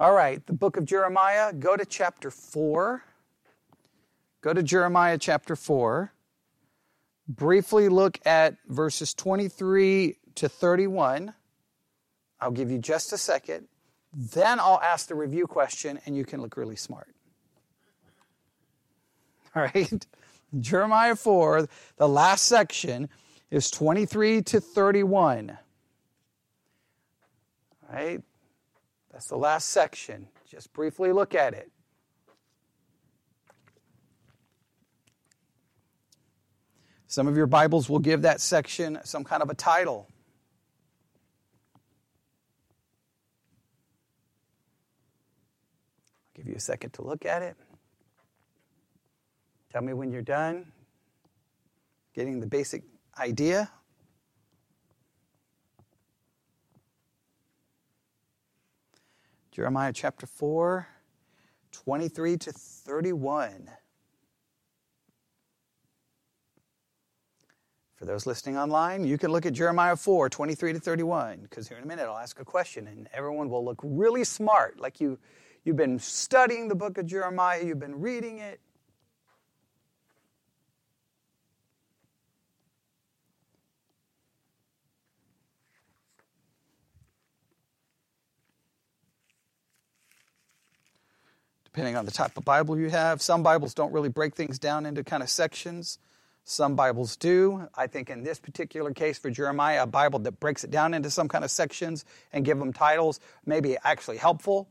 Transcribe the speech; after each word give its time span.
All 0.00 0.14
right, 0.14 0.44
the 0.46 0.54
book 0.54 0.78
of 0.78 0.86
Jeremiah, 0.86 1.52
go 1.52 1.76
to 1.76 1.84
chapter 1.84 2.30
4. 2.30 3.04
Go 4.40 4.54
to 4.54 4.62
Jeremiah 4.62 5.18
chapter 5.18 5.54
4. 5.54 6.10
Briefly 7.28 7.90
look 7.90 8.18
at 8.24 8.56
verses 8.66 9.12
23 9.12 10.16
to 10.36 10.48
31. 10.48 11.34
I'll 12.40 12.50
give 12.50 12.70
you 12.70 12.78
just 12.78 13.12
a 13.12 13.18
second. 13.18 13.68
Then 14.14 14.58
I'll 14.58 14.80
ask 14.82 15.06
the 15.06 15.14
review 15.14 15.46
question 15.46 16.00
and 16.06 16.16
you 16.16 16.24
can 16.24 16.40
look 16.40 16.56
really 16.56 16.76
smart. 16.76 17.14
All 19.54 19.64
right? 19.64 20.06
Jeremiah 20.58 21.14
4, 21.14 21.68
the 21.98 22.08
last 22.08 22.46
section 22.46 23.10
is 23.50 23.70
23 23.70 24.40
to 24.44 24.60
31. 24.62 25.58
All 27.86 27.94
right? 27.94 28.22
That's 29.12 29.26
the 29.26 29.36
last 29.36 29.68
section. 29.68 30.28
Just 30.48 30.72
briefly 30.72 31.12
look 31.12 31.34
at 31.34 31.54
it. 31.54 31.70
Some 37.06 37.26
of 37.26 37.36
your 37.36 37.46
Bibles 37.46 37.90
will 37.90 37.98
give 37.98 38.22
that 38.22 38.40
section 38.40 39.00
some 39.02 39.24
kind 39.24 39.42
of 39.42 39.50
a 39.50 39.54
title. 39.54 40.06
I'll 46.24 46.44
give 46.44 46.46
you 46.46 46.54
a 46.54 46.60
second 46.60 46.90
to 46.94 47.02
look 47.02 47.26
at 47.26 47.42
it. 47.42 47.56
Tell 49.72 49.82
me 49.82 49.92
when 49.92 50.12
you're 50.12 50.22
done 50.22 50.70
getting 52.14 52.40
the 52.40 52.46
basic 52.46 52.84
idea. 53.18 53.70
Jeremiah 59.60 59.92
chapter 59.92 60.24
4, 60.24 60.88
23 61.70 62.38
to 62.38 62.50
31. 62.50 63.70
For 67.94 68.06
those 68.06 68.24
listening 68.24 68.56
online, 68.56 69.04
you 69.04 69.18
can 69.18 69.30
look 69.30 69.44
at 69.44 69.52
Jeremiah 69.52 69.96
4, 69.96 70.30
23 70.30 70.72
to 70.72 70.80
31, 70.80 71.40
because 71.42 71.68
here 71.68 71.76
in 71.76 71.84
a 71.84 71.86
minute 71.86 72.06
I'll 72.06 72.16
ask 72.16 72.40
a 72.40 72.44
question 72.46 72.88
and 72.88 73.06
everyone 73.12 73.50
will 73.50 73.62
look 73.62 73.78
really 73.84 74.24
smart, 74.24 74.80
like 74.80 74.98
you, 74.98 75.18
you've 75.64 75.76
been 75.76 75.98
studying 75.98 76.68
the 76.68 76.74
book 76.74 76.96
of 76.96 77.04
Jeremiah, 77.04 77.62
you've 77.62 77.78
been 77.78 78.00
reading 78.00 78.38
it. 78.38 78.60
Depending 91.72 91.96
on 91.96 92.04
the 92.04 92.10
type 92.10 92.36
of 92.36 92.44
Bible 92.44 92.78
you 92.78 92.90
have. 92.90 93.22
Some 93.22 93.42
Bibles 93.42 93.74
don't 93.74 93.92
really 93.92 94.08
break 94.08 94.34
things 94.34 94.58
down 94.58 94.86
into 94.86 95.04
kind 95.04 95.22
of 95.22 95.30
sections. 95.30 95.98
Some 96.42 96.74
Bibles 96.74 97.16
do. 97.16 97.68
I 97.76 97.86
think 97.86 98.10
in 98.10 98.24
this 98.24 98.40
particular 98.40 98.92
case 98.92 99.18
for 99.18 99.30
Jeremiah, 99.30 99.84
a 99.84 99.86
Bible 99.86 100.18
that 100.20 100.40
breaks 100.40 100.64
it 100.64 100.70
down 100.72 100.94
into 100.94 101.10
some 101.10 101.28
kind 101.28 101.44
of 101.44 101.50
sections 101.50 102.04
and 102.32 102.44
give 102.44 102.58
them 102.58 102.72
titles 102.72 103.20
may 103.46 103.60
be 103.60 103.76
actually 103.84 104.16
helpful. 104.16 104.68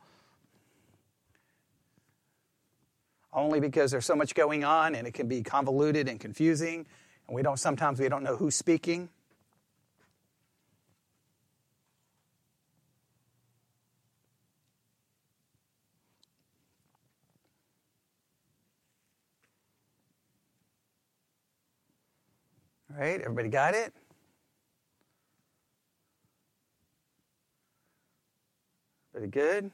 Only 3.32 3.62
because 3.62 3.92
there's 3.92 4.06
so 4.06 4.16
much 4.16 4.36
going 4.36 4.66
on 4.66 4.94
and 4.94 5.08
it 5.08 5.14
can 5.14 5.28
be 5.28 5.42
convoluted 5.42 6.10
and 6.10 6.20
confusing, 6.20 6.86
and 7.28 7.36
we 7.36 7.44
don't 7.44 7.60
sometimes 7.60 8.00
we 8.00 8.10
don't 8.10 8.24
know 8.24 8.36
who's 8.36 8.56
speaking. 8.56 9.08
Right? 22.98 23.22
Everybody 23.22 23.50
got 23.50 23.76
it? 23.76 23.94
Pretty 29.12 29.28
good? 29.28 29.72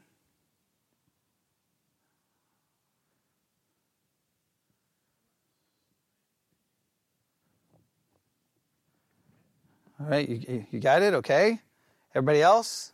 All 9.99 10.07
right, 10.07 10.27
you, 10.27 10.65
you 10.71 10.79
got 10.79 11.01
it? 11.01 11.13
Okay. 11.13 11.59
Everybody 12.13 12.41
else? 12.41 12.91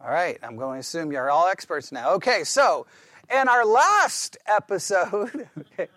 All 0.00 0.10
right, 0.10 0.38
I'm 0.42 0.56
going 0.56 0.74
to 0.76 0.80
assume 0.80 1.10
you're 1.10 1.30
all 1.30 1.48
experts 1.48 1.90
now. 1.90 2.12
Okay, 2.12 2.44
so 2.44 2.86
in 3.30 3.48
our 3.48 3.64
last 3.64 4.36
episode, 4.46 5.48
okay, 5.58 5.88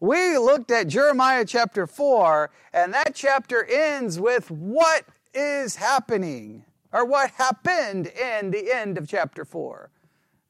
we 0.00 0.38
looked 0.38 0.70
at 0.70 0.88
Jeremiah 0.88 1.44
chapter 1.44 1.86
4, 1.86 2.50
and 2.72 2.94
that 2.94 3.14
chapter 3.14 3.64
ends 3.64 4.20
with 4.20 4.50
what 4.50 5.04
is 5.34 5.76
happening, 5.76 6.64
or 6.92 7.04
what 7.04 7.30
happened 7.32 8.06
in 8.06 8.50
the 8.50 8.72
end 8.72 8.98
of 8.98 9.08
chapter 9.08 9.44
4. 9.44 9.90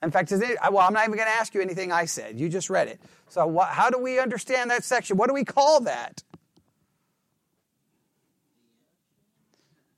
In 0.02 0.10
fact, 0.10 0.30
it, 0.30 0.58
well, 0.70 0.86
I'm 0.86 0.92
not 0.92 1.04
even 1.04 1.16
going 1.16 1.28
to 1.28 1.34
ask 1.34 1.54
you 1.54 1.60
anything 1.60 1.90
I 1.90 2.04
said. 2.04 2.38
You 2.38 2.48
just 2.48 2.70
read 2.70 2.88
it. 2.88 3.00
So, 3.28 3.46
what, 3.46 3.68
how 3.68 3.90
do 3.90 3.98
we 3.98 4.20
understand 4.20 4.70
that 4.70 4.84
section? 4.84 5.16
What 5.16 5.28
do 5.28 5.34
we 5.34 5.44
call 5.44 5.80
that? 5.80 6.22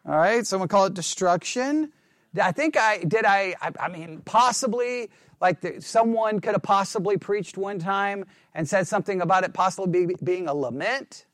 All 0.06 0.16
right, 0.16 0.46
someone 0.46 0.68
call 0.68 0.86
it 0.86 0.94
destruction. 0.94 1.92
I 2.40 2.52
think 2.52 2.76
I 2.76 2.98
did. 2.98 3.24
I, 3.24 3.54
I, 3.60 3.72
I 3.78 3.88
mean, 3.88 4.22
possibly 4.24 5.10
like 5.40 5.60
the, 5.60 5.80
someone 5.80 6.40
could 6.40 6.52
have 6.52 6.62
possibly 6.62 7.16
preached 7.16 7.56
one 7.56 7.78
time 7.78 8.24
and 8.54 8.68
said 8.68 8.86
something 8.86 9.20
about 9.20 9.44
it 9.44 9.54
possibly 9.54 10.06
be, 10.06 10.14
being 10.22 10.48
a 10.48 10.54
lament. 10.54 11.26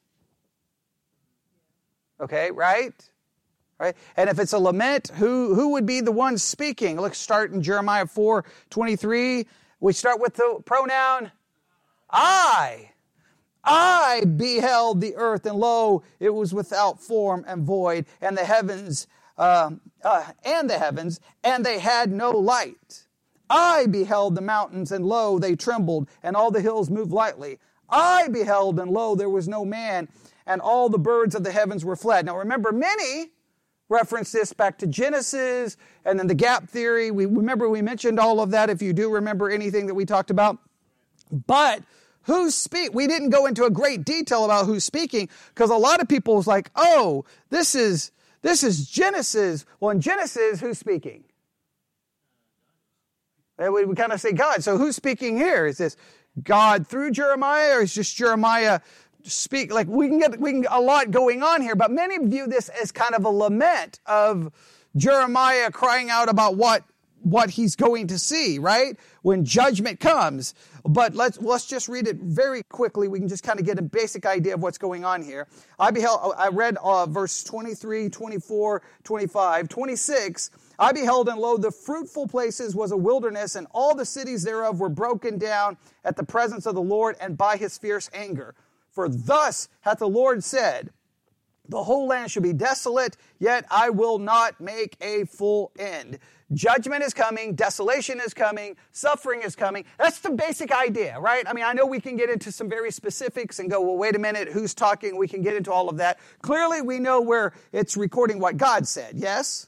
Okay, 2.21 2.51
right? 2.51 2.95
Right? 3.79 3.95
And 4.17 4.31
if 4.31 4.39
it's 4.39 4.53
a 4.53 4.59
lament, 4.59 5.11
who, 5.17 5.55
who 5.55 5.71
would 5.73 5.85
be 5.85 6.01
the 6.01 6.13
one 6.13 6.39
speaking? 6.39 6.97
Let's 6.97 7.19
start 7.19 7.53
in 7.53 7.63
Jeremiah 7.63 8.07
4 8.07 8.45
23. 8.71 9.47
We 9.81 9.93
start 9.93 10.21
with 10.21 10.35
the 10.35 10.63
pronoun 10.65 11.33
I. 12.09 12.91
I 13.63 14.23
beheld 14.25 15.01
the 15.01 15.17
earth, 15.17 15.45
and 15.45 15.57
lo, 15.57 16.05
it 16.21 16.31
was 16.31 16.55
without 16.55 17.01
form 17.01 17.45
and 17.49 17.65
void, 17.65 18.07
and 18.21 18.39
the 18.39 18.45
heavens, 18.45 19.09
uh, 19.37 19.71
uh, 20.05 20.25
and 20.45 20.71
the 20.71 20.79
heavens, 20.79 21.19
and 21.43 21.67
they 21.67 21.81
had 21.81 22.13
no 22.13 22.31
light. 22.31 23.06
I 23.49 23.87
beheld 23.87 24.35
the 24.35 24.41
mountains, 24.41 24.93
and 24.93 25.07
lo, 25.07 25.39
they 25.39 25.55
trembled, 25.55 26.09
and 26.23 26.37
all 26.37 26.51
the 26.51 26.61
hills 26.61 26.91
moved 26.91 27.13
lightly. 27.13 27.59
I 27.89 28.29
beheld, 28.29 28.79
and 28.81 28.91
lo, 28.91 29.15
there 29.15 29.31
was 29.31 29.47
no 29.47 29.65
man, 29.65 30.09
and 30.47 30.61
all 30.61 30.89
the 30.89 30.99
birds 30.99 31.35
of 31.35 31.45
the 31.45 31.53
heavens 31.53 31.85
were 31.85 31.97
fled. 31.97 32.27
Now 32.27 32.37
remember, 32.37 32.73
many 32.73 33.31
reference 33.89 34.33
this 34.33 34.53
back 34.53 34.79
to 34.79 34.87
Genesis 34.87 35.77
and 36.05 36.19
then 36.19 36.27
the 36.27 36.35
gap 36.35 36.69
theory. 36.69 37.11
We 37.11 37.27
remember 37.27 37.69
we 37.69 37.83
mentioned 37.83 38.19
all 38.19 38.41
of 38.41 38.51
that 38.51 38.71
if 38.71 38.83
you 38.83 38.93
do 38.93 39.11
remember 39.11 39.51
anything 39.51 39.87
that 39.87 39.95
we 39.95 40.05
talked 40.05 40.31
about. 40.31 40.59
But 41.47 41.83
who's 42.23 42.55
speak? 42.55 42.95
We 42.95 43.07
didn't 43.07 43.31
go 43.31 43.47
into 43.47 43.65
a 43.65 43.71
great 43.71 44.05
detail 44.05 44.45
about 44.45 44.67
who's 44.67 44.85
speaking 44.85 45.29
because 45.55 45.71
a 45.71 45.77
lot 45.77 46.01
of 46.01 46.09
people 46.09 46.37
was 46.37 46.47
like, 46.47 46.71
"Oh, 46.75 47.25
this 47.51 47.75
is 47.75 48.13
this 48.43 48.63
is 48.63 48.89
Genesis." 48.89 49.65
Well, 49.81 49.91
in 49.91 50.01
Genesis, 50.01 50.61
who's 50.61 50.79
speaking? 50.79 51.25
We, 53.59 53.85
we 53.85 53.95
kind 53.95 54.13
of 54.13 54.21
say 54.21 54.33
God. 54.33 54.63
So 54.63 54.77
who's 54.77 54.97
speaking 54.97 55.37
here? 55.37 55.67
Is 55.67 55.79
this 55.79 55.97
God 56.43 56.87
through 56.87 57.13
Jeremiah 57.13 57.77
or 57.77 57.83
is 57.83 57.95
just 57.95 58.17
Jeremiah 58.17 58.81
speak? 59.23 59.73
Like 59.73 59.87
we 59.87 60.09
can 60.09 60.19
get 60.19 60.39
we 60.39 60.53
can 60.53 60.67
a 60.71 60.81
lot 60.81 61.11
going 61.11 61.43
on 61.43 61.63
here, 61.63 61.75
but 61.75 61.91
many 61.91 62.19
view 62.19 62.47
this 62.47 62.69
as 62.69 62.93
kind 62.93 63.15
of 63.15 63.25
a 63.25 63.31
lament 63.31 64.01
of 64.07 64.53
Jeremiah 64.97 65.71
crying 65.71 66.11
out 66.11 66.29
about 66.29 66.57
what 66.57 66.85
what 67.27 67.51
he's 67.51 67.75
going 67.75 68.07
to 68.07 68.19
see, 68.19 68.59
right? 68.59 68.97
When 69.23 69.45
judgment 69.45 69.99
comes. 69.99 70.55
But 70.85 71.15
let's 71.15 71.41
let's 71.41 71.67
just 71.67 71.89
read 71.89 72.07
it 72.07 72.17
very 72.17 72.63
quickly. 72.63 73.09
We 73.09 73.19
can 73.19 73.29
just 73.29 73.43
kind 73.43 73.59
of 73.59 73.67
get 73.67 73.79
a 73.79 73.83
basic 73.83 74.25
idea 74.25 74.55
of 74.55 74.63
what's 74.63 74.79
going 74.79 75.05
on 75.05 75.23
here. 75.23 75.49
I 75.79 75.91
beheld 75.91 76.35
I 76.37 76.49
read 76.49 76.77
uh, 76.83 77.07
verse 77.07 77.43
23, 77.43 78.09
24, 78.09 78.83
25, 79.03 79.69
26 79.69 80.51
I 80.79 80.93
beheld, 80.93 81.29
and 81.29 81.39
lo, 81.39 81.57
the 81.57 81.71
fruitful 81.71 82.29
places 82.29 82.75
was 82.75 82.93
a 82.93 82.97
wilderness, 82.97 83.57
and 83.57 83.67
all 83.73 83.95
the 83.95 84.05
cities 84.05 84.43
thereof 84.43 84.79
were 84.79 84.91
broken 84.91 85.39
down 85.39 85.79
at 86.05 86.17
the 86.17 86.23
presence 86.23 86.67
of 86.67 86.75
the 86.75 86.83
Lord 86.83 87.17
and 87.21 87.37
by 87.37 87.57
his 87.57 87.79
fierce 87.79 88.11
anger. 88.13 88.55
For 88.91 89.09
thus 89.09 89.69
hath 89.81 89.99
the 89.99 90.09
Lord 90.09 90.45
said, 90.45 90.91
The 91.69 91.83
whole 91.83 92.07
land 92.07 92.31
shall 92.31 92.43
be 92.43 92.53
desolate, 92.53 93.17
yet 93.39 93.67
I 93.71 93.91
will 93.91 94.19
not 94.19 94.61
make 94.61 94.97
a 95.01 95.25
full 95.25 95.73
end. 95.79 96.19
Judgment 96.53 97.03
is 97.03 97.13
coming, 97.13 97.57
desolation 97.57 98.21
is 98.21 98.33
coming, 98.33 98.77
suffering 98.93 99.43
is 99.43 99.57
coming. 99.57 99.85
That's 99.99 100.21
the 100.21 100.31
basic 100.31 100.71
idea, 100.71 101.19
right? 101.19 101.45
I 101.49 101.53
mean, 101.53 101.65
I 101.65 101.73
know 101.73 101.87
we 101.87 102.01
can 102.01 102.17
get 102.17 102.31
into 102.31 102.53
some 102.53 102.69
very 102.69 102.93
specifics 102.93 103.59
and 103.59 103.69
go, 103.69 103.81
well, 103.81 103.97
wait 103.97 104.15
a 104.15 104.19
minute, 104.21 104.49
who's 104.49 104.73
talking? 104.73 105.17
We 105.17 105.27
can 105.27 105.43
get 105.43 105.57
into 105.57 105.73
all 105.73 105.89
of 105.89 105.97
that. 105.97 106.21
Clearly, 106.43 106.83
we 106.83 107.01
know 107.01 107.21
where 107.21 107.53
it's 107.73 107.97
recording 107.97 108.39
what 108.39 108.59
God 108.59 108.87
said, 108.87 109.15
yes? 109.17 109.67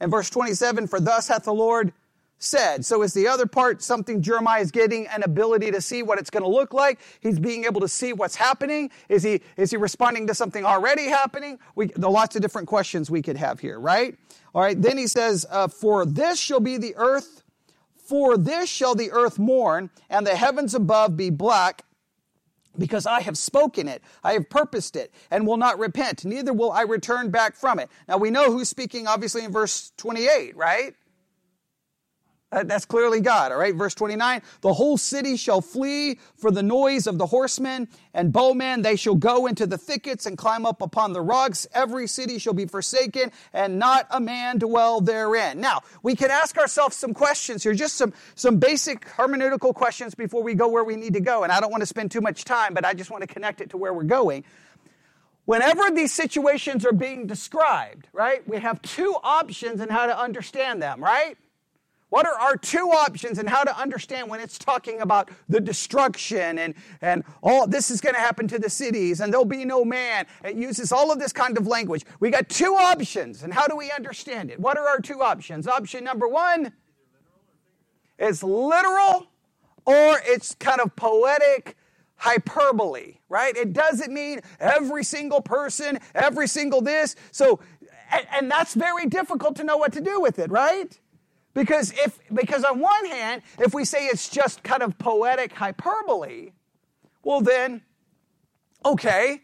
And 0.00 0.10
verse 0.10 0.30
27, 0.30 0.86
for 0.86 1.00
thus 1.00 1.28
hath 1.28 1.44
the 1.44 1.52
Lord 1.52 1.92
said. 2.40 2.84
So 2.84 3.02
is 3.02 3.14
the 3.14 3.28
other 3.28 3.46
part 3.46 3.82
something 3.82 4.20
Jeremiah 4.22 4.60
is 4.60 4.70
getting 4.72 5.06
an 5.06 5.22
ability 5.22 5.70
to 5.70 5.80
see 5.80 6.02
what 6.02 6.18
it's 6.18 6.30
going 6.30 6.42
to 6.42 6.48
look 6.48 6.74
like? 6.74 6.98
He's 7.20 7.38
being 7.38 7.64
able 7.64 7.80
to 7.82 7.88
see 7.88 8.12
what's 8.12 8.34
happening. 8.34 8.90
Is 9.08 9.22
he, 9.22 9.42
is 9.56 9.70
he 9.70 9.76
responding 9.76 10.26
to 10.26 10.34
something 10.34 10.64
already 10.64 11.04
happening? 11.04 11.58
We, 11.76 11.88
lots 11.96 12.34
of 12.34 12.42
different 12.42 12.66
questions 12.66 13.10
we 13.10 13.22
could 13.22 13.36
have 13.36 13.60
here, 13.60 13.78
right? 13.78 14.16
All 14.54 14.62
right. 14.62 14.80
Then 14.80 14.98
he 14.98 15.06
says, 15.06 15.46
uh, 15.48 15.68
for 15.68 16.04
this 16.04 16.38
shall 16.38 16.60
be 16.60 16.78
the 16.78 16.96
earth, 16.96 17.42
for 17.94 18.36
this 18.36 18.68
shall 18.68 18.94
the 18.94 19.12
earth 19.12 19.38
mourn 19.38 19.90
and 20.08 20.26
the 20.26 20.34
heavens 20.34 20.74
above 20.74 21.16
be 21.16 21.30
black 21.30 21.84
because 22.78 23.04
I 23.04 23.20
have 23.20 23.36
spoken 23.36 23.88
it, 23.88 24.02
I 24.24 24.32
have 24.32 24.48
purposed 24.48 24.96
it, 24.96 25.12
and 25.30 25.46
will 25.46 25.56
not 25.56 25.78
repent, 25.78 26.24
neither 26.24 26.52
will 26.52 26.72
I 26.72 26.82
return 26.82 27.30
back 27.30 27.56
from 27.56 27.78
it. 27.78 27.90
Now 28.08 28.16
we 28.16 28.30
know 28.30 28.50
who's 28.50 28.68
speaking 28.68 29.06
obviously 29.06 29.44
in 29.44 29.52
verse 29.52 29.92
28, 29.96 30.56
right? 30.56 30.94
That's 32.52 32.84
clearly 32.84 33.20
God, 33.20 33.52
all 33.52 33.58
right? 33.58 33.74
Verse 33.74 33.94
29 33.94 34.42
The 34.60 34.72
whole 34.72 34.98
city 34.98 35.36
shall 35.36 35.60
flee 35.60 36.18
for 36.34 36.50
the 36.50 36.64
noise 36.64 37.06
of 37.06 37.16
the 37.16 37.26
horsemen 37.26 37.88
and 38.12 38.32
bowmen. 38.32 38.82
They 38.82 38.96
shall 38.96 39.14
go 39.14 39.46
into 39.46 39.66
the 39.66 39.78
thickets 39.78 40.26
and 40.26 40.36
climb 40.36 40.66
up 40.66 40.82
upon 40.82 41.12
the 41.12 41.20
rocks. 41.20 41.68
Every 41.72 42.08
city 42.08 42.38
shall 42.40 42.52
be 42.52 42.66
forsaken, 42.66 43.30
and 43.52 43.78
not 43.78 44.08
a 44.10 44.20
man 44.20 44.58
dwell 44.58 45.00
therein. 45.00 45.60
Now, 45.60 45.82
we 46.02 46.16
can 46.16 46.32
ask 46.32 46.58
ourselves 46.58 46.96
some 46.96 47.14
questions 47.14 47.62
here, 47.62 47.72
just 47.72 47.94
some, 47.94 48.12
some 48.34 48.58
basic 48.58 49.06
hermeneutical 49.06 49.72
questions 49.72 50.16
before 50.16 50.42
we 50.42 50.54
go 50.54 50.66
where 50.66 50.84
we 50.84 50.96
need 50.96 51.14
to 51.14 51.20
go. 51.20 51.44
And 51.44 51.52
I 51.52 51.60
don't 51.60 51.70
want 51.70 51.82
to 51.82 51.86
spend 51.86 52.10
too 52.10 52.20
much 52.20 52.44
time, 52.44 52.74
but 52.74 52.84
I 52.84 52.94
just 52.94 53.12
want 53.12 53.22
to 53.22 53.28
connect 53.32 53.60
it 53.60 53.70
to 53.70 53.76
where 53.76 53.94
we're 53.94 54.02
going. 54.02 54.42
Whenever 55.44 55.90
these 55.92 56.12
situations 56.12 56.84
are 56.84 56.92
being 56.92 57.28
described, 57.28 58.08
right, 58.12 58.46
we 58.48 58.58
have 58.58 58.82
two 58.82 59.16
options 59.22 59.80
in 59.80 59.88
how 59.88 60.06
to 60.06 60.18
understand 60.18 60.82
them, 60.82 61.02
right? 61.02 61.36
What 62.10 62.26
are 62.26 62.34
our 62.34 62.56
two 62.56 62.90
options 62.90 63.38
and 63.38 63.48
how 63.48 63.62
to 63.62 63.76
understand 63.78 64.28
when 64.28 64.40
it's 64.40 64.58
talking 64.58 65.00
about 65.00 65.30
the 65.48 65.60
destruction 65.60 66.58
and, 66.58 66.74
and 67.00 67.24
all 67.40 67.68
this 67.68 67.90
is 67.90 68.00
going 68.00 68.16
to 68.16 68.20
happen 68.20 68.48
to 68.48 68.58
the 68.58 68.68
cities 68.68 69.20
and 69.20 69.32
there'll 69.32 69.44
be 69.44 69.64
no 69.64 69.84
man? 69.84 70.26
It 70.44 70.56
uses 70.56 70.90
all 70.90 71.12
of 71.12 71.20
this 71.20 71.32
kind 71.32 71.56
of 71.56 71.68
language. 71.68 72.04
We 72.18 72.30
got 72.30 72.48
two 72.48 72.74
options 72.74 73.44
and 73.44 73.54
how 73.54 73.68
do 73.68 73.76
we 73.76 73.92
understand 73.92 74.50
it? 74.50 74.58
What 74.58 74.76
are 74.76 74.88
our 74.88 75.00
two 75.00 75.22
options? 75.22 75.68
Option 75.68 76.02
number 76.02 76.26
one 76.26 76.72
is 78.18 78.42
literal 78.42 79.28
or 79.86 80.20
it's 80.24 80.54
kind 80.56 80.80
of 80.80 80.96
poetic 80.96 81.76
hyperbole, 82.16 83.18
right? 83.28 83.56
It 83.56 83.72
doesn't 83.72 84.12
mean 84.12 84.40
every 84.58 85.04
single 85.04 85.40
person, 85.40 86.00
every 86.14 86.48
single 86.48 86.80
this. 86.80 87.14
So, 87.30 87.60
and, 88.10 88.26
and 88.32 88.50
that's 88.50 88.74
very 88.74 89.06
difficult 89.06 89.54
to 89.56 89.64
know 89.64 89.76
what 89.76 89.92
to 89.92 90.00
do 90.00 90.20
with 90.20 90.40
it, 90.40 90.50
right? 90.50 90.98
Because 91.54 91.92
if 91.92 92.18
because 92.32 92.64
on 92.64 92.78
one 92.78 93.06
hand, 93.06 93.42
if 93.58 93.74
we 93.74 93.84
say 93.84 94.06
it's 94.06 94.28
just 94.28 94.62
kind 94.62 94.82
of 94.82 94.96
poetic 94.98 95.52
hyperbole, 95.52 96.52
well 97.24 97.40
then, 97.40 97.82
okay, 98.84 99.42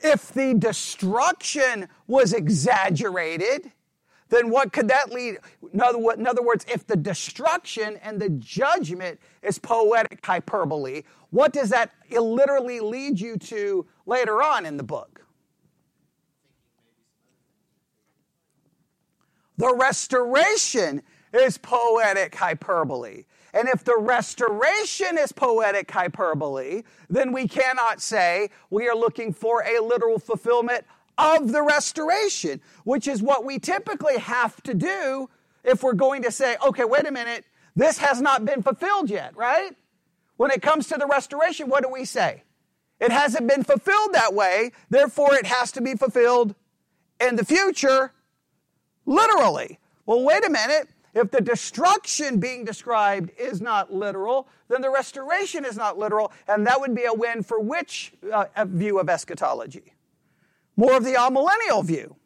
if 0.00 0.32
the 0.32 0.54
destruction 0.54 1.88
was 2.06 2.32
exaggerated, 2.32 3.72
then 4.28 4.50
what 4.50 4.72
could 4.72 4.88
that 4.88 5.12
lead? 5.12 5.38
In 5.72 5.80
other, 5.80 6.42
words, 6.42 6.66
if 6.68 6.86
the 6.86 6.96
destruction 6.96 7.98
and 8.02 8.20
the 8.20 8.30
judgment 8.30 9.20
is 9.42 9.58
poetic 9.58 10.24
hyperbole, 10.24 11.02
what 11.30 11.52
does 11.52 11.70
that 11.70 11.92
literally 12.10 12.80
lead 12.80 13.20
you 13.20 13.36
to 13.36 13.86
later 14.04 14.42
on 14.42 14.66
in 14.66 14.76
the 14.76 14.82
book? 14.82 15.24
The 19.58 19.74
restoration 19.74 21.02
is 21.32 21.58
poetic 21.58 22.34
hyperbole. 22.34 23.24
And 23.54 23.68
if 23.68 23.84
the 23.84 23.96
restoration 23.98 25.16
is 25.18 25.32
poetic 25.32 25.90
hyperbole, 25.90 26.82
then 27.08 27.32
we 27.32 27.48
cannot 27.48 28.02
say 28.02 28.50
we 28.70 28.88
are 28.88 28.94
looking 28.94 29.32
for 29.32 29.62
a 29.62 29.80
literal 29.80 30.18
fulfillment 30.18 30.84
of 31.16 31.52
the 31.52 31.62
restoration, 31.62 32.60
which 32.84 33.08
is 33.08 33.22
what 33.22 33.44
we 33.44 33.58
typically 33.58 34.18
have 34.18 34.62
to 34.64 34.74
do 34.74 35.30
if 35.64 35.82
we're 35.82 35.94
going 35.94 36.22
to 36.22 36.30
say, 36.30 36.56
okay, 36.66 36.84
wait 36.84 37.06
a 37.06 37.10
minute, 37.10 37.44
this 37.74 37.98
has 37.98 38.20
not 38.20 38.44
been 38.44 38.62
fulfilled 38.62 39.10
yet, 39.10 39.34
right? 39.36 39.72
When 40.36 40.50
it 40.50 40.60
comes 40.62 40.86
to 40.88 40.98
the 40.98 41.06
restoration, 41.06 41.68
what 41.68 41.82
do 41.82 41.90
we 41.90 42.04
say? 42.04 42.42
It 43.00 43.10
hasn't 43.10 43.48
been 43.48 43.64
fulfilled 43.64 44.12
that 44.12 44.34
way, 44.34 44.72
therefore 44.90 45.34
it 45.34 45.46
has 45.46 45.72
to 45.72 45.80
be 45.80 45.94
fulfilled 45.94 46.54
in 47.20 47.36
the 47.36 47.44
future, 47.44 48.12
literally. 49.04 49.78
Well, 50.04 50.22
wait 50.22 50.44
a 50.44 50.50
minute. 50.50 50.88
If 51.16 51.30
the 51.30 51.40
destruction 51.40 52.40
being 52.40 52.66
described 52.66 53.30
is 53.38 53.62
not 53.62 53.90
literal, 53.90 54.48
then 54.68 54.82
the 54.82 54.90
restoration 54.90 55.64
is 55.64 55.74
not 55.74 55.98
literal, 55.98 56.30
and 56.46 56.66
that 56.66 56.78
would 56.78 56.94
be 56.94 57.04
a 57.04 57.14
win 57.14 57.42
for 57.42 57.58
which 57.58 58.12
uh, 58.30 58.44
view 58.66 59.00
of 59.00 59.08
eschatology? 59.08 59.94
More 60.76 60.94
of 60.94 61.04
the 61.04 61.14
amillennial 61.14 61.82
view. 61.82 62.16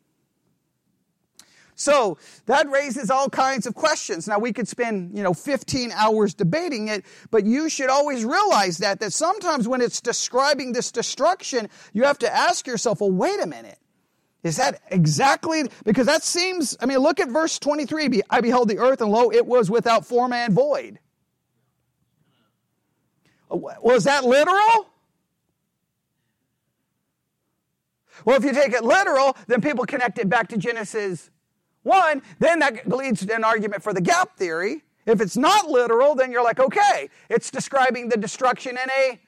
So 1.77 2.19
that 2.47 2.69
raises 2.69 3.13
all 3.13 3.31
kinds 3.31 3.65
of 3.65 3.77
questions. 3.77 4.27
Now 4.27 4.41
we 4.41 4.53
could 4.53 4.67
spend, 4.67 5.17
you 5.17 5.23
know, 5.23 5.35
15 5.35 5.93
hours 5.93 6.35
debating 6.35 6.89
it, 6.89 7.05
but 7.31 7.47
you 7.47 7.69
should 7.69 7.91
always 7.91 8.25
realize 8.25 8.79
that, 8.79 8.99
that 8.99 9.13
sometimes 9.13 9.69
when 9.69 9.81
it's 9.81 10.01
describing 10.01 10.73
this 10.73 10.91
destruction, 10.91 11.69
you 11.93 12.03
have 12.03 12.19
to 12.19 12.35
ask 12.35 12.67
yourself, 12.67 13.01
well, 13.01 13.13
wait 13.13 13.41
a 13.41 13.47
minute. 13.47 13.79
Is 14.43 14.57
that 14.57 14.81
exactly? 14.91 15.65
Because 15.85 16.07
that 16.07 16.23
seems, 16.23 16.77
I 16.81 16.87
mean, 16.87 16.99
look 16.99 17.21
at 17.21 17.29
verse 17.29 17.59
23. 17.59 18.23
I 18.31 18.41
beheld 18.41 18.69
the 18.69 18.79
earth, 18.79 19.01
and 19.03 19.11
lo, 19.11 19.31
it 19.31 19.47
was 19.47 19.71
without 19.71 20.07
form 20.07 20.33
and 20.33 20.55
void. 20.55 20.99
Was 23.51 24.05
that 24.05 24.25
literal? 24.25 24.87
Well, 28.25 28.37
if 28.37 28.45
you 28.45 28.53
take 28.53 28.73
it 28.73 28.85
literal, 28.85 29.37
then 29.47 29.61
people 29.61 29.85
connect 29.85 30.19
it 30.19 30.29
back 30.29 30.49
to 30.49 30.57
Genesis 30.57 31.31
1. 31.83 32.23
Then 32.39 32.61
that 32.61 32.89
leads 32.89 33.27
to 33.27 33.35
an 33.35 33.45
argument 33.45 33.83
for 33.83 33.93
the 33.93 34.01
gap 34.01 34.37
theory. 34.37 34.83
If 35.07 35.21
it's 35.21 35.37
not 35.37 35.69
literal, 35.69 36.15
then 36.15 36.31
you're 36.31 36.45
like, 36.45 36.61
okay, 36.61 37.09
it's 37.29 37.51
describing 37.51 38.09
the 38.09 38.17
destruction 38.17 38.73
in 38.73 38.91
a 38.91 39.19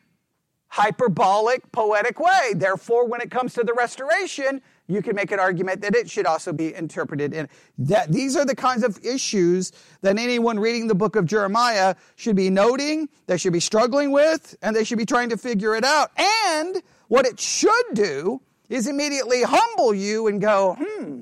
hyperbolic, 0.68 1.70
poetic 1.72 2.20
way. 2.20 2.52
Therefore, 2.54 3.06
when 3.06 3.20
it 3.20 3.30
comes 3.30 3.54
to 3.54 3.64
the 3.64 3.74
restoration, 3.74 4.62
you 4.88 5.02
can 5.02 5.14
make 5.14 5.30
an 5.30 5.38
argument 5.38 5.80
that 5.82 5.94
it 5.94 6.10
should 6.10 6.26
also 6.26 6.52
be 6.52 6.74
interpreted 6.74 7.32
in 7.32 7.48
that 7.78 8.10
these 8.10 8.36
are 8.36 8.44
the 8.44 8.56
kinds 8.56 8.82
of 8.82 8.98
issues 9.04 9.72
that 10.02 10.18
anyone 10.18 10.58
reading 10.58 10.88
the 10.88 10.94
book 10.94 11.16
of 11.16 11.24
Jeremiah 11.24 11.94
should 12.16 12.36
be 12.36 12.50
noting, 12.50 13.08
they 13.26 13.36
should 13.36 13.52
be 13.52 13.60
struggling 13.60 14.10
with, 14.10 14.56
and 14.60 14.74
they 14.74 14.84
should 14.84 14.98
be 14.98 15.06
trying 15.06 15.30
to 15.30 15.36
figure 15.36 15.74
it 15.76 15.84
out. 15.84 16.10
And 16.18 16.82
what 17.08 17.26
it 17.26 17.38
should 17.38 17.94
do 17.94 18.42
is 18.68 18.86
immediately 18.86 19.42
humble 19.42 19.94
you 19.94 20.26
and 20.26 20.40
go, 20.40 20.76
hmm, 20.78 21.20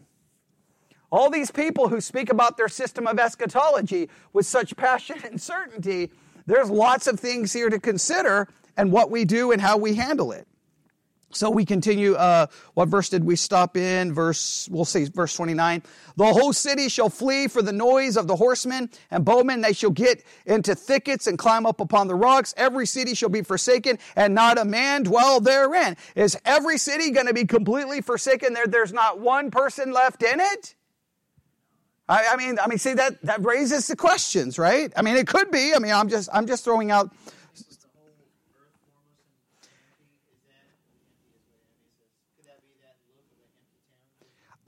all 1.12 1.30
these 1.30 1.50
people 1.50 1.88
who 1.88 2.00
speak 2.00 2.30
about 2.30 2.56
their 2.56 2.68
system 2.68 3.06
of 3.06 3.18
eschatology 3.18 4.08
with 4.32 4.46
such 4.46 4.76
passion 4.76 5.18
and 5.24 5.40
certainty, 5.40 6.10
there's 6.46 6.70
lots 6.70 7.06
of 7.06 7.18
things 7.18 7.52
here 7.52 7.68
to 7.68 7.80
consider 7.80 8.48
and 8.76 8.92
what 8.92 9.10
we 9.10 9.24
do 9.24 9.52
and 9.52 9.60
how 9.60 9.76
we 9.76 9.94
handle 9.94 10.32
it. 10.32 10.46
So 11.32 11.48
we 11.48 11.64
continue. 11.64 12.14
Uh, 12.14 12.46
what 12.74 12.88
verse 12.88 13.08
did 13.08 13.22
we 13.22 13.36
stop 13.36 13.76
in? 13.76 14.12
Verse, 14.12 14.68
we'll 14.70 14.84
see, 14.84 15.04
verse 15.04 15.34
29. 15.34 15.82
The 16.16 16.26
whole 16.26 16.52
city 16.52 16.88
shall 16.88 17.08
flee 17.08 17.46
for 17.46 17.62
the 17.62 17.72
noise 17.72 18.16
of 18.16 18.26
the 18.26 18.34
horsemen 18.34 18.90
and 19.12 19.24
bowmen. 19.24 19.60
They 19.60 19.72
shall 19.72 19.90
get 19.90 20.24
into 20.44 20.74
thickets 20.74 21.28
and 21.28 21.38
climb 21.38 21.66
up 21.66 21.80
upon 21.80 22.08
the 22.08 22.16
rocks. 22.16 22.52
Every 22.56 22.84
city 22.84 23.14
shall 23.14 23.28
be 23.28 23.42
forsaken 23.42 23.98
and 24.16 24.34
not 24.34 24.58
a 24.58 24.64
man 24.64 25.04
dwell 25.04 25.40
therein. 25.40 25.96
Is 26.16 26.36
every 26.44 26.78
city 26.78 27.12
going 27.12 27.26
to 27.26 27.34
be 27.34 27.44
completely 27.44 28.00
forsaken? 28.00 28.52
There, 28.52 28.66
there's 28.66 28.92
not 28.92 29.20
one 29.20 29.52
person 29.52 29.92
left 29.92 30.24
in 30.24 30.40
it? 30.40 30.74
I, 32.08 32.26
I 32.32 32.36
mean, 32.36 32.58
I 32.60 32.66
mean, 32.66 32.78
see 32.78 32.94
that, 32.94 33.22
that 33.22 33.44
raises 33.44 33.86
the 33.86 33.94
questions, 33.94 34.58
right? 34.58 34.92
I 34.96 35.02
mean, 35.02 35.16
it 35.16 35.28
could 35.28 35.52
be. 35.52 35.74
I 35.74 35.78
mean, 35.78 35.92
I'm 35.92 36.08
just, 36.08 36.28
I'm 36.32 36.48
just 36.48 36.64
throwing 36.64 36.90
out 36.90 37.14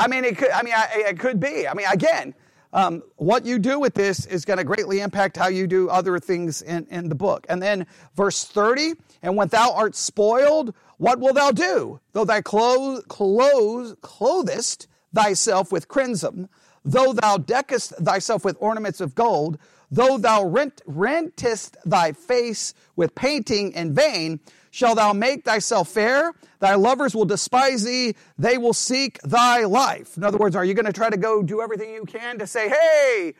I 0.03 0.09
mean, 0.09 0.25
it 0.25 0.37
could, 0.37 0.51
I 0.51 0.63
mean, 0.65 0.75
I, 0.77 1.05
it 1.11 1.21
could 1.21 1.39
be. 1.39 1.69
I 1.69 1.75
mean, 1.75 1.87
again, 1.89 2.35
um, 2.73 3.05
what 3.19 3.47
you 3.47 3.61
do 3.61 3.79
with 3.79 3.95
this 3.95 4.27
is 4.27 4.45
going 4.45 4.57
to 4.57 4.65
greatly 4.65 4.99
impact 4.99 5.37
how 5.37 5.47
you 5.47 5.69
do 5.69 5.89
other 5.89 6.19
things 6.19 6.61
in, 6.61 6.89
in 6.91 7.09
the 7.09 7.15
book. 7.15 7.47
And 7.49 7.63
then 7.63 7.87
verse 8.17 8.45
30, 8.45 8.95
and 9.23 9.37
when 9.37 9.47
thou 9.47 9.73
art 9.73 9.95
spoiled, 9.95 10.75
what 10.97 11.21
will 11.21 11.33
thou 11.33 11.53
do? 11.53 12.01
Though 12.15 12.25
thy 12.25 12.41
clothes, 12.41 13.05
clothes, 13.07 13.95
clothest 14.01 14.89
thyself 15.15 15.71
with 15.71 15.87
crimson, 15.87 16.49
though 16.85 17.13
thou 17.13 17.37
deckest 17.37 17.91
thyself 17.99 18.45
with 18.45 18.57
ornaments 18.59 19.01
of 19.01 19.15
gold, 19.15 19.57
though 19.89 20.19
thou 20.19 20.45
rent, 20.45 20.83
rentest 20.85 21.77
thy 21.85 22.11
face 22.11 22.75
with 22.97 23.15
painting 23.15 23.71
in 23.73 23.95
vain, 23.95 24.41
shall 24.73 24.97
thou 24.97 25.13
make 25.13 25.45
thyself 25.45 25.91
fair? 25.91 26.33
Thy 26.62 26.76
lovers 26.76 27.12
will 27.12 27.25
despise 27.25 27.83
thee. 27.83 28.14
They 28.38 28.57
will 28.57 28.73
seek 28.73 29.21
thy 29.23 29.64
life. 29.64 30.16
In 30.16 30.23
other 30.23 30.38
words, 30.38 30.54
are 30.54 30.64
you 30.64 30.75
going 30.75 30.87
to 30.87 30.92
try 30.92 31.11
to 31.11 31.16
go 31.16 31.42
do 31.42 31.61
everything 31.61 31.92
you 31.92 32.04
can 32.04 32.38
to 32.38 32.47
say, 32.47 32.69
hey, 32.69 33.35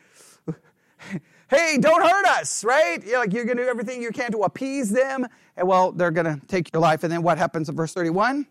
hey, 1.49 1.77
don't 1.79 2.01
hurt 2.01 2.25
us, 2.25 2.65
right? 2.65 3.01
You're 3.01 3.19
like 3.19 3.31
you're 3.31 3.45
going 3.45 3.55
to 3.55 3.63
do 3.63 3.69
everything 3.69 4.01
you 4.01 4.11
can 4.11 4.33
to 4.33 4.39
appease 4.39 4.89
them, 4.89 5.25
and 5.55 5.65
well, 5.65 5.93
they're 5.93 6.11
going 6.11 6.37
to 6.37 6.45
take 6.47 6.73
your 6.73 6.81
life. 6.81 7.03
And 7.03 7.13
then 7.13 7.23
what 7.23 7.37
happens 7.37 7.69
in 7.69 7.77
verse 7.77 7.93
31? 7.93 8.45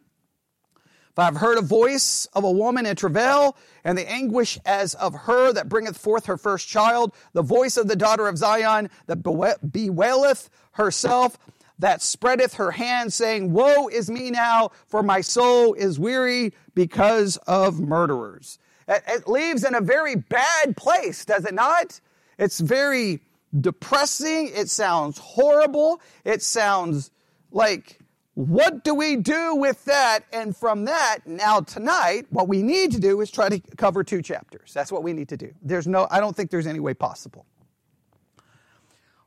If 1.10 1.18
I've 1.18 1.36
heard 1.36 1.58
a 1.58 1.62
voice 1.62 2.26
of 2.32 2.44
a 2.44 2.50
woman 2.50 2.86
in 2.86 2.96
travail, 2.96 3.58
and 3.84 3.98
the 3.98 4.10
anguish 4.10 4.58
as 4.64 4.94
of 4.94 5.14
her 5.14 5.52
that 5.52 5.68
bringeth 5.68 5.98
forth 5.98 6.24
her 6.24 6.38
first 6.38 6.66
child, 6.66 7.12
the 7.34 7.42
voice 7.42 7.76
of 7.76 7.88
the 7.88 7.96
daughter 7.96 8.26
of 8.26 8.38
Zion 8.38 8.88
that 9.04 9.16
bewaileth 9.22 10.48
herself, 10.70 11.36
that 11.82 12.00
spreadeth 12.00 12.54
her 12.54 12.70
hand, 12.70 13.12
saying, 13.12 13.52
Woe 13.52 13.88
is 13.88 14.08
me 14.08 14.30
now, 14.30 14.70
for 14.86 15.02
my 15.02 15.20
soul 15.20 15.74
is 15.74 15.98
weary 15.98 16.54
because 16.76 17.38
of 17.48 17.80
murderers. 17.80 18.60
It 18.86 19.26
leaves 19.26 19.64
in 19.64 19.74
a 19.74 19.80
very 19.80 20.14
bad 20.14 20.76
place, 20.76 21.24
does 21.24 21.44
it 21.44 21.54
not? 21.54 22.00
It's 22.38 22.60
very 22.60 23.20
depressing. 23.60 24.52
It 24.54 24.70
sounds 24.70 25.18
horrible. 25.18 26.00
It 26.24 26.42
sounds 26.42 27.10
like 27.50 27.98
what 28.34 28.84
do 28.84 28.94
we 28.94 29.16
do 29.16 29.56
with 29.56 29.84
that? 29.86 30.20
And 30.32 30.56
from 30.56 30.84
that, 30.84 31.18
now 31.26 31.60
tonight, 31.62 32.26
what 32.30 32.46
we 32.46 32.62
need 32.62 32.92
to 32.92 33.00
do 33.00 33.20
is 33.20 33.30
try 33.30 33.48
to 33.48 33.60
cover 33.76 34.04
two 34.04 34.22
chapters. 34.22 34.72
That's 34.72 34.92
what 34.92 35.02
we 35.02 35.12
need 35.12 35.28
to 35.30 35.36
do. 35.36 35.52
There's 35.60 35.88
no, 35.88 36.06
I 36.12 36.20
don't 36.20 36.36
think 36.36 36.52
there's 36.52 36.68
any 36.68 36.80
way 36.80 36.94
possible. 36.94 37.44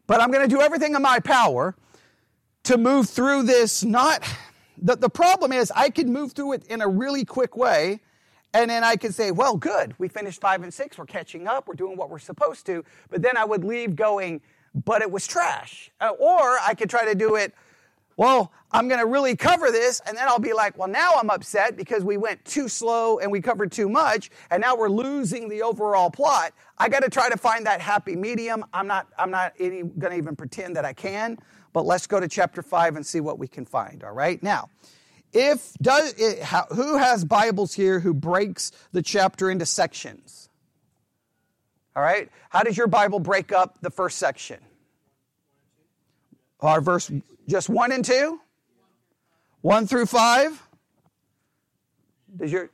But 0.07 0.21
I'm 0.21 0.31
going 0.31 0.47
to 0.47 0.55
do 0.55 0.61
everything 0.61 0.95
in 0.95 1.01
my 1.01 1.19
power 1.19 1.75
to 2.65 2.77
move 2.77 3.09
through 3.09 3.43
this. 3.43 3.83
Not, 3.83 4.23
the, 4.77 4.95
the 4.95 5.09
problem 5.09 5.51
is 5.51 5.71
I 5.75 5.89
can 5.89 6.11
move 6.11 6.33
through 6.33 6.53
it 6.53 6.67
in 6.67 6.81
a 6.81 6.87
really 6.87 7.25
quick 7.25 7.57
way. 7.57 8.01
And 8.53 8.69
then 8.69 8.85
I 8.85 8.95
could 8.95 9.13
say, 9.13 9.31
well, 9.31 9.57
good, 9.57 9.95
we 9.97 10.07
finished 10.07 10.39
five 10.39 10.63
and 10.63 10.73
six, 10.73 10.97
we're 10.97 11.05
catching 11.05 11.45
up, 11.45 11.67
we're 11.67 11.73
doing 11.73 11.97
what 11.97 12.09
we're 12.09 12.19
supposed 12.19 12.65
to. 12.67 12.85
But 13.09 13.21
then 13.21 13.35
I 13.35 13.43
would 13.43 13.65
leave 13.65 13.97
going, 13.97 14.39
but 14.73 15.01
it 15.01 15.11
was 15.11 15.27
trash. 15.27 15.91
Uh, 15.99 16.11
or 16.17 16.57
I 16.61 16.73
could 16.73 16.89
try 16.89 17.03
to 17.03 17.15
do 17.15 17.35
it, 17.35 17.53
well, 18.17 18.53
I'm 18.71 18.87
going 18.87 19.01
to 19.01 19.05
really 19.05 19.35
cover 19.35 19.71
this, 19.71 20.01
and 20.07 20.15
then 20.15 20.25
I'll 20.29 20.39
be 20.39 20.53
like, 20.53 20.77
well, 20.77 20.87
now 20.87 21.15
I'm 21.15 21.29
upset 21.29 21.75
because 21.75 22.05
we 22.05 22.15
went 22.15 22.45
too 22.45 22.69
slow 22.69 23.19
and 23.19 23.29
we 23.29 23.41
covered 23.41 23.73
too 23.73 23.89
much, 23.89 24.31
and 24.49 24.61
now 24.61 24.77
we're 24.77 24.89
losing 24.89 25.49
the 25.49 25.61
overall 25.61 26.09
plot. 26.09 26.53
I 26.77 26.87
got 26.87 27.03
to 27.03 27.09
try 27.09 27.29
to 27.29 27.37
find 27.37 27.65
that 27.65 27.81
happy 27.81 28.15
medium. 28.15 28.63
I'm 28.73 28.87
not, 28.87 29.07
I'm 29.19 29.31
not 29.31 29.57
going 29.57 29.91
to 29.99 30.15
even 30.15 30.37
pretend 30.37 30.77
that 30.77 30.85
I 30.85 30.93
can, 30.93 31.37
but 31.75 31.85
let's 31.85 32.07
go 32.07 32.21
to 32.21 32.27
chapter 32.29 32.61
five 32.61 32.95
and 32.95 33.05
see 33.05 33.19
what 33.19 33.37
we 33.37 33.49
can 33.49 33.65
find. 33.65 34.01
All 34.05 34.13
right, 34.13 34.41
now. 34.41 34.69
If 35.33 35.73
does 35.81 36.13
it, 36.17 36.41
how, 36.41 36.67
who 36.73 36.95
has 36.95 37.25
Bibles 37.25 37.73
here 37.73 37.99
who 37.99 38.13
breaks 38.13 38.71
the 38.93 39.01
chapter 39.01 39.51
into 39.51 39.65
sections? 39.65 40.47
All 41.93 42.01
right, 42.01 42.29
how 42.49 42.63
does 42.63 42.77
your 42.77 42.87
Bible 42.87 43.19
break 43.19 43.51
up 43.51 43.81
the 43.81 43.89
first 43.89 44.17
section? 44.17 44.59
Our 46.61 46.79
verse 46.79 47.11
just 47.45 47.67
one 47.67 47.91
and 47.91 48.05
two? 48.05 48.39
One 49.59 49.85
through 49.85 50.05
five? 50.05 50.65
Does 52.37 52.53
your 52.53 52.69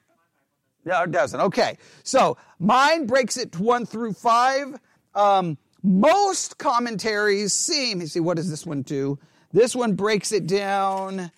no, 0.86 1.02
it 1.02 1.12
doesn't. 1.12 1.40
Okay. 1.40 1.80
So 2.04 2.38
mine 2.60 3.08
breaks 3.08 3.38
it 3.38 3.52
to 3.54 3.64
one 3.64 3.88
through 3.88 4.14
five. 4.14 4.80
Um, 5.16 5.58
most 5.84 6.58
commentaries 6.58 7.54
seem, 7.54 8.02
you 8.02 8.08
see, 8.08 8.20
what 8.20 8.38
does 8.38 8.50
this 8.50 8.66
one 8.66 8.82
do? 8.82 9.20
This 9.52 9.76
one 9.76 9.94
breaks 9.94 10.32
it 10.32 10.48
down 10.48 11.32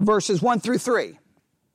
verses 0.00 0.42
one 0.42 0.60
through 0.60 0.78
three. 0.78 1.18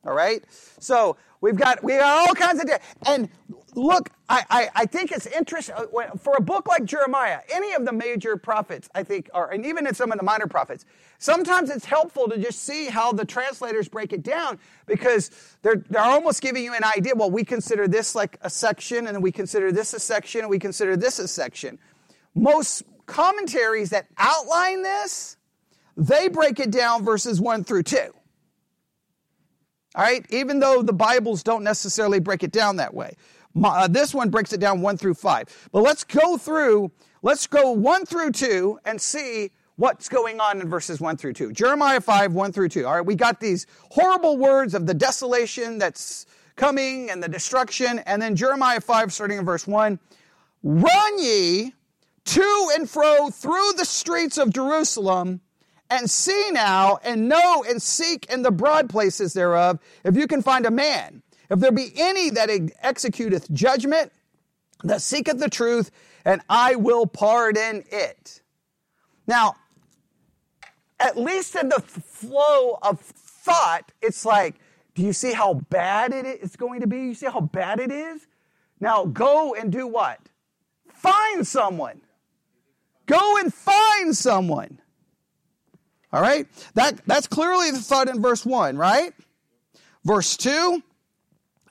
All 0.06 0.14
right. 0.14 0.44
So 0.80 1.18
we've 1.46 1.56
got 1.56 1.84
we 1.84 1.94
got 1.94 2.28
all 2.28 2.34
kinds 2.34 2.60
of 2.60 2.70
and 3.06 3.30
look, 3.76 4.10
I, 4.28 4.44
I, 4.50 4.70
I, 4.74 4.86
think 4.86 5.12
it's 5.12 5.28
interesting 5.28 5.76
uh, 5.76 6.18
for 6.18 6.36
a 6.38 6.42
book 6.42 6.68
like 6.68 6.86
Jeremiah, 6.86 7.40
any 7.54 7.74
of 7.74 7.86
the 7.86 7.92
major 7.92 8.38
prophets, 8.38 8.90
I 8.96 9.04
think, 9.04 9.30
are, 9.34 9.52
and 9.52 9.66
even 9.66 9.86
in 9.86 9.94
some 9.94 10.14
of 10.14 10.18
the 10.18 10.24
minor 10.24 10.48
prophets, 10.48 10.86
sometimes 11.20 11.70
it's 11.70 11.84
helpful 11.84 12.30
to 12.30 12.38
just 12.38 12.64
see 12.64 12.86
how 12.86 13.12
the 13.12 13.26
translators 13.26 13.90
break 13.90 14.14
it 14.14 14.24
down 14.24 14.60
because 14.86 15.30
they're, 15.62 15.84
they're 15.90 16.02
almost 16.02 16.42
giving 16.42 16.64
you 16.64 16.74
an 16.74 16.86
idea. 16.86 17.16
Well, 17.16 17.30
we 17.30 17.44
consider 17.44 17.86
this 17.88 18.16
like 18.16 18.38
a 18.42 18.50
section, 18.50 19.08
and 19.08 19.16
then 19.16 19.22
we 19.22 19.34
consider 19.34 19.74
this 19.74 19.94
a 19.94 20.00
section, 20.00 20.42
and 20.42 20.50
we 20.50 20.58
consider 20.58 20.96
this 20.96 21.20
a 21.20 21.28
section. 21.28 21.78
Most 22.34 22.84
commentaries 23.08 23.90
that 23.90 24.08
outline 24.18 24.84
this, 24.84 25.36
they 25.98 26.30
break 26.30 26.62
it 26.62 26.72
down 26.72 27.04
verses 27.04 27.42
1 27.42 27.66
through 27.66 27.84
2. 27.84 28.14
All 29.96 30.04
right, 30.04 30.26
even 30.30 30.60
though 30.60 30.82
the 30.82 30.94
Bibles 30.94 31.42
don't 31.42 31.64
necessarily 31.64 32.20
break 32.20 32.44
it 32.44 32.52
down 32.52 32.76
that 32.78 32.94
way. 32.94 33.16
Uh, 33.64 33.88
this 33.88 34.14
one 34.14 34.30
breaks 34.30 34.52
it 34.52 34.60
down 34.60 34.82
one 34.82 34.98
through 34.98 35.14
five. 35.14 35.70
But 35.72 35.84
let's 35.84 36.04
go 36.04 36.38
through, 36.38 36.92
let's 37.22 37.48
go 37.48 37.72
one 37.72 38.06
through 38.06 38.32
two 38.32 38.78
and 38.84 39.00
see 39.00 39.52
what's 39.78 40.10
going 40.10 40.42
on 40.42 40.60
in 40.60 40.70
verses 40.70 41.00
one 41.00 41.16
through 41.16 41.34
two. 41.34 41.54
Jeremiah 41.54 42.02
5, 42.02 42.34
one 42.34 42.52
through 42.52 42.70
two. 42.70 42.86
All 42.86 42.96
right, 42.96 43.06
we 43.06 43.16
got 43.16 43.40
these 43.40 43.68
horrible 43.92 44.38
words 44.38 44.74
of 44.74 44.86
the 44.86 44.94
desolation 44.94 45.78
that's 45.78 46.26
coming 46.58 47.10
and 47.10 47.24
the 47.24 47.30
destruction. 47.30 48.00
And 48.00 48.22
then 48.22 48.36
Jeremiah 48.36 48.82
5, 48.82 49.14
starting 49.14 49.38
in 49.38 49.46
verse 49.46 49.66
one 49.66 50.00
Run 50.64 51.20
ye 51.20 51.74
to 52.26 52.72
and 52.76 52.90
fro 52.90 53.30
through 53.30 53.74
the 53.78 53.86
streets 53.86 54.38
of 54.38 54.52
Jerusalem 54.52 55.42
and 55.90 56.10
see 56.10 56.52
now 56.52 57.00
and 57.04 57.30
know 57.30 57.64
and 57.68 57.82
seek 57.82 58.32
in 58.32 58.42
the 58.42 58.52
broad 58.52 58.90
places 58.90 59.34
thereof 59.34 59.80
if 60.04 60.16
you 60.16 60.28
can 60.28 60.42
find 60.42 60.66
a 60.66 60.72
man 60.72 61.22
if 61.50 61.60
there 61.60 61.72
be 61.72 61.92
any 61.96 62.30
that 62.32 62.50
executeth 62.50 63.52
judgment, 63.52 64.12
that 64.84 65.02
seeketh 65.02 65.40
the 65.40 65.50
truth, 65.50 65.92
and 66.24 66.42
I 66.50 66.76
will 66.76 67.06
pardon 67.06 67.84
it. 67.92 68.42
Now, 69.28 69.56
at 71.00 71.18
least 71.18 71.56
in 71.56 71.70
the 71.70 71.82
flow 71.82 72.78
of 72.82 73.00
thought, 73.00 73.92
it's 74.02 74.26
like, 74.26 74.56
do 74.96 75.04
you 75.04 75.14
see 75.14 75.34
how 75.34 75.56
bad 75.56 76.14
it 76.14 76.26
is 76.26 76.56
going 76.56 76.82
to 76.82 76.88
be? 76.88 76.98
You 76.98 77.14
see 77.14 77.26
how 77.28 77.42
bad 77.42 77.80
it 77.80 77.92
is? 77.92 78.28
Now 78.80 79.06
go 79.06 79.54
and 79.54 79.72
do 79.72 79.88
what? 79.88 80.20
Find 80.88 81.46
someone. 81.46 82.02
Go 83.06 83.38
and 83.38 83.54
find 83.54 84.16
someone. 84.16 84.80
All 86.16 86.22
right? 86.22 86.48
That, 86.74 87.02
that's 87.06 87.28
clearly 87.28 87.72
the 87.72 87.80
thought 87.80 88.08
in 88.08 88.22
verse 88.22 88.46
1, 88.46 88.78
right? 88.78 89.14
Verse 90.04 90.38
2 90.38 90.82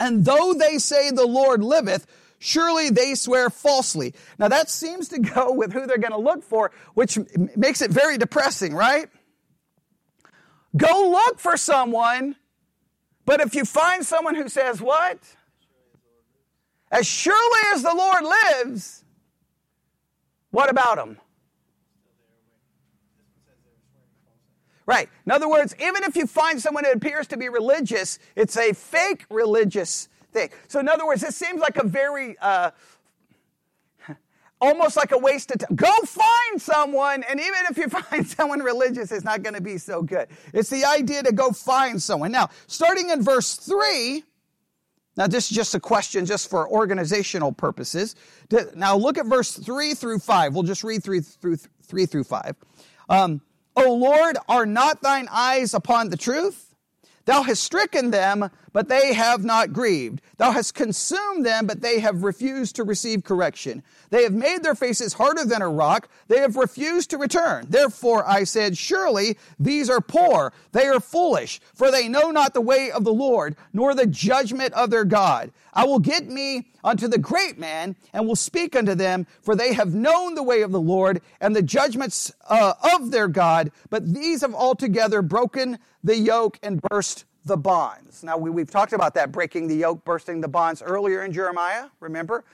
and 0.01 0.25
though 0.25 0.55
they 0.55 0.79
say 0.79 1.11
the 1.11 1.27
Lord 1.27 1.63
liveth, 1.63 2.07
surely 2.39 2.91
they 2.91 3.15
swear 3.15 3.51
falsely. 3.51 4.15
Now 4.39 4.49
that 4.49 4.71
seems 4.71 5.09
to 5.09 5.19
go 5.19 5.53
with 5.53 5.73
who 5.73 5.87
they're 5.87 5.99
going 5.99 6.13
to 6.13 6.19
look 6.19 6.43
for, 6.43 6.71
which 6.95 7.19
makes 7.57 7.83
it 7.83 7.91
very 7.91 8.19
depressing, 8.19 8.75
right? 8.75 9.09
Go 10.77 11.11
look 11.11 11.39
for 11.39 11.57
someone, 11.57 12.37
but 13.25 13.41
if 13.41 13.55
you 13.55 13.65
find 13.65 14.05
someone 14.05 14.35
who 14.35 14.49
says 14.49 14.81
what? 14.81 15.19
As 16.91 17.07
surely 17.07 17.61
as 17.73 17.83
the 17.83 17.95
Lord 17.95 18.25
lives, 18.25 19.05
what 20.51 20.71
about 20.71 20.97
them? 20.97 21.19
Right. 24.87 25.09
In 25.25 25.33
other 25.33 25.49
words, 25.49 25.75
even 25.81 26.05
if 26.05 26.14
you 26.14 26.26
find 26.26 26.61
someone 26.61 26.85
that 26.85 26.95
appears 26.95 27.26
to 27.29 27.37
be 27.38 27.49
religious, 27.49 28.19
it's 28.37 28.57
a 28.57 28.75
fake 28.75 29.25
religious 29.31 30.09
thing. 30.31 30.50
So, 30.69 30.79
in 30.81 30.88
other 30.88 31.07
words, 31.07 31.23
this 31.23 31.37
seems 31.37 31.61
like 31.61 31.79
a 31.79 31.87
very, 31.87 32.37
uh, 32.38 32.73
almost 34.61 34.97
like 34.97 35.12
a 35.12 35.19
waste 35.19 35.50
of 35.53 35.61
time. 35.61 35.75
Go 35.75 35.91
find 36.05 36.61
someone, 36.61 37.25
and 37.31 37.41
even 37.41 37.61
if 37.71 37.79
you 37.79 37.88
find 37.88 38.26
someone 38.26 38.61
religious, 38.61 39.11
it's 39.11 39.25
not 39.25 39.43
going 39.43 39.55
to 39.55 39.62
be 39.62 39.79
so 39.79 40.03
good. 40.03 40.29
It's 40.53 40.69
the 40.69 40.85
idea 40.85 41.23
to 41.23 41.33
go 41.33 41.50
find 41.50 42.03
someone. 42.03 42.31
Now, 42.31 42.50
starting 42.67 43.09
in 43.09 43.23
verse 43.23 43.57
3, 43.57 44.23
now 45.17 45.29
this 45.29 45.50
is 45.50 45.57
just 45.57 45.75
a 45.75 45.81
question 45.81 46.26
just 46.26 46.50
for 46.50 46.69
organizational 46.69 47.53
purposes. 47.53 48.17
Now, 48.75 48.97
look 48.97 49.17
at 49.17 49.25
verse 49.25 49.53
3 49.53 49.95
through 49.95 50.19
5. 50.19 50.53
We'll 50.53 50.64
just 50.64 50.85
read 50.85 51.03
3 51.03 51.21
through, 51.21 51.57
3 51.57 52.05
through 52.05 52.25
5. 52.25 52.57
Um, 53.09 53.41
O 53.76 53.95
Lord, 53.95 54.37
are 54.49 54.66
not 54.66 55.02
thine 55.02 55.28
eyes 55.31 55.75
upon 55.75 56.11
the 56.11 56.16
truth? 56.16 56.75
Thou 57.25 57.43
hast 57.43 57.62
stricken 57.62 58.11
them, 58.11 58.50
but 58.75 58.88
they 58.88 59.14
have 59.14 59.45
not 59.45 59.73
grieved. 59.73 60.21
Thou 60.37 60.50
hast 60.50 60.75
consumed 60.75 61.47
them, 61.47 61.66
but 61.66 61.81
they 61.81 62.00
have 62.00 62.25
refused 62.25 62.75
to 62.76 62.85
receive 62.85 63.23
correction. 63.23 63.85
They 64.11 64.25
have 64.25 64.35
made 64.35 64.64
their 64.64 64.75
faces 64.75 65.14
harder 65.14 65.45
than 65.45 65.62
a 65.62 65.69
rock. 65.69 66.09
They 66.26 66.40
have 66.40 66.57
refused 66.57 67.11
to 67.11 67.19
return. 67.19 67.66
Therefore 67.69 68.28
I 68.28 68.43
said, 68.43 68.76
Surely 68.76 69.38
these 69.61 69.88
are 69.88 70.00
poor. 70.00 70.52
They 70.73 70.87
are 70.88 70.99
foolish, 70.99 71.61
for 71.73 71.93
they 71.93 72.09
know 72.09 72.33
not 72.33 72.52
the 72.52 72.61
way 72.61 72.90
of 72.90 73.04
the 73.04 73.14
Lord, 73.14 73.54
nor 73.73 73.95
the 73.95 74.07
judgment 74.07 74.75
of 74.75 74.90
their 74.90 75.04
God. 75.04 75.52
I 75.73 75.85
will 75.85 76.00
get 76.00 76.26
me 76.28 76.66
unto 76.83 77.07
the 77.07 77.19
great 77.19 77.59
man, 77.59 77.95
and 78.12 78.26
will 78.26 78.37
speak 78.37 78.75
unto 78.75 78.97
them, 78.97 79.26
for 79.40 79.54
they 79.54 79.73
have 79.73 79.95
known 79.95 80.35
the 80.35 80.43
way 80.43 80.62
of 80.62 80.73
the 80.73 80.81
Lord, 80.81 81.23
and 81.40 81.54
the 81.54 81.62
judgments 81.62 82.33
uh, 82.49 82.75
of 82.95 83.12
their 83.12 83.28
God. 83.28 83.71
But 83.88 84.12
these 84.12 84.40
have 84.40 84.54
altogether 84.54 85.23
broken 85.23 85.78
the 86.02 86.16
yoke 86.16 86.59
and 86.62 86.83
burst 86.83 87.25
the 87.45 87.57
bonds. 87.57 88.23
Now, 88.23 88.37
we, 88.39 88.61
have 88.61 88.71
talked 88.71 88.93
about 88.93 89.15
that 89.15 89.31
breaking 89.31 89.69
the 89.69 89.77
yoke, 89.77 90.05
bursting 90.05 90.41
the 90.41 90.49
bonds 90.49 90.83
earlier 90.83 91.25
in 91.25 91.33
Jeremiah, 91.33 91.89
remember? 92.01 92.45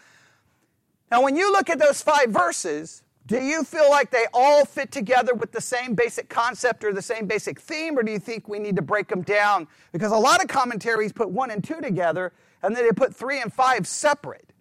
Now, 1.11 1.23
when 1.23 1.37
you 1.37 1.53
look 1.53 1.71
at 1.71 1.79
those 1.79 2.03
five 2.03 2.31
verses, 2.31 3.03
do 3.27 3.41
you 3.41 3.63
feel 3.63 3.89
like 3.89 4.11
they 4.11 4.27
all 4.33 4.65
fit 4.65 4.91
together 4.91 5.35
with 5.35 5.53
the 5.53 5.61
same 5.61 5.95
basic 5.95 6.29
concept 6.29 6.83
or 6.83 6.93
the 6.93 7.03
same 7.03 7.27
basic 7.27 7.61
theme, 7.61 7.97
or 7.97 8.03
do 8.03 8.11
you 8.11 8.19
think 8.19 8.49
we 8.49 8.59
need 8.59 8.77
to 8.77 8.83
break 8.83 9.09
them 9.09 9.23
down? 9.23 9.69
Because 9.93 10.11
a 10.11 10.17
lot 10.17 10.43
of 10.43 10.49
commentaries 10.49 11.13
put 11.13 11.31
one 11.31 11.51
and 11.51 11.63
two 11.63 11.81
together, 11.81 12.33
and 12.63 12.75
then 12.75 12.85
they 12.85 12.93
put 12.93 13.15
three 13.15 13.41
and 13.41 13.53
five 13.53 13.87
separate. 13.87 14.53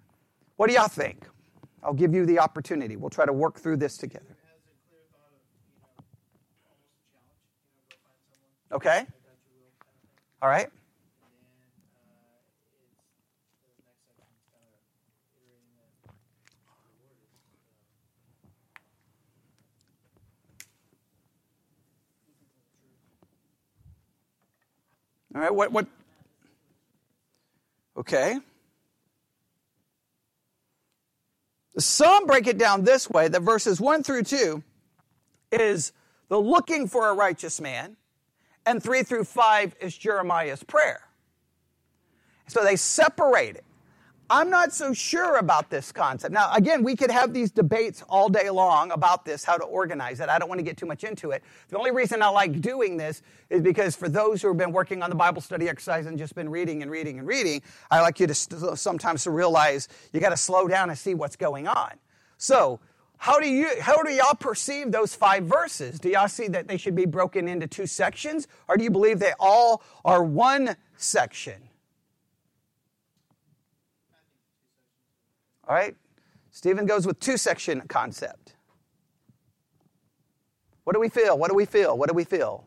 What 0.58 0.68
do 0.68 0.76
y'all 0.76 0.88
think? 0.88 1.26
I'll 1.82 1.94
give 1.94 2.14
you 2.14 2.26
the 2.26 2.40
opportunity. 2.40 2.96
We'll 2.96 3.10
try 3.10 3.26
to 3.26 3.34
work 3.34 3.58
through 3.58 3.78
this 3.78 3.98
together. 3.98 4.36
Okay? 8.72 9.08
All 10.42 10.50
right? 10.50 10.70
All 25.36 25.42
right, 25.42 25.54
what, 25.54 25.72
what? 25.72 25.88
Okay. 27.98 28.40
Some 31.78 32.26
break 32.26 32.48
it 32.48 32.58
down 32.58 32.84
this 32.84 33.10
way 33.10 33.28
that 33.28 33.42
verses 33.42 33.80
1 33.80 34.04
through 34.04 34.24
2 34.24 34.64
is 35.52 35.94
the 36.30 36.40
looking 36.40 36.88
for 36.88 37.10
a 37.10 37.14
righteous 37.14 37.62
man, 37.62 37.96
and 38.70 38.84
3 38.84 39.02
through 39.02 39.24
5 39.24 39.76
is 39.82 39.98
Jeremiah's 39.98 40.64
prayer. 40.64 41.02
So 42.48 42.64
they 42.64 42.76
separate 42.76 43.56
it. 43.56 43.66
I'm 44.30 44.52
not 44.52 44.72
so 44.72 44.94
sure 44.94 45.38
about 45.38 45.72
this 45.72 45.92
concept. 45.92 46.32
Now, 46.32 46.54
again, 46.54 46.84
we 46.84 46.96
could 46.96 47.10
have 47.10 47.34
these 47.34 47.50
debates 47.50 48.04
all 48.08 48.30
day 48.30 48.52
long 48.52 48.92
about 48.92 49.26
this, 49.26 49.44
how 49.44 49.58
to 49.58 49.64
organize 49.64 50.20
it. 50.20 50.30
I 50.30 50.38
don't 50.38 50.50
want 50.50 50.60
to 50.60 50.64
get 50.64 50.78
too 50.78 50.86
much 50.86 51.04
into 51.04 51.32
it. 51.32 51.44
The 51.70 51.80
only 51.80 51.90
reason 51.90 52.22
I 52.22 52.30
like 52.30 52.62
doing 52.62 52.96
this 52.96 53.24
is 53.50 53.64
because 53.64 53.96
for 53.96 54.08
those 54.08 54.40
who 54.44 54.50
have 54.50 54.58
been 54.58 54.72
working 54.72 55.02
on 55.02 55.10
the 55.10 55.16
Bible 55.16 55.42
study 55.42 55.68
exercise 55.68 56.06
and 56.06 56.16
just 56.16 56.36
been 56.36 56.50
reading 56.50 56.84
and 56.84 56.92
reading 56.92 57.18
and 57.18 57.28
reading, 57.28 57.64
I 57.90 58.02
like 58.02 58.20
you 58.20 58.28
to 58.28 58.36
st- 58.36 58.78
sometimes 58.78 59.24
to 59.24 59.32
realize 59.32 59.88
you 60.14 60.20
got 60.20 60.30
to 60.30 60.38
slow 60.38 60.68
down 60.68 60.92
and 60.92 61.00
see 61.00 61.16
what's 61.16 61.36
going 61.36 61.68
on. 61.68 61.94
So, 62.38 62.80
how 63.20 63.38
do 63.38 63.50
you 63.50 63.70
how 63.82 64.02
do 64.02 64.10
y'all 64.12 64.34
perceive 64.34 64.94
those 64.94 65.14
five 65.14 65.44
verses? 65.44 66.00
Do 66.00 66.10
y'all 66.10 66.30
see 66.30 66.48
that 66.48 66.70
they 66.70 66.78
should 66.78 66.96
be 66.96 67.06
broken 67.06 67.50
into 67.50 67.68
two 67.68 67.86
sections, 67.86 68.48
or 68.70 68.78
do 68.78 68.84
you 68.86 68.90
believe 68.90 69.20
they 69.20 69.34
all 69.42 69.84
are 70.06 70.24
one 70.24 70.78
section? 70.96 71.62
All 75.68 75.76
right? 75.76 75.98
Stephen 76.50 76.86
goes 76.86 77.06
with 77.06 77.20
two 77.20 77.36
section 77.36 77.82
concept. 77.90 78.56
What 80.86 80.94
do 80.94 81.02
we 81.02 81.10
feel? 81.10 81.38
What 81.38 81.50
do 81.50 81.56
we 81.56 81.66
feel? 81.66 81.98
What 81.98 82.08
do 82.08 82.16
we 82.16 82.24
feel? 82.24 82.64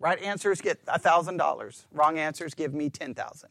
Right 0.00 0.20
answers 0.20 0.60
get 0.60 0.84
$1,000. 0.86 1.84
Wrong 1.92 2.18
answers 2.18 2.54
give 2.54 2.74
me 2.74 2.90
10,000. 2.90 3.48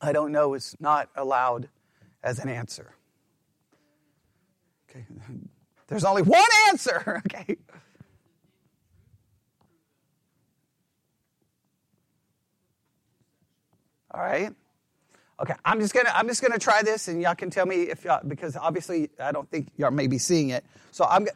I 0.00 0.12
don't 0.12 0.32
know 0.32 0.54
is 0.54 0.76
not 0.80 1.10
allowed 1.16 1.68
as 2.26 2.40
an 2.40 2.48
answer. 2.48 2.92
Okay. 4.90 5.06
There's 5.88 6.04
only 6.04 6.22
one 6.22 6.42
answer, 6.68 7.22
okay? 7.32 7.56
All 14.10 14.20
right. 14.20 14.52
Okay, 15.38 15.54
I'm 15.64 15.80
just 15.80 15.92
gonna 15.92 16.10
I'm 16.14 16.26
just 16.26 16.40
gonna 16.42 16.58
try 16.58 16.82
this, 16.82 17.08
and 17.08 17.20
y'all 17.20 17.34
can 17.34 17.50
tell 17.50 17.66
me 17.66 17.82
if 17.82 18.04
y'all 18.04 18.22
because 18.26 18.56
obviously 18.56 19.10
I 19.20 19.32
don't 19.32 19.48
think 19.50 19.68
y'all 19.76 19.90
may 19.90 20.06
be 20.06 20.16
seeing 20.16 20.48
it. 20.48 20.64
So 20.92 21.04
I'm 21.04 21.26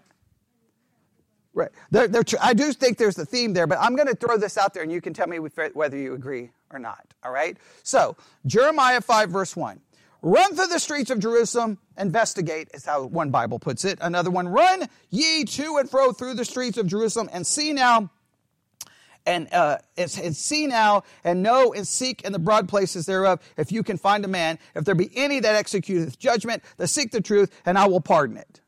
right. 1.53 1.69
They're, 1.91 2.09
they're, 2.09 2.25
I 2.41 2.55
do 2.55 2.73
think 2.73 2.97
there's 2.97 3.19
a 3.19 3.27
theme 3.27 3.53
there, 3.53 3.67
but 3.67 3.79
I'm 3.79 3.95
to 3.97 4.15
throw 4.15 4.39
this 4.39 4.57
out 4.57 4.73
there, 4.73 4.83
and 4.83 4.91
you 4.91 5.03
can 5.03 5.13
tell 5.13 5.27
me 5.27 5.39
whether 5.39 5.99
you 5.99 6.15
agree 6.15 6.51
or 6.71 6.79
not. 6.79 7.13
All 7.23 7.31
right. 7.31 7.59
So 7.83 8.17
Jeremiah 8.47 9.03
five 9.03 9.29
verse 9.29 9.55
one. 9.55 9.81
Run 10.23 10.55
through 10.55 10.67
the 10.67 10.79
streets 10.79 11.11
of 11.11 11.19
Jerusalem, 11.19 11.79
investigate, 11.97 12.69
is 12.75 12.85
how 12.85 13.05
one 13.07 13.31
Bible 13.31 13.59
puts 13.59 13.85
it. 13.85 13.99
Another 14.03 14.31
one, 14.31 14.49
run 14.49 14.87
ye 15.09 15.45
to 15.45 15.79
and 15.79 15.89
fro 15.89 16.13
through 16.13 16.35
the 16.35 16.45
streets 16.45 16.77
of 16.77 16.87
Jerusalem, 16.87 17.31
and 17.33 17.47
see 17.47 17.73
now 17.73 18.11
and, 19.27 19.53
uh, 19.53 19.79
and, 19.97 20.21
and 20.23 20.37
see 20.37 20.67
now 20.67 21.05
and 21.25 21.43
know 21.43 21.73
and 21.73 21.87
seek 21.87 22.23
in 22.23 22.33
the 22.33 22.39
broad 22.39 22.69
places 22.69 23.07
thereof 23.07 23.41
if 23.57 23.73
you 23.73 23.83
can 23.83 23.97
find 23.97 24.25
a 24.25 24.29
man, 24.29 24.59
if 24.75 24.85
there 24.85 24.95
be 24.95 25.11
any 25.15 25.41
that 25.41 25.63
executeth 25.63 26.19
judgment, 26.19 26.63
that 26.77 26.89
seek 26.89 27.13
the 27.13 27.21
truth, 27.21 27.51
and 27.65 27.79
I 27.79 27.87
will 27.87 28.01
pardon 28.01 28.37
it. 28.37 28.61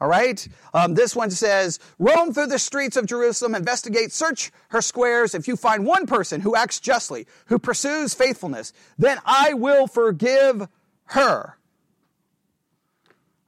All 0.00 0.08
right? 0.08 0.46
Um, 0.72 0.94
this 0.94 1.16
one 1.16 1.30
says, 1.30 1.80
roam 1.98 2.32
through 2.32 2.46
the 2.46 2.58
streets 2.58 2.96
of 2.96 3.06
Jerusalem, 3.06 3.54
investigate, 3.54 4.12
search 4.12 4.52
her 4.68 4.80
squares. 4.80 5.34
If 5.34 5.48
you 5.48 5.56
find 5.56 5.84
one 5.84 6.06
person 6.06 6.40
who 6.40 6.54
acts 6.54 6.78
justly, 6.78 7.26
who 7.46 7.58
pursues 7.58 8.14
faithfulness, 8.14 8.72
then 8.96 9.18
I 9.24 9.54
will 9.54 9.86
forgive 9.88 10.68
her. 11.06 11.58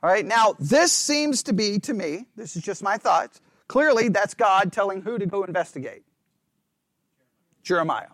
All 0.03 0.11
right, 0.11 0.25
now 0.25 0.57
this 0.59 0.93
seems 0.93 1.43
to 1.45 1.53
be, 1.53 1.79
to 1.81 1.95
me, 1.95 2.27
this 2.35 2.57
is 2.57 2.63
just 2.63 2.83
my 2.83 2.97
thoughts, 2.97 3.41
clearly 3.69 4.09
that's 4.09 4.35
God 4.35 4.73
telling 4.73 5.03
who 5.03 5.19
to 5.19 5.27
go 5.27 5.45
investigate. 5.45 6.03
Jeremiah. 7.63 8.09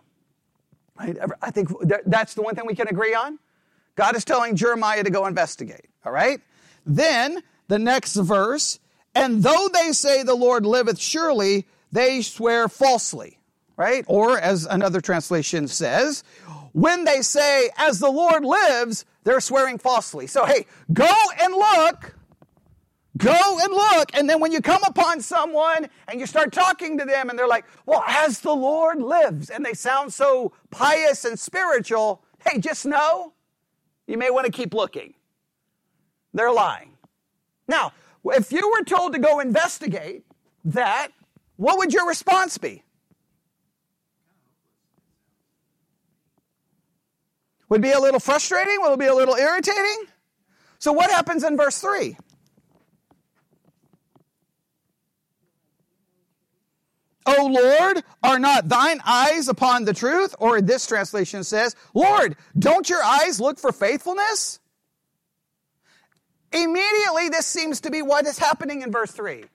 Right? 0.99 1.17
I 1.41 1.51
think 1.51 1.69
that's 2.05 2.33
the 2.33 2.41
one 2.41 2.55
thing 2.55 2.65
we 2.67 2.75
can 2.75 2.87
agree 2.87 3.15
on. 3.15 3.39
God 3.95 4.15
is 4.15 4.25
telling 4.25 4.55
Jeremiah 4.55 5.03
to 5.03 5.09
go 5.09 5.25
investigate. 5.25 5.89
All 6.05 6.11
right? 6.11 6.41
Then 6.85 7.41
the 7.67 7.79
next 7.79 8.15
verse, 8.15 8.79
and 9.15 9.43
though 9.43 9.69
they 9.73 9.91
say 9.91 10.23
the 10.23 10.35
Lord 10.35 10.65
liveth 10.65 10.99
surely, 10.99 11.65
they 11.91 12.21
swear 12.21 12.67
falsely. 12.67 13.39
Right? 13.75 14.03
Or 14.07 14.39
as 14.39 14.65
another 14.65 15.01
translation 15.01 15.67
says, 15.67 16.23
when 16.73 17.05
they 17.05 17.21
say, 17.21 17.69
as 17.77 17.99
the 17.99 18.09
Lord 18.09 18.43
lives, 18.43 19.05
they're 19.23 19.39
swearing 19.39 19.77
falsely. 19.77 20.25
So, 20.25 20.45
hey, 20.45 20.65
go 20.91 21.11
and 21.39 21.53
look 21.53 22.15
Go 23.17 23.57
and 23.59 23.73
look. 23.73 24.15
And 24.15 24.29
then 24.29 24.39
when 24.39 24.51
you 24.51 24.61
come 24.61 24.83
upon 24.83 25.21
someone 25.21 25.89
and 26.07 26.19
you 26.19 26.27
start 26.27 26.51
talking 26.51 26.99
to 26.99 27.05
them 27.05 27.29
and 27.29 27.39
they're 27.39 27.47
like, 27.47 27.65
well, 27.85 28.03
as 28.07 28.41
the 28.41 28.53
Lord 28.53 29.01
lives, 29.01 29.49
and 29.49 29.65
they 29.65 29.73
sound 29.73 30.13
so 30.13 30.53
pious 30.69 31.25
and 31.25 31.39
spiritual, 31.39 32.21
hey, 32.45 32.59
just 32.59 32.85
know 32.85 33.33
you 34.05 34.17
may 34.17 34.29
want 34.29 34.45
to 34.45 34.51
keep 34.51 34.73
looking. 34.73 35.15
They're 36.33 36.51
lying. 36.51 36.96
Now, 37.67 37.93
if 38.25 38.51
you 38.51 38.69
were 38.69 38.83
told 38.83 39.13
to 39.13 39.19
go 39.19 39.39
investigate 39.39 40.23
that, 40.65 41.09
what 41.55 41.77
would 41.77 41.93
your 41.93 42.07
response 42.07 42.57
be? 42.57 42.83
Would 47.69 47.81
be 47.81 47.91
a 47.91 47.99
little 47.99 48.19
frustrating? 48.19 48.77
Would 48.79 48.93
it 48.93 48.99
be 48.99 49.07
a 49.07 49.15
little 49.15 49.35
irritating? 49.35 50.05
So, 50.79 50.93
what 50.93 51.11
happens 51.11 51.43
in 51.43 51.57
verse 51.57 51.79
3? 51.79 52.17
O 57.25 57.47
Lord, 57.47 58.03
are 58.23 58.39
not 58.39 58.69
thine 58.69 59.01
eyes 59.05 59.49
upon 59.49 59.83
the 59.83 59.93
truth? 59.93 60.33
Or 60.39 60.61
this 60.61 60.87
translation 60.87 61.43
says, 61.43 61.75
Lord, 61.93 62.37
don't 62.57 62.89
your 62.89 63.03
eyes 63.03 63.41
look 63.41 63.59
for 63.59 63.73
faithfulness? 63.73 64.59
Immediately, 66.63 67.29
this 67.29 67.45
seems 67.45 67.81
to 67.81 67.91
be 67.91 68.01
what 68.01 68.25
is 68.25 68.39
happening 68.39 68.81
in 68.81 68.91
verse 68.91 69.11
3. 69.11 69.45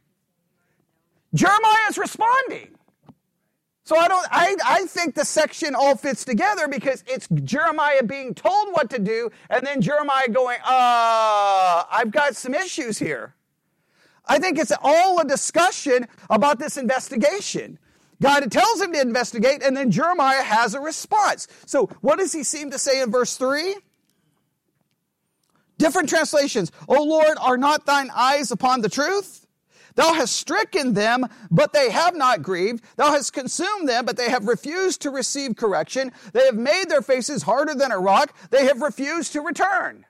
Jeremiah 1.35 1.89
is 1.89 1.99
responding. 1.99 2.69
So 3.85 3.97
I 3.97 4.07
don't 4.07 4.27
I, 4.31 4.57
I 4.65 4.87
think 4.87 5.17
the 5.17 5.25
section 5.25 5.75
all 5.75 5.97
fits 5.97 6.25
together 6.25 6.69
because 6.69 7.03
it's 7.07 7.27
Jeremiah 7.43 8.05
being 8.05 8.33
told 8.33 8.69
what 8.73 8.91
to 8.91 8.99
do, 9.01 9.31
and 9.51 9.67
then 9.67 9.81
Jeremiah 9.81 10.29
going, 10.29 10.59
uh, 10.65 11.83
I've 11.91 12.13
got 12.13 12.37
some 12.37 12.55
issues 12.55 12.99
here. 12.99 13.35
I 14.27 14.39
think 14.39 14.59
it's 14.59 14.73
all 14.83 15.19
a 15.19 15.25
discussion 15.25 16.07
about 16.31 16.61
this 16.61 16.77
investigation. 16.77 17.79
God 18.21 18.51
tells 18.53 18.81
him 18.81 18.93
to 18.93 19.01
investigate, 19.01 19.65
and 19.65 19.77
then 19.77 19.91
Jeremiah 19.91 20.43
has 20.43 20.75
a 20.75 20.81
response. 20.81 21.49
So, 21.67 21.87
what 22.03 22.21
does 22.21 22.33
he 22.33 22.45
seem 22.45 22.71
to 22.71 22.79
say 22.79 23.03
in 23.03 23.11
verse 23.11 23.37
3? 23.37 23.75
Different 25.83 26.09
translations. 26.09 26.71
O 26.87 27.03
Lord, 27.03 27.37
are 27.41 27.57
not 27.57 27.87
thine 27.87 28.09
eyes 28.15 28.53
upon 28.53 28.83
the 28.83 28.89
truth? 28.89 29.49
Thou 29.97 30.15
hast 30.15 30.37
stricken 30.37 30.95
them, 30.95 31.27
but 31.51 31.73
they 31.73 31.91
have 31.91 32.15
not 32.15 32.41
grieved. 32.41 32.85
Thou 32.95 33.11
hast 33.11 33.33
consumed 33.33 33.89
them, 33.89 34.05
but 34.05 34.17
they 34.17 34.31
have 34.31 34.47
refused 34.47 35.03
to 35.03 35.11
receive 35.11 35.57
correction. 35.57 36.13
They 36.35 36.47
have 36.47 36.55
made 36.55 36.89
their 36.89 37.03
faces 37.03 37.43
harder 37.43 37.75
than 37.75 37.91
a 37.91 37.99
rock. 37.99 38.33
They 38.51 38.67
have 38.67 38.81
refused 38.81 39.33
to 39.33 39.41
return. 39.41 40.07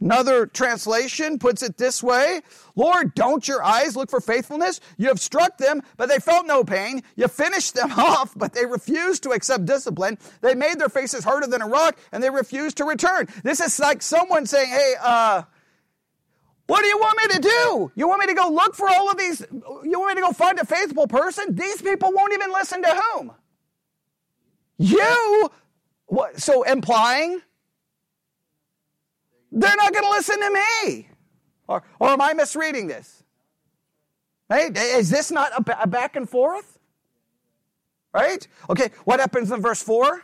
Another 0.00 0.46
translation 0.46 1.38
puts 1.38 1.62
it 1.62 1.76
this 1.76 2.02
way 2.02 2.42
Lord, 2.76 3.14
don't 3.14 3.46
your 3.48 3.62
eyes 3.64 3.96
look 3.96 4.08
for 4.08 4.20
faithfulness? 4.20 4.80
You 4.96 5.08
have 5.08 5.18
struck 5.18 5.58
them, 5.58 5.82
but 5.96 6.08
they 6.08 6.18
felt 6.18 6.46
no 6.46 6.62
pain. 6.62 7.02
You 7.16 7.26
finished 7.26 7.74
them 7.74 7.92
off, 7.96 8.32
but 8.36 8.52
they 8.52 8.66
refused 8.66 9.24
to 9.24 9.30
accept 9.30 9.64
discipline. 9.64 10.18
They 10.40 10.54
made 10.54 10.78
their 10.78 10.88
faces 10.88 11.24
harder 11.24 11.48
than 11.48 11.62
a 11.62 11.66
rock, 11.66 11.98
and 12.12 12.22
they 12.22 12.30
refused 12.30 12.76
to 12.76 12.84
return. 12.84 13.26
This 13.42 13.60
is 13.60 13.78
like 13.80 14.02
someone 14.02 14.46
saying, 14.46 14.68
Hey, 14.68 14.94
uh, 15.02 15.42
what 16.68 16.82
do 16.82 16.86
you 16.86 16.98
want 16.98 17.18
me 17.18 17.34
to 17.34 17.40
do? 17.40 17.92
You 17.96 18.06
want 18.06 18.20
me 18.20 18.26
to 18.26 18.34
go 18.34 18.48
look 18.50 18.74
for 18.74 18.88
all 18.90 19.10
of 19.10 19.16
these? 19.16 19.44
You 19.50 19.98
want 19.98 20.14
me 20.14 20.22
to 20.22 20.26
go 20.28 20.32
find 20.32 20.58
a 20.60 20.66
faithful 20.66 21.08
person? 21.08 21.54
These 21.54 21.82
people 21.82 22.12
won't 22.12 22.34
even 22.34 22.52
listen 22.52 22.82
to 22.82 22.94
whom? 22.94 23.32
You? 24.76 25.50
What, 26.06 26.40
so 26.40 26.62
implying 26.62 27.40
they're 29.60 29.76
not 29.76 29.92
going 29.92 30.04
to 30.04 30.10
listen 30.10 30.40
to 30.40 30.50
me. 30.50 31.08
Or, 31.68 31.82
or 32.00 32.08
am 32.08 32.20
I 32.20 32.32
misreading 32.32 32.86
this? 32.86 33.22
Right? 34.48 34.74
Is 34.76 35.10
this 35.10 35.30
not 35.30 35.52
a, 35.56 35.86
back 35.86 36.16
and 36.16 36.28
forth? 36.28 36.78
Right? 38.14 38.46
Okay, 38.70 38.90
what 39.04 39.20
happens 39.20 39.50
in 39.52 39.60
verse 39.60 39.82
4? 39.82 40.22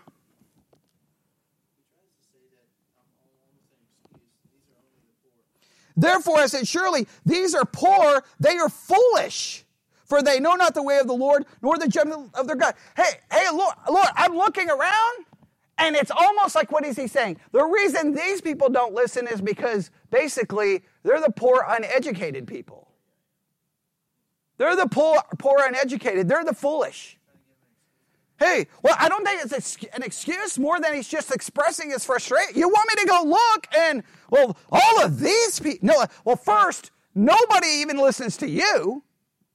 Therefore, 5.96 6.38
I 6.38 6.46
said, 6.46 6.66
surely 6.66 7.06
these 7.24 7.54
are 7.54 7.64
poor, 7.64 8.24
they 8.40 8.56
are 8.56 8.68
foolish, 8.68 9.64
for 10.06 10.22
they 10.22 10.40
know 10.40 10.54
not 10.54 10.74
the 10.74 10.82
way 10.82 10.98
of 10.98 11.06
the 11.06 11.14
Lord, 11.14 11.44
nor 11.62 11.78
the 11.78 11.88
judgment 11.88 12.30
of 12.34 12.46
their 12.46 12.56
God. 12.56 12.74
Hey, 12.96 13.20
hey, 13.30 13.46
Lord, 13.52 13.74
Lord, 13.88 14.08
I'm 14.16 14.36
looking 14.36 14.70
around, 14.70 15.24
and 15.78 15.96
it's 15.96 16.10
almost 16.10 16.54
like 16.54 16.70
what 16.70 16.84
is 16.84 16.96
he 16.96 17.06
saying? 17.06 17.38
The 17.52 17.64
reason 17.64 18.14
these 18.14 18.40
people 18.40 18.68
don't 18.68 18.94
listen 18.94 19.26
is 19.26 19.40
because 19.40 19.90
basically 20.10 20.82
they're 21.02 21.20
the 21.20 21.32
poor, 21.32 21.64
uneducated 21.68 22.46
people. 22.46 22.88
They're 24.56 24.76
the 24.76 24.88
poor, 24.88 25.18
poor 25.38 25.58
uneducated. 25.60 26.28
They're 26.28 26.44
the 26.44 26.54
foolish. 26.54 27.18
Hey, 28.38 28.66
well, 28.82 28.96
I 28.98 29.08
don't 29.08 29.24
think 29.24 29.42
it's 29.44 29.76
an 29.94 30.02
excuse 30.02 30.58
more 30.58 30.80
than 30.80 30.94
he's 30.94 31.08
just 31.08 31.32
expressing 31.32 31.90
his 31.90 32.04
frustration. 32.04 32.58
You 32.58 32.68
want 32.68 32.88
me 32.88 33.02
to 33.02 33.08
go 33.08 33.22
look 33.24 33.66
and, 33.76 34.02
well, 34.30 34.56
all 34.70 35.04
of 35.04 35.20
these 35.20 35.60
people. 35.60 35.86
No, 35.86 36.04
well, 36.24 36.36
first, 36.36 36.90
nobody 37.14 37.68
even 37.68 37.96
listens 37.96 38.36
to 38.38 38.48
you. 38.48 39.02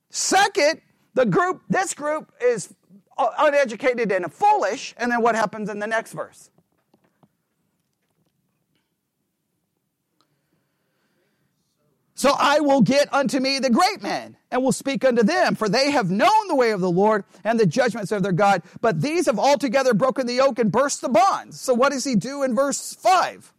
Second, 0.09 0.81
the 1.13 1.25
group, 1.25 1.61
this 1.69 1.93
group 1.93 2.31
is 2.41 2.73
uneducated 3.37 4.11
and 4.11 4.31
foolish. 4.31 4.93
And 4.97 5.11
then 5.11 5.21
what 5.21 5.35
happens 5.35 5.69
in 5.69 5.79
the 5.79 5.87
next 5.87 6.13
verse? 6.13 6.49
So 12.19 12.33
I 12.37 12.59
will 12.59 12.81
get 12.81 13.13
unto 13.13 13.39
me 13.39 13.59
the 13.59 13.69
great 13.69 14.01
men 14.01 14.35
and 14.51 14.61
will 14.61 14.73
speak 14.73 15.05
unto 15.05 15.23
them, 15.23 15.55
for 15.55 15.69
they 15.69 15.91
have 15.91 16.11
known 16.11 16.49
the 16.49 16.55
way 16.55 16.71
of 16.71 16.81
the 16.81 16.91
Lord 16.91 17.23
and 17.45 17.57
the 17.57 17.65
judgments 17.65 18.11
of 18.11 18.23
their 18.23 18.33
God. 18.33 18.61
But 18.81 19.01
these 19.01 19.27
have 19.27 19.39
altogether 19.39 19.93
broken 19.93 20.27
the 20.27 20.33
yoke 20.33 20.59
and 20.59 20.69
burst 20.69 20.99
the 20.99 21.07
bonds. 21.07 21.61
So 21.61 21.73
what 21.73 21.93
does 21.93 22.03
he 22.03 22.15
do 22.15 22.43
in 22.43 22.53
verse 22.53 22.93
5? 22.93 23.53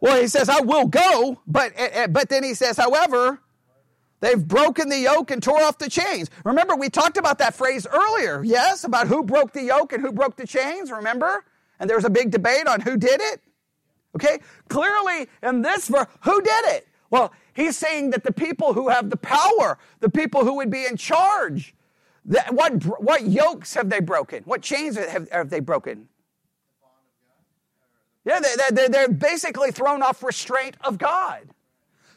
Well, 0.00 0.20
he 0.20 0.28
says, 0.28 0.48
I 0.48 0.60
will 0.60 0.86
go, 0.86 1.40
but, 1.46 1.72
eh, 1.76 1.88
eh, 1.92 2.06
but 2.06 2.28
then 2.28 2.44
he 2.44 2.54
says, 2.54 2.76
however, 2.76 3.40
they've 4.20 4.46
broken 4.46 4.88
the 4.88 4.98
yoke 4.98 5.30
and 5.30 5.42
tore 5.42 5.62
off 5.62 5.78
the 5.78 5.88
chains. 5.88 6.30
Remember, 6.44 6.76
we 6.76 6.88
talked 6.88 7.16
about 7.16 7.38
that 7.38 7.54
phrase 7.54 7.86
earlier, 7.90 8.44
yes, 8.44 8.84
about 8.84 9.08
who 9.08 9.22
broke 9.22 9.52
the 9.52 9.62
yoke 9.62 9.92
and 9.92 10.02
who 10.02 10.12
broke 10.12 10.36
the 10.36 10.46
chains, 10.46 10.90
remember? 10.90 11.44
And 11.80 11.88
there 11.88 11.96
was 11.96 12.04
a 12.04 12.10
big 12.10 12.30
debate 12.30 12.66
on 12.66 12.80
who 12.80 12.96
did 12.96 13.20
it. 13.20 13.40
Okay, 14.14 14.38
clearly 14.68 15.28
in 15.42 15.62
this 15.62 15.88
verse, 15.88 16.06
who 16.22 16.40
did 16.40 16.64
it? 16.66 16.88
Well, 17.10 17.32
he's 17.54 17.76
saying 17.76 18.10
that 18.10 18.24
the 18.24 18.32
people 18.32 18.72
who 18.72 18.88
have 18.88 19.10
the 19.10 19.16
power, 19.16 19.78
the 20.00 20.08
people 20.08 20.44
who 20.44 20.54
would 20.56 20.70
be 20.70 20.86
in 20.86 20.96
charge, 20.96 21.74
that, 22.24 22.52
what, 22.52 22.82
what 23.00 23.24
yokes 23.24 23.74
have 23.74 23.90
they 23.90 24.00
broken? 24.00 24.42
What 24.44 24.62
chains 24.62 24.96
have, 24.96 25.30
have 25.30 25.50
they 25.50 25.60
broken? 25.60 26.08
Yeah, 28.26 28.40
they, 28.72 28.88
they're 28.88 29.08
basically 29.08 29.70
thrown 29.70 30.02
off 30.02 30.22
restraint 30.22 30.76
of 30.82 30.98
God. 30.98 31.48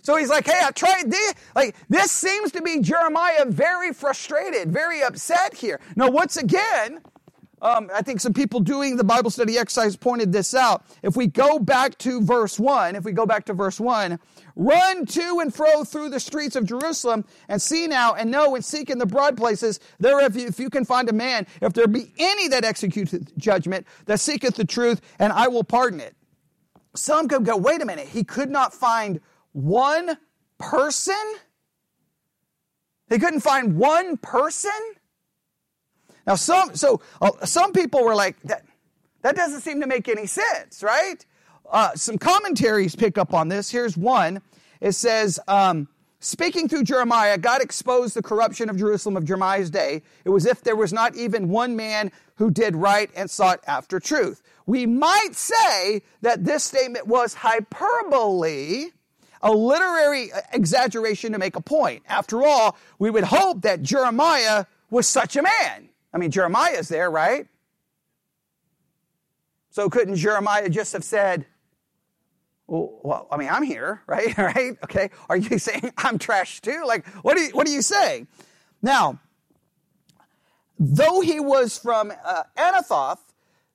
So 0.02 0.16
he's 0.16 0.30
like, 0.30 0.48
hey, 0.48 0.60
I 0.64 0.72
tried 0.72 1.12
this. 1.12 1.34
Like, 1.56 1.76
this 1.88 2.12
seems 2.12 2.52
to 2.54 2.64
be 2.64 2.80
Jeremiah 2.80 3.46
very 3.46 3.94
frustrated, 3.94 4.72
very 4.72 5.04
upset 5.04 5.54
here. 5.54 5.80
Now, 5.96 6.10
once 6.10 6.36
again, 6.36 7.02
um, 7.62 7.92
I 7.94 8.02
think 8.02 8.22
some 8.22 8.34
people 8.34 8.60
doing 8.62 8.96
the 8.96 9.04
Bible 9.04 9.30
study 9.30 9.58
exercise 9.58 9.96
pointed 9.96 10.32
this 10.32 10.56
out. 10.56 10.84
If 11.04 11.16
we 11.16 11.28
go 11.28 11.60
back 11.60 11.98
to 12.00 12.22
verse 12.22 12.60
1, 12.60 12.96
if 12.96 13.04
we 13.04 13.12
go 13.12 13.26
back 13.26 13.46
to 13.46 13.54
verse 13.54 13.80
1, 13.80 14.18
run 14.60 15.06
to 15.06 15.40
and 15.40 15.56
fro 15.56 15.86
through 15.86 16.10
the 16.10 16.20
streets 16.20 16.56
of 16.58 16.66
Jerusalem 16.66 17.24
and 17.48 17.62
see 17.62 17.88
now 17.88 18.14
and 18.14 18.30
know 18.30 18.56
and 18.56 18.64
seek 18.64 18.90
in 18.90 18.98
the 18.98 19.06
broad 19.06 19.38
places 19.38 19.80
there 20.00 20.20
if 20.20 20.36
you, 20.36 20.48
if 20.48 20.60
you 20.60 20.70
can 20.70 20.84
find 20.84 21.08
a 21.08 21.14
man, 21.14 21.48
if 21.62 21.72
there 21.72 21.88
be 21.88 22.12
any 22.20 22.50
that 22.50 22.64
executeth 22.64 23.38
judgment, 23.38 23.88
that 24.06 24.20
seeketh 24.20 24.56
the 24.56 24.66
truth, 24.66 25.00
and 25.18 25.32
I 25.32 25.48
will 25.48 25.64
pardon 25.64 26.02
it. 26.02 26.14
Some 26.94 27.30
could 27.30 27.46
go, 27.46 27.56
wait 27.56 27.82
a 27.82 27.86
minute, 27.86 28.10
he 28.10 28.26
could 28.26 28.50
not 28.50 28.74
find 28.74 29.22
one 29.54 30.18
person? 30.58 31.16
He 33.10 33.18
couldn't 33.18 33.40
find 33.40 33.78
one 33.78 34.18
person? 34.18 34.72
Now, 36.28 36.36
some 36.36 36.76
so 36.76 37.02
uh, 37.22 37.46
some 37.46 37.72
people 37.72 38.04
were 38.04 38.14
like 38.14 38.40
that. 38.44 38.66
That 39.22 39.38
doesn't 39.38 39.62
seem 39.62 39.80
to 39.82 39.88
make 39.88 40.10
any 40.10 40.26
sense, 40.26 40.84
right? 40.84 41.26
Uh, 41.70 41.94
some 41.96 42.18
commentaries 42.18 42.96
pick 42.96 43.18
up 43.18 43.34
on 43.34 43.48
this. 43.48 43.70
Here's 43.70 43.96
one. 43.96 44.42
It 44.82 44.94
says, 44.94 45.40
um, 45.48 45.88
speaking 46.20 46.68
through 46.68 46.84
Jeremiah, 46.84 47.38
God 47.38 47.62
exposed 47.62 48.16
the 48.16 48.24
corruption 48.24 48.70
of 48.70 48.78
Jerusalem 48.78 49.16
of 49.18 49.26
Jeremiah's 49.26 49.70
day. 49.70 50.02
It 50.26 50.30
was 50.30 50.46
if 50.46 50.64
there 50.64 50.76
was 50.76 50.92
not 50.92 51.16
even 51.16 51.50
one 51.50 51.76
man 51.76 52.12
who 52.36 52.50
did 52.50 52.76
right 52.76 53.12
and 53.16 53.30
sought 53.30 53.60
after 53.68 54.00
truth. 54.00 54.42
We 54.66 54.86
might 54.86 55.34
say 55.34 56.02
that 56.22 56.44
this 56.44 56.64
statement 56.64 57.08
was 57.08 57.34
hyperbole, 57.34 58.88
a 59.42 59.52
literary 59.52 60.32
exaggeration 60.52 61.34
to 61.34 61.40
make 61.40 61.56
a 61.56 61.62
point. 61.62 62.04
After 62.08 62.44
all, 62.44 62.78
we 62.98 63.10
would 63.10 63.26
hope 63.26 63.62
that 63.62 63.82
Jeremiah 63.82 64.66
was 64.90 65.08
such 65.08 65.36
a 65.36 65.44
man. 65.44 65.90
I 66.14 66.18
mean, 66.18 66.32
Jeremiah's 66.32 66.90
there, 66.90 67.12
right? 67.12 67.48
So 69.70 69.90
couldn't 69.90 70.16
Jeremiah 70.16 70.70
just 70.70 70.94
have 70.94 71.04
said, 71.04 71.46
well, 72.70 73.00
well, 73.04 73.28
I 73.32 73.38
mean, 73.38 73.50
I'm 73.52 73.64
here, 73.64 74.02
right? 74.08 74.38
right? 74.38 74.78
Okay. 74.84 75.10
Are 75.30 75.38
you 75.38 75.58
saying 75.60 75.92
I'm 75.98 76.18
trash 76.18 76.62
too? 76.62 76.84
Like, 76.86 77.08
what 77.24 77.36
do 77.36 77.44
you, 77.44 77.50
what 77.52 77.68
are 77.68 77.72
you 77.72 77.82
saying? 77.82 78.28
Now, 78.82 79.20
though 80.78 81.22
he 81.22 81.40
was 81.40 81.78
from 81.78 82.14
uh, 82.24 82.44
Anathoth, 82.58 83.20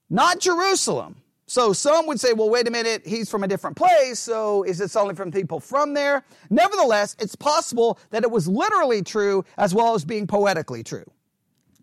not 0.08 0.40
Jerusalem. 0.40 1.16
So 1.46 1.74
some 1.74 2.06
would 2.06 2.18
say, 2.18 2.32
well, 2.32 2.48
wait 2.48 2.66
a 2.68 2.70
minute, 2.70 3.06
he's 3.06 3.30
from 3.30 3.44
a 3.44 3.48
different 3.48 3.76
place, 3.76 4.18
so 4.18 4.62
is 4.62 4.78
this 4.78 4.96
only 4.96 5.14
from 5.14 5.30
people 5.30 5.60
from 5.60 5.92
there? 5.92 6.24
Nevertheless, 6.48 7.16
it's 7.20 7.36
possible 7.36 7.98
that 8.10 8.22
it 8.22 8.30
was 8.30 8.48
literally 8.48 9.02
true 9.02 9.44
as 9.58 9.74
well 9.74 9.94
as 9.94 10.06
being 10.06 10.26
poetically 10.26 10.82
true. 10.82 11.04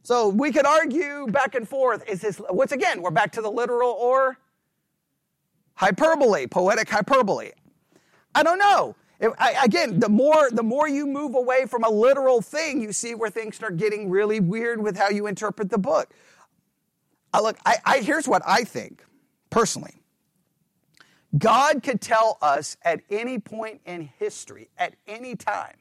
So 0.02 0.30
we 0.30 0.52
could 0.52 0.66
argue 0.66 1.28
back 1.28 1.54
and 1.54 1.70
forth. 1.70 2.04
Is 2.10 2.22
this, 2.22 2.42
once 2.50 2.72
again, 2.72 3.04
we're 3.04 3.12
back 3.12 3.32
to 3.34 3.42
the 3.42 3.52
literal 3.52 3.92
or 3.92 4.40
hyperbole, 5.76 6.48
poetic 6.48 6.90
hyperbole. 6.90 7.52
I 8.34 8.44
don't 8.44 8.60
know. 8.60 8.96
I, 9.38 9.62
again, 9.64 10.00
the 10.00 10.10
more, 10.10 10.50
the 10.52 10.64
more 10.64 10.88
you 10.88 11.06
move 11.06 11.36
away 11.36 11.66
from 11.68 11.84
a 11.84 11.90
literal 11.90 12.42
thing, 12.42 12.82
you 12.82 12.92
see 12.92 13.14
where 13.14 13.30
things 13.30 13.56
start 13.56 13.78
getting 13.78 14.10
really 14.10 14.40
weird 14.40 14.82
with 14.82 14.98
how 14.98 15.10
you 15.10 15.28
interpret 15.28 15.70
the 15.70 15.78
book. 15.78 16.12
I 17.34 17.42
look, 17.42 17.58
I, 17.66 17.78
I, 17.86 18.00
here's 18.00 18.28
what 18.28 18.42
I 18.46 18.64
think, 18.64 19.06
personally. 19.50 20.02
God 21.38 21.84
could 21.84 22.02
tell 22.02 22.38
us 22.42 22.78
at 22.84 23.02
any 23.10 23.38
point 23.38 23.82
in 23.86 24.10
history, 24.18 24.70
at 24.78 24.96
any 25.08 25.36
time, 25.36 25.76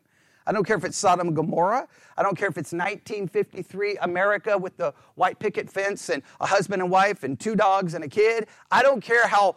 I 0.46 0.52
don't 0.52 0.64
care 0.64 0.76
if 0.76 0.84
it's 0.84 0.96
Sodom 0.96 1.28
and 1.28 1.36
Gomorrah. 1.36 1.86
I 2.16 2.22
don't 2.22 2.36
care 2.36 2.48
if 2.48 2.58
it's 2.58 2.72
1953 2.72 3.98
America 3.98 4.56
with 4.56 4.76
the 4.76 4.92
white 5.14 5.38
picket 5.38 5.70
fence 5.70 6.08
and 6.08 6.22
a 6.40 6.46
husband 6.46 6.82
and 6.82 6.90
wife 6.90 7.22
and 7.22 7.38
two 7.38 7.54
dogs 7.54 7.94
and 7.94 8.02
a 8.02 8.08
kid. 8.08 8.48
I 8.70 8.82
don't 8.82 9.00
care 9.00 9.28
how 9.28 9.56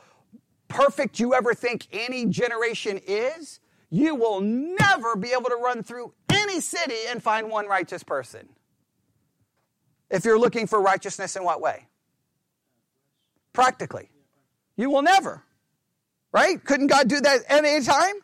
perfect 0.73 1.19
you 1.19 1.33
ever 1.33 1.53
think 1.53 1.87
any 1.91 2.25
generation 2.25 2.99
is. 3.07 3.59
You 3.89 4.15
will 4.15 4.41
never 4.41 5.15
be 5.15 5.31
able 5.31 5.49
to 5.49 5.55
run 5.55 5.83
through 5.83 6.13
any 6.29 6.59
city 6.59 6.97
and 7.09 7.21
find 7.21 7.49
one 7.49 7.67
righteous 7.67 8.03
person. 8.03 8.49
If 10.09 10.25
you're 10.25 10.39
looking 10.39 10.65
for 10.67 10.81
righteousness 10.81 11.35
in 11.35 11.43
what 11.43 11.61
way? 11.61 11.85
Practically. 13.53 14.09
You 14.75 14.89
will 14.89 15.03
never. 15.03 15.43
Right? 16.31 16.63
Couldn't 16.63 16.87
God 16.87 17.07
do 17.07 17.21
that 17.21 17.41
at 17.47 17.63
any 17.65 17.85
time? 17.85 18.15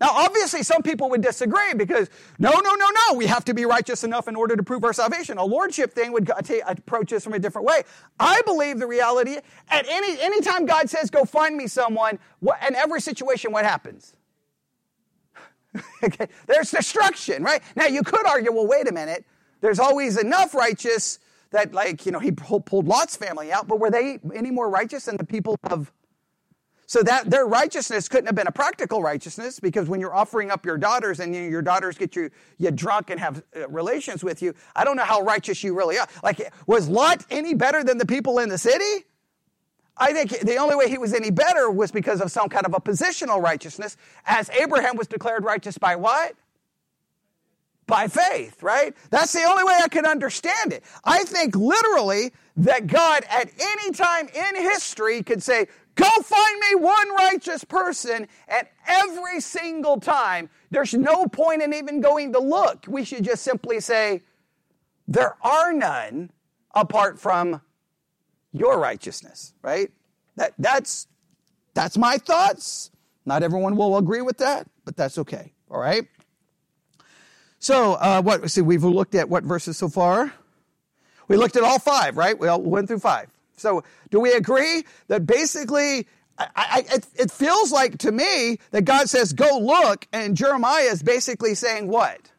Now, 0.00 0.10
obviously, 0.12 0.62
some 0.62 0.82
people 0.82 1.08
would 1.10 1.22
disagree 1.22 1.72
because 1.74 2.10
no, 2.38 2.50
no, 2.50 2.74
no, 2.74 2.86
no, 3.10 3.16
we 3.16 3.26
have 3.26 3.44
to 3.44 3.54
be 3.54 3.64
righteous 3.64 4.02
enough 4.02 4.26
in 4.26 4.34
order 4.34 4.56
to 4.56 4.62
prove 4.62 4.84
our 4.84 4.92
salvation. 4.92 5.38
A 5.38 5.44
lordship 5.44 5.92
thing 5.92 6.12
would 6.12 6.30
approach 6.66 7.10
this 7.10 7.24
from 7.24 7.32
a 7.32 7.38
different 7.38 7.66
way. 7.66 7.82
I 8.18 8.42
believe 8.44 8.80
the 8.80 8.86
reality 8.88 9.36
at 9.68 9.86
any 9.88 10.40
time 10.40 10.66
God 10.66 10.90
says, 10.90 11.10
"Go 11.10 11.24
find 11.24 11.56
me 11.56 11.68
someone," 11.68 12.18
what, 12.40 12.58
in 12.66 12.74
every 12.74 13.00
situation, 13.00 13.52
what 13.52 13.64
happens? 13.64 14.14
okay, 16.04 16.28
there's 16.46 16.70
destruction, 16.70 17.42
right? 17.42 17.62
Now, 17.76 17.86
you 17.86 18.02
could 18.02 18.26
argue, 18.26 18.52
well, 18.52 18.66
wait 18.66 18.88
a 18.88 18.92
minute. 18.92 19.24
There's 19.60 19.78
always 19.78 20.16
enough 20.16 20.54
righteous 20.54 21.18
that, 21.50 21.72
like, 21.72 22.04
you 22.04 22.12
know, 22.12 22.18
he 22.18 22.32
pulled 22.32 22.86
Lot's 22.86 23.16
family 23.16 23.52
out, 23.52 23.68
but 23.68 23.78
were 23.80 23.90
they 23.90 24.18
any 24.34 24.50
more 24.50 24.68
righteous 24.68 25.06
than 25.06 25.16
the 25.16 25.24
people 25.24 25.56
of 25.64 25.92
so 26.86 27.02
that 27.02 27.30
their 27.30 27.46
righteousness 27.46 28.08
couldn't 28.08 28.26
have 28.26 28.34
been 28.34 28.46
a 28.46 28.52
practical 28.52 29.02
righteousness 29.02 29.58
because 29.58 29.88
when 29.88 30.00
you're 30.00 30.14
offering 30.14 30.50
up 30.50 30.66
your 30.66 30.76
daughters 30.76 31.20
and 31.20 31.34
you 31.34 31.42
your 31.42 31.62
daughters 31.62 31.96
get 31.96 32.14
you, 32.14 32.30
you 32.58 32.70
drunk 32.70 33.10
and 33.10 33.18
have 33.18 33.42
uh, 33.56 33.68
relations 33.68 34.22
with 34.22 34.42
you, 34.42 34.54
I 34.76 34.84
don't 34.84 34.96
know 34.96 35.04
how 35.04 35.22
righteous 35.22 35.64
you 35.64 35.76
really 35.76 35.98
are. 35.98 36.08
Like, 36.22 36.52
was 36.66 36.88
Lot 36.88 37.24
any 37.30 37.54
better 37.54 37.82
than 37.82 37.98
the 37.98 38.06
people 38.06 38.38
in 38.38 38.48
the 38.48 38.58
city? 38.58 39.04
I 39.96 40.12
think 40.12 40.30
the 40.40 40.56
only 40.56 40.74
way 40.74 40.88
he 40.88 40.98
was 40.98 41.14
any 41.14 41.30
better 41.30 41.70
was 41.70 41.92
because 41.92 42.20
of 42.20 42.30
some 42.30 42.48
kind 42.48 42.66
of 42.66 42.74
a 42.74 42.80
positional 42.80 43.40
righteousness, 43.40 43.96
as 44.26 44.50
Abraham 44.50 44.96
was 44.96 45.06
declared 45.06 45.44
righteous 45.44 45.78
by 45.78 45.94
what? 45.96 46.34
By 47.86 48.08
faith, 48.08 48.62
right? 48.62 48.94
That's 49.10 49.32
the 49.32 49.44
only 49.44 49.62
way 49.62 49.78
I 49.82 49.88
can 49.88 50.06
understand 50.06 50.72
it. 50.72 50.82
I 51.04 51.22
think 51.24 51.54
literally 51.54 52.32
that 52.56 52.86
God 52.86 53.24
at 53.28 53.50
any 53.60 53.92
time 53.92 54.28
in 54.28 54.56
history 54.56 55.22
could 55.22 55.42
say, 55.42 55.68
Go 55.94 56.10
find 56.22 56.60
me 56.60 56.74
one 56.76 57.14
righteous 57.14 57.62
person 57.64 58.26
at 58.48 58.72
every 58.86 59.40
single 59.40 60.00
time. 60.00 60.50
There's 60.70 60.94
no 60.94 61.26
point 61.26 61.62
in 61.62 61.72
even 61.72 62.00
going 62.00 62.32
to 62.32 62.40
look. 62.40 62.86
We 62.88 63.04
should 63.04 63.24
just 63.24 63.42
simply 63.42 63.80
say, 63.80 64.22
There 65.06 65.36
are 65.42 65.72
none 65.72 66.30
apart 66.74 67.20
from 67.20 67.60
your 68.52 68.78
righteousness, 68.78 69.54
right? 69.62 69.90
That, 70.36 70.54
that's, 70.58 71.06
that's 71.74 71.96
my 71.96 72.18
thoughts. 72.18 72.90
Not 73.24 73.42
everyone 73.42 73.76
will 73.76 73.96
agree 73.96 74.20
with 74.20 74.38
that, 74.38 74.66
but 74.84 74.96
that's 74.96 75.18
okay, 75.18 75.52
all 75.70 75.80
right? 75.80 76.06
So, 77.58 77.94
uh, 77.94 78.20
what, 78.20 78.50
see, 78.50 78.60
we've 78.60 78.84
looked 78.84 79.14
at 79.14 79.28
what 79.28 79.44
verses 79.44 79.78
so 79.78 79.88
far? 79.88 80.32
We 81.28 81.36
looked 81.36 81.56
at 81.56 81.62
all 81.62 81.78
five, 81.78 82.16
right? 82.16 82.38
We 82.38 82.48
all 82.48 82.60
went 82.60 82.88
through 82.88 82.98
five. 82.98 83.33
So, 83.56 83.84
do 84.10 84.20
we 84.20 84.32
agree 84.32 84.84
that 85.08 85.26
basically 85.26 86.06
I, 86.38 86.46
I, 86.56 86.84
it, 86.94 87.06
it, 87.14 87.30
feels 87.30 87.70
like 87.70 87.98
to 87.98 88.10
me 88.10 88.58
that 88.72 88.84
God 88.84 89.08
says, 89.08 89.32
go 89.32 89.58
look, 89.58 90.06
and 90.12 90.36
Jeremiah 90.36 90.84
is 90.84 91.02
basically 91.02 91.54
saying 91.54 91.86
what? 91.86 92.32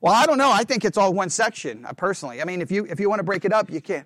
Well, 0.00 0.12
I 0.12 0.26
don't 0.26 0.38
know. 0.38 0.50
I 0.50 0.64
think 0.64 0.84
it's 0.84 0.98
all 0.98 1.12
one 1.12 1.30
section, 1.30 1.84
uh, 1.84 1.92
personally. 1.92 2.40
I 2.40 2.44
mean, 2.44 2.60
if 2.60 2.70
you, 2.70 2.86
if 2.86 3.00
you 3.00 3.08
want 3.08 3.18
to 3.18 3.24
break 3.24 3.44
it 3.44 3.52
up, 3.52 3.70
you 3.70 3.80
can. 3.80 4.04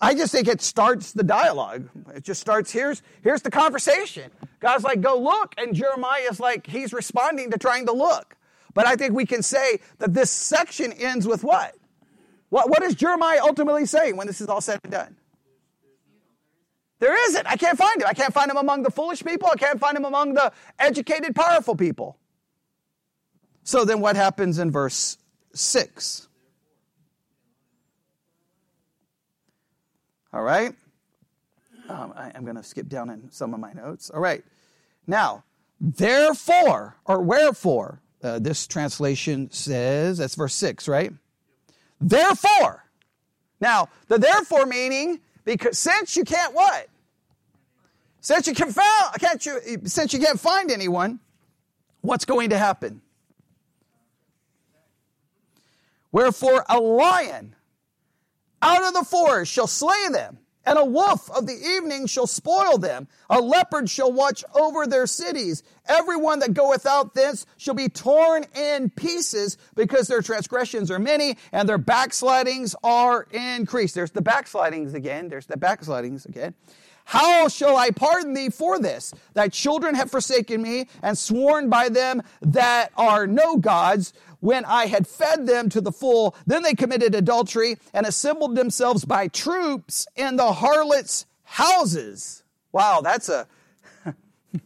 I 0.00 0.12
just 0.12 0.30
think 0.30 0.46
it 0.46 0.60
starts 0.60 1.12
the 1.12 1.22
dialogue. 1.22 1.88
It 2.14 2.22
just 2.22 2.40
starts, 2.40 2.70
here's, 2.70 3.02
here's 3.22 3.40
the 3.40 3.50
conversation. 3.50 4.30
God's 4.60 4.84
like, 4.84 5.00
go 5.00 5.18
look, 5.18 5.54
and 5.56 5.74
Jeremiah 5.74 6.26
is 6.30 6.38
like, 6.38 6.66
he's 6.66 6.92
responding 6.92 7.50
to 7.52 7.58
trying 7.58 7.86
to 7.86 7.92
look. 7.92 8.36
But 8.74 8.86
I 8.86 8.96
think 8.96 9.14
we 9.14 9.24
can 9.24 9.42
say 9.42 9.80
that 9.98 10.12
this 10.12 10.30
section 10.30 10.92
ends 10.92 11.26
with 11.26 11.42
what? 11.44 11.76
What, 12.48 12.70
what 12.70 12.82
is 12.82 12.94
Jeremiah 12.94 13.40
ultimately 13.42 13.86
saying 13.86 14.16
when 14.16 14.26
this 14.26 14.40
is 14.40 14.48
all 14.48 14.60
said 14.60 14.80
and 14.84 14.92
done? 14.92 15.16
There 16.98 17.28
isn't. 17.28 17.46
I 17.46 17.56
can't 17.56 17.76
find 17.76 18.00
him. 18.00 18.08
I 18.08 18.14
can't 18.14 18.32
find 18.32 18.50
him 18.50 18.56
among 18.56 18.82
the 18.82 18.90
foolish 18.90 19.22
people. 19.22 19.48
I 19.52 19.56
can't 19.56 19.78
find 19.78 19.96
him 19.96 20.04
among 20.04 20.34
the 20.34 20.52
educated, 20.78 21.34
powerful 21.34 21.76
people. 21.76 22.16
So 23.64 23.84
then 23.84 24.00
what 24.00 24.16
happens 24.16 24.58
in 24.58 24.70
verse 24.70 25.18
6? 25.52 26.28
All 30.32 30.42
right. 30.42 30.72
Um, 31.88 32.12
I, 32.16 32.30
am 32.34 32.44
going 32.44 32.56
to 32.56 32.62
skip 32.62 32.88
down 32.88 33.10
in 33.10 33.30
some 33.30 33.54
of 33.54 33.60
my 33.60 33.72
notes. 33.72 34.10
All 34.10 34.20
right. 34.20 34.44
Now, 35.06 35.44
therefore, 35.80 36.96
or 37.04 37.20
wherefore, 37.20 38.00
uh, 38.22 38.38
this 38.38 38.66
translation 38.66 39.50
says, 39.50 40.18
that's 40.18 40.34
verse 40.34 40.54
6, 40.54 40.88
right? 40.88 41.12
Therefore. 42.00 42.84
Now, 43.60 43.88
the 44.08 44.18
therefore 44.18 44.66
meaning, 44.66 45.20
because 45.44 45.78
since 45.78 46.16
you 46.16 46.24
can't 46.24 46.54
what? 46.54 46.88
Since 48.20 48.46
you 48.46 48.54
can 48.54 48.72
found, 48.72 49.14
can't 49.20 49.44
you, 49.46 49.60
since 49.84 50.12
you 50.12 50.18
can't 50.18 50.38
find 50.38 50.70
anyone, 50.70 51.20
what's 52.00 52.24
going 52.24 52.50
to 52.50 52.58
happen? 52.58 53.00
Wherefore 56.12 56.64
a 56.68 56.78
lion 56.78 57.54
out 58.62 58.82
of 58.82 58.94
the 58.94 59.04
forest 59.04 59.52
shall 59.52 59.66
slay 59.66 60.08
them 60.10 60.38
and 60.66 60.78
a 60.78 60.84
wolf 60.84 61.30
of 61.30 61.46
the 61.46 61.54
evening 61.54 62.06
shall 62.06 62.26
spoil 62.26 62.76
them. 62.76 63.08
A 63.30 63.40
leopard 63.40 63.88
shall 63.88 64.12
watch 64.12 64.44
over 64.54 64.86
their 64.86 65.06
cities. 65.06 65.62
Everyone 65.88 66.40
that 66.40 66.54
goeth 66.54 66.84
out 66.84 67.14
thence 67.14 67.46
shall 67.56 67.74
be 67.74 67.88
torn 67.88 68.44
in 68.54 68.90
pieces 68.90 69.56
because 69.74 70.08
their 70.08 70.22
transgressions 70.22 70.90
are 70.90 70.98
many 70.98 71.38
and 71.52 71.68
their 71.68 71.78
backslidings 71.78 72.74
are 72.82 73.26
increased. 73.30 73.94
There's 73.94 74.10
the 74.10 74.22
backslidings 74.22 74.94
again. 74.94 75.28
There's 75.28 75.46
the 75.46 75.56
backslidings 75.56 76.26
again. 76.26 76.54
How 77.06 77.46
shall 77.46 77.76
I 77.76 77.92
pardon 77.92 78.34
thee 78.34 78.50
for 78.50 78.80
this? 78.80 79.14
Thy 79.32 79.46
children 79.46 79.94
have 79.94 80.10
forsaken 80.10 80.60
me 80.60 80.88
and 81.04 81.16
sworn 81.16 81.70
by 81.70 81.88
them 81.88 82.20
that 82.42 82.90
are 82.96 83.28
no 83.28 83.58
gods 83.58 84.12
when 84.40 84.64
I 84.64 84.86
had 84.86 85.06
fed 85.06 85.46
them 85.46 85.68
to 85.70 85.80
the 85.80 85.92
full. 85.92 86.36
Then 86.46 86.62
they 86.62 86.74
committed 86.74 87.14
adultery 87.14 87.78
and 87.92 88.06
assembled 88.06 88.56
themselves 88.56 89.04
by 89.04 89.28
troops 89.28 90.06
in 90.16 90.36
the 90.36 90.52
harlots' 90.52 91.26
houses. 91.42 92.42
Wow, 92.72 93.00
that's 93.02 93.28
a, 93.28 93.46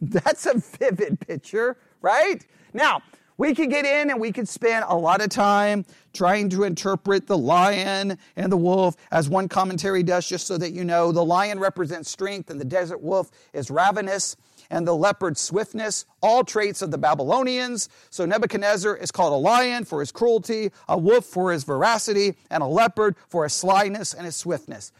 that's 0.01 0.45
a 0.45 0.57
vivid 0.57 1.19
picture, 1.19 1.77
right? 2.01 2.45
Now, 2.73 3.01
we 3.37 3.55
could 3.55 3.71
get 3.71 3.85
in 3.85 4.11
and 4.11 4.19
we 4.19 4.31
could 4.31 4.47
spend 4.47 4.85
a 4.87 4.95
lot 4.95 5.19
of 5.19 5.29
time 5.29 5.83
trying 6.13 6.49
to 6.49 6.63
interpret 6.63 7.25
the 7.25 7.37
lion 7.37 8.19
and 8.35 8.51
the 8.51 8.57
wolf, 8.57 8.95
as 9.11 9.29
one 9.29 9.49
commentary 9.49 10.03
does, 10.03 10.27
just 10.27 10.45
so 10.45 10.59
that 10.59 10.73
you 10.73 10.83
know. 10.83 11.11
The 11.11 11.25
lion 11.25 11.59
represents 11.59 12.11
strength, 12.11 12.51
and 12.51 12.61
the 12.61 12.65
desert 12.65 13.01
wolf 13.01 13.31
is 13.51 13.71
ravenous, 13.71 14.35
and 14.71 14.87
the 14.87 14.95
leopard's 14.95 15.39
swiftness, 15.39 16.05
all 16.23 16.43
traits 16.43 16.81
of 16.81 16.89
the 16.89 16.97
Babylonians. 16.97 17.89
So 18.09 18.25
Nebuchadnezzar 18.25 18.95
is 18.95 19.11
called 19.11 19.33
a 19.33 19.35
lion 19.35 19.83
for 19.85 19.99
his 19.99 20.11
cruelty, 20.11 20.71
a 20.87 20.97
wolf 20.97 21.25
for 21.25 21.51
his 21.51 21.63
veracity, 21.65 22.37
and 22.49 22.63
a 22.63 22.65
leopard 22.65 23.15
for 23.27 23.43
his 23.43 23.53
slyness 23.53 24.13
and 24.13 24.25
his 24.25 24.35
swiftness. 24.35 24.91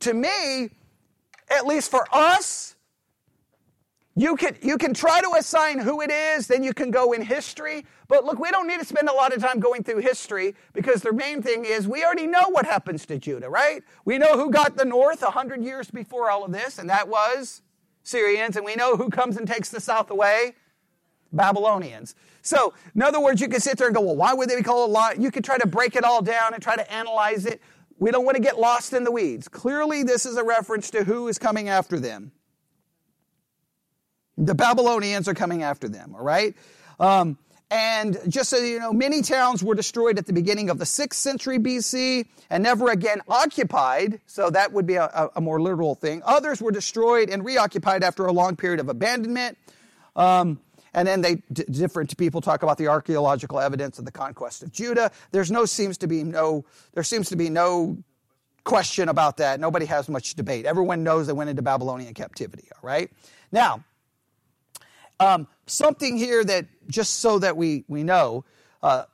To 0.00 0.14
me, 0.14 0.70
at 1.50 1.66
least 1.66 1.90
for 1.90 2.06
us, 2.12 2.74
you 4.16 4.36
can, 4.36 4.56
you 4.60 4.76
can 4.76 4.92
try 4.92 5.20
to 5.20 5.34
assign 5.38 5.78
who 5.78 6.00
it 6.00 6.10
is, 6.10 6.46
then 6.46 6.62
you 6.62 6.74
can 6.74 6.90
go 6.90 7.12
in 7.12 7.22
history. 7.22 7.84
But 8.08 8.24
look, 8.24 8.38
we 8.38 8.50
don't 8.50 8.66
need 8.66 8.80
to 8.80 8.86
spend 8.86 9.08
a 9.08 9.12
lot 9.12 9.34
of 9.34 9.40
time 9.40 9.60
going 9.60 9.84
through 9.84 9.98
history 9.98 10.54
because 10.72 11.02
the 11.02 11.12
main 11.12 11.42
thing 11.42 11.64
is 11.64 11.86
we 11.86 12.04
already 12.04 12.26
know 12.26 12.48
what 12.48 12.66
happens 12.66 13.06
to 13.06 13.18
Judah, 13.18 13.48
right? 13.48 13.82
We 14.04 14.18
know 14.18 14.34
who 14.34 14.50
got 14.50 14.76
the 14.76 14.84
north 14.84 15.22
100 15.22 15.62
years 15.62 15.90
before 15.90 16.30
all 16.30 16.44
of 16.44 16.52
this, 16.52 16.78
and 16.78 16.90
that 16.90 17.08
was 17.08 17.62
Assyrians. 18.04 18.56
And 18.56 18.64
we 18.64 18.74
know 18.76 18.96
who 18.96 19.10
comes 19.10 19.36
and 19.36 19.46
takes 19.46 19.68
the 19.68 19.80
south 19.80 20.10
away 20.10 20.54
Babylonians. 21.32 22.14
So, 22.42 22.74
in 22.94 23.02
other 23.02 23.20
words, 23.20 23.40
you 23.40 23.48
can 23.48 23.60
sit 23.60 23.78
there 23.78 23.86
and 23.86 23.94
go, 23.94 24.02
well, 24.02 24.16
why 24.16 24.34
would 24.34 24.48
they 24.48 24.56
be 24.56 24.62
called 24.62 24.88
a 24.88 24.92
lot? 24.92 25.20
You 25.20 25.30
could 25.30 25.44
try 25.44 25.58
to 25.58 25.66
break 25.66 25.94
it 25.94 26.04
all 26.04 26.22
down 26.22 26.54
and 26.54 26.62
try 26.62 26.76
to 26.76 26.92
analyze 26.92 27.46
it. 27.46 27.60
We 27.98 28.10
don't 28.10 28.24
want 28.24 28.36
to 28.36 28.42
get 28.42 28.58
lost 28.58 28.94
in 28.94 29.04
the 29.04 29.10
weeds. 29.10 29.46
Clearly, 29.46 30.02
this 30.02 30.24
is 30.24 30.36
a 30.36 30.44
reference 30.44 30.90
to 30.92 31.04
who 31.04 31.28
is 31.28 31.38
coming 31.38 31.68
after 31.68 32.00
them. 32.00 32.32
The 34.38 34.54
Babylonians 34.54 35.28
are 35.28 35.34
coming 35.34 35.62
after 35.62 35.86
them, 35.86 36.14
all 36.14 36.24
right? 36.24 36.54
Um, 36.98 37.36
and 37.70 38.18
just 38.28 38.50
so 38.50 38.56
you 38.56 38.80
know, 38.80 38.92
many 38.92 39.22
towns 39.22 39.62
were 39.62 39.76
destroyed 39.76 40.18
at 40.18 40.26
the 40.26 40.32
beginning 40.32 40.70
of 40.70 40.78
the 40.78 40.84
6th 40.84 41.14
century 41.14 41.58
BC 41.58 42.26
and 42.50 42.62
never 42.64 42.90
again 42.90 43.20
occupied, 43.28 44.20
so 44.26 44.50
that 44.50 44.72
would 44.72 44.86
be 44.86 44.96
a, 44.96 45.30
a 45.36 45.40
more 45.40 45.60
literal 45.60 45.94
thing. 45.94 46.20
Others 46.24 46.60
were 46.60 46.72
destroyed 46.72 47.30
and 47.30 47.44
reoccupied 47.44 48.02
after 48.02 48.26
a 48.26 48.32
long 48.32 48.56
period 48.56 48.80
of 48.80 48.88
abandonment. 48.88 49.56
Um, 50.16 50.58
and 50.94 51.06
then 51.06 51.20
they 51.20 51.36
d- 51.52 51.64
different 51.70 52.16
people 52.16 52.40
talk 52.40 52.64
about 52.64 52.76
the 52.76 52.88
archaeological 52.88 53.60
evidence 53.60 54.00
of 54.00 54.04
the 54.04 54.10
conquest 54.10 54.64
of 54.64 54.72
Judah. 54.72 55.12
There's 55.30 55.52
no 55.52 55.64
seems 55.64 55.98
to 55.98 56.08
be 56.08 56.24
no 56.24 56.64
there 56.94 57.04
seems 57.04 57.28
to 57.28 57.36
be 57.36 57.48
no 57.48 57.98
question 58.64 59.08
about 59.08 59.36
that. 59.36 59.60
Nobody 59.60 59.86
has 59.86 60.08
much 60.08 60.34
debate. 60.34 60.66
Everyone 60.66 61.04
knows 61.04 61.28
they 61.28 61.32
went 61.32 61.50
into 61.50 61.62
Babylonian 61.62 62.14
captivity. 62.14 62.68
All 62.74 62.80
right. 62.82 63.10
Now, 63.52 63.84
um, 65.20 65.46
something 65.66 66.16
here 66.16 66.42
that 66.42 66.66
just 66.90 67.20
so 67.20 67.38
that 67.38 67.56
we, 67.56 67.84
we 67.88 68.02
know, 68.02 68.44
uh, 68.82 69.04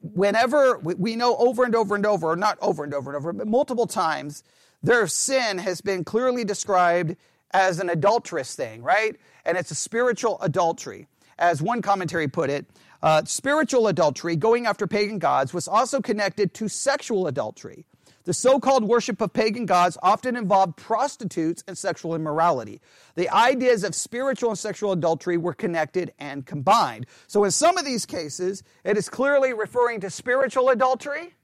whenever 0.00 0.78
we, 0.78 0.94
we 0.94 1.16
know 1.16 1.36
over 1.36 1.64
and 1.64 1.74
over 1.74 1.94
and 1.94 2.06
over, 2.06 2.30
or 2.30 2.36
not 2.36 2.58
over 2.60 2.84
and 2.84 2.94
over 2.94 3.10
and 3.10 3.16
over, 3.16 3.32
but 3.32 3.46
multiple 3.46 3.86
times, 3.86 4.42
their 4.82 5.06
sin 5.06 5.58
has 5.58 5.80
been 5.80 6.04
clearly 6.04 6.44
described 6.44 7.16
as 7.52 7.80
an 7.80 7.90
adulterous 7.90 8.54
thing, 8.54 8.82
right? 8.82 9.16
And 9.44 9.58
it's 9.58 9.70
a 9.70 9.74
spiritual 9.74 10.40
adultery. 10.40 11.06
As 11.38 11.60
one 11.62 11.82
commentary 11.82 12.28
put 12.28 12.50
it, 12.50 12.66
uh, 13.02 13.24
spiritual 13.24 13.88
adultery, 13.88 14.36
going 14.36 14.66
after 14.66 14.86
pagan 14.86 15.18
gods, 15.18 15.54
was 15.54 15.66
also 15.66 16.00
connected 16.00 16.52
to 16.54 16.68
sexual 16.68 17.26
adultery. 17.26 17.86
The 18.30 18.34
so 18.34 18.60
called 18.60 18.84
worship 18.84 19.20
of 19.20 19.32
pagan 19.32 19.66
gods 19.66 19.98
often 20.04 20.36
involved 20.36 20.76
prostitutes 20.76 21.64
and 21.66 21.76
sexual 21.76 22.14
immorality. 22.14 22.80
The 23.16 23.28
ideas 23.28 23.82
of 23.82 23.92
spiritual 23.92 24.50
and 24.50 24.56
sexual 24.56 24.92
adultery 24.92 25.36
were 25.36 25.52
connected 25.52 26.12
and 26.16 26.46
combined. 26.46 27.06
So, 27.26 27.42
in 27.42 27.50
some 27.50 27.76
of 27.76 27.84
these 27.84 28.06
cases, 28.06 28.62
it 28.84 28.96
is 28.96 29.08
clearly 29.08 29.52
referring 29.52 29.98
to 30.02 30.10
spiritual 30.10 30.68
adultery, 30.68 31.34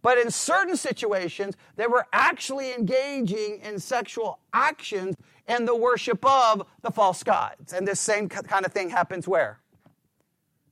but 0.00 0.16
in 0.16 0.30
certain 0.30 0.78
situations, 0.78 1.54
they 1.76 1.86
were 1.86 2.06
actually 2.14 2.72
engaging 2.72 3.60
in 3.62 3.78
sexual 3.78 4.38
actions 4.54 5.16
and 5.46 5.68
the 5.68 5.76
worship 5.76 6.24
of 6.24 6.66
the 6.80 6.92
false 6.92 7.22
gods. 7.22 7.74
And 7.74 7.86
this 7.86 8.00
same 8.00 8.30
kind 8.30 8.64
of 8.64 8.72
thing 8.72 8.88
happens 8.88 9.28
where? 9.28 9.60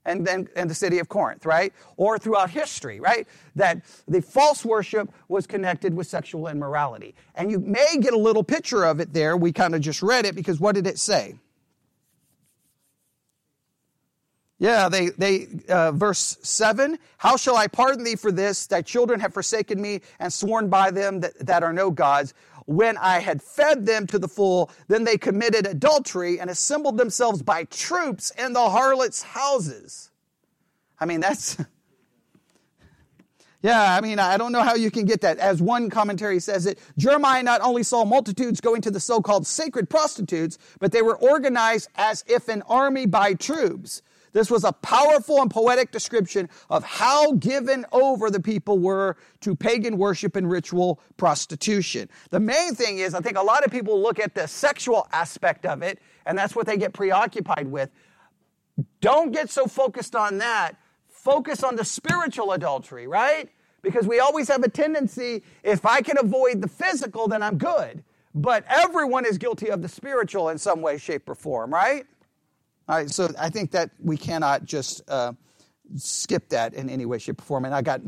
And 0.04 0.26
then 0.26 0.48
and 0.56 0.68
the 0.68 0.74
city 0.74 0.98
of 0.98 1.08
Corinth, 1.08 1.46
right? 1.46 1.72
Or 1.96 2.18
throughout 2.18 2.50
history, 2.50 3.00
right? 3.00 3.26
That 3.56 3.82
the 4.08 4.20
false 4.20 4.64
worship 4.64 5.12
was 5.28 5.46
connected 5.46 5.94
with 5.94 6.06
sexual 6.06 6.48
immorality. 6.48 7.14
And 7.34 7.50
you 7.50 7.58
may 7.58 7.96
get 8.00 8.12
a 8.12 8.18
little 8.18 8.44
picture 8.44 8.84
of 8.84 9.00
it 9.00 9.12
there. 9.12 9.36
We 9.36 9.52
kind 9.52 9.74
of 9.74 9.80
just 9.80 10.02
read 10.02 10.26
it 10.26 10.34
because 10.34 10.60
what 10.60 10.74
did 10.74 10.86
it 10.86 10.98
say? 10.98 11.36
Yeah, 14.62 14.88
they, 14.88 15.08
they 15.08 15.48
uh, 15.68 15.90
verse 15.90 16.38
7 16.42 16.96
How 17.16 17.36
shall 17.36 17.56
I 17.56 17.66
pardon 17.66 18.04
thee 18.04 18.14
for 18.14 18.30
this? 18.30 18.68
Thy 18.68 18.80
children 18.80 19.18
have 19.18 19.34
forsaken 19.34 19.82
me 19.82 20.02
and 20.20 20.32
sworn 20.32 20.68
by 20.68 20.92
them 20.92 21.18
that, 21.18 21.36
that 21.44 21.64
are 21.64 21.72
no 21.72 21.90
gods 21.90 22.32
when 22.66 22.96
I 22.96 23.18
had 23.18 23.42
fed 23.42 23.86
them 23.86 24.06
to 24.08 24.18
the 24.18 24.28
full, 24.28 24.70
then 24.88 25.04
they 25.04 25.18
committed 25.18 25.66
adultery 25.66 26.40
and 26.40 26.50
assembled 26.50 26.96
themselves 26.96 27.42
by 27.42 27.64
troops 27.64 28.32
in 28.38 28.52
the 28.52 28.70
harlots' 28.70 29.22
houses. 29.22 30.10
I 30.98 31.06
mean, 31.06 31.20
that's. 31.20 31.56
Yeah, 33.64 33.94
I 33.94 34.00
mean, 34.00 34.18
I 34.18 34.38
don't 34.38 34.50
know 34.50 34.62
how 34.62 34.74
you 34.74 34.90
can 34.90 35.04
get 35.04 35.20
that. 35.20 35.38
As 35.38 35.62
one 35.62 35.88
commentary 35.88 36.40
says 36.40 36.66
it, 36.66 36.80
Jeremiah 36.98 37.44
not 37.44 37.60
only 37.60 37.84
saw 37.84 38.04
multitudes 38.04 38.60
going 38.60 38.82
to 38.82 38.90
the 38.90 38.98
so 38.98 39.20
called 39.20 39.46
sacred 39.46 39.88
prostitutes, 39.88 40.58
but 40.80 40.90
they 40.90 41.00
were 41.00 41.16
organized 41.16 41.88
as 41.94 42.24
if 42.26 42.48
an 42.48 42.62
army 42.62 43.06
by 43.06 43.34
troops. 43.34 44.02
This 44.32 44.50
was 44.50 44.64
a 44.64 44.72
powerful 44.72 45.42
and 45.42 45.50
poetic 45.50 45.92
description 45.92 46.48
of 46.70 46.84
how 46.84 47.32
given 47.32 47.84
over 47.92 48.30
the 48.30 48.40
people 48.40 48.78
were 48.78 49.16
to 49.40 49.54
pagan 49.54 49.98
worship 49.98 50.36
and 50.36 50.50
ritual 50.50 51.00
prostitution. 51.16 52.08
The 52.30 52.40
main 52.40 52.74
thing 52.74 52.98
is, 52.98 53.14
I 53.14 53.20
think 53.20 53.36
a 53.36 53.42
lot 53.42 53.64
of 53.64 53.70
people 53.70 54.00
look 54.00 54.18
at 54.18 54.34
the 54.34 54.46
sexual 54.46 55.06
aspect 55.12 55.66
of 55.66 55.82
it, 55.82 55.98
and 56.24 56.36
that's 56.36 56.56
what 56.56 56.66
they 56.66 56.76
get 56.76 56.92
preoccupied 56.94 57.70
with. 57.70 57.90
Don't 59.00 59.32
get 59.32 59.50
so 59.50 59.66
focused 59.66 60.16
on 60.16 60.38
that. 60.38 60.76
Focus 61.08 61.62
on 61.62 61.76
the 61.76 61.84
spiritual 61.84 62.52
adultery, 62.52 63.06
right? 63.06 63.50
Because 63.82 64.06
we 64.06 64.18
always 64.18 64.48
have 64.48 64.62
a 64.62 64.68
tendency, 64.68 65.42
if 65.62 65.84
I 65.84 66.00
can 66.00 66.16
avoid 66.18 66.62
the 66.62 66.68
physical, 66.68 67.28
then 67.28 67.42
I'm 67.42 67.58
good. 67.58 68.02
But 68.34 68.64
everyone 68.66 69.26
is 69.26 69.36
guilty 69.36 69.68
of 69.68 69.82
the 69.82 69.88
spiritual 69.88 70.48
in 70.48 70.56
some 70.56 70.80
way, 70.80 70.96
shape, 70.96 71.28
or 71.28 71.34
form, 71.34 71.72
right? 71.72 72.06
All 72.92 72.98
right, 72.98 73.10
so 73.10 73.30
I 73.40 73.48
think 73.48 73.70
that 73.70 73.88
we 73.98 74.18
cannot 74.18 74.66
just 74.66 75.00
uh, 75.08 75.32
skip 75.96 76.50
that 76.50 76.74
in 76.74 76.90
any 76.90 77.06
way, 77.06 77.16
shape, 77.16 77.40
or 77.40 77.44
form. 77.44 77.64
And 77.64 77.74
I 77.74 77.80
got, 77.80 78.02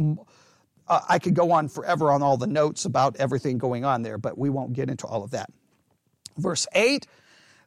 uh, 0.87 1.01
I 1.09 1.19
could 1.19 1.33
go 1.33 1.53
on 1.53 1.71
forever 1.71 2.13
on 2.13 2.23
all 2.23 2.37
the 2.37 2.47
notes 2.47 2.85
about 2.85 3.17
everything 3.17 3.57
going 3.57 3.87
on 3.87 4.03
there, 4.03 4.19
but 4.19 4.37
we 4.37 4.51
won't 4.51 4.75
get 4.75 4.91
into 4.91 5.07
all 5.07 5.25
of 5.25 5.31
that. 5.31 5.51
Verse 6.37 6.67
8 6.75 7.07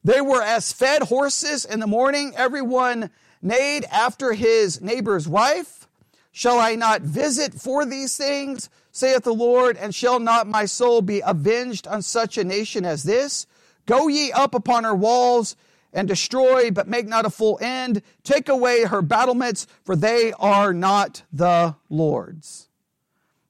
They 0.03 0.21
were 0.21 0.43
as 0.43 0.71
fed 0.71 1.01
horses 1.01 1.65
in 1.65 1.79
the 1.79 1.87
morning, 1.87 2.33
everyone 2.37 3.09
neighed 3.41 3.85
after 3.85 4.33
his 4.33 4.79
neighbor's 4.79 5.27
wife. 5.27 5.87
Shall 6.31 6.59
I 6.59 6.75
not 6.75 7.01
visit 7.01 7.55
for 7.55 7.83
these 7.83 8.15
things, 8.15 8.69
saith 8.91 9.23
the 9.23 9.33
Lord, 9.33 9.75
and 9.75 9.95
shall 9.95 10.19
not 10.19 10.45
my 10.45 10.65
soul 10.65 11.01
be 11.01 11.23
avenged 11.25 11.87
on 11.87 12.03
such 12.03 12.37
a 12.37 12.43
nation 12.43 12.85
as 12.85 13.01
this? 13.01 13.47
Go 13.87 14.07
ye 14.07 14.31
up 14.31 14.53
upon 14.53 14.83
her 14.83 14.93
walls 14.93 15.55
and 15.93 16.07
destroy, 16.07 16.71
but 16.71 16.87
make 16.87 17.07
not 17.07 17.25
a 17.25 17.29
full 17.29 17.57
end. 17.61 18.01
Take 18.23 18.49
away 18.49 18.85
her 18.85 19.01
battlements, 19.01 19.67
for 19.83 19.95
they 19.95 20.33
are 20.33 20.73
not 20.73 21.23
the 21.31 21.75
Lord's. 21.89 22.69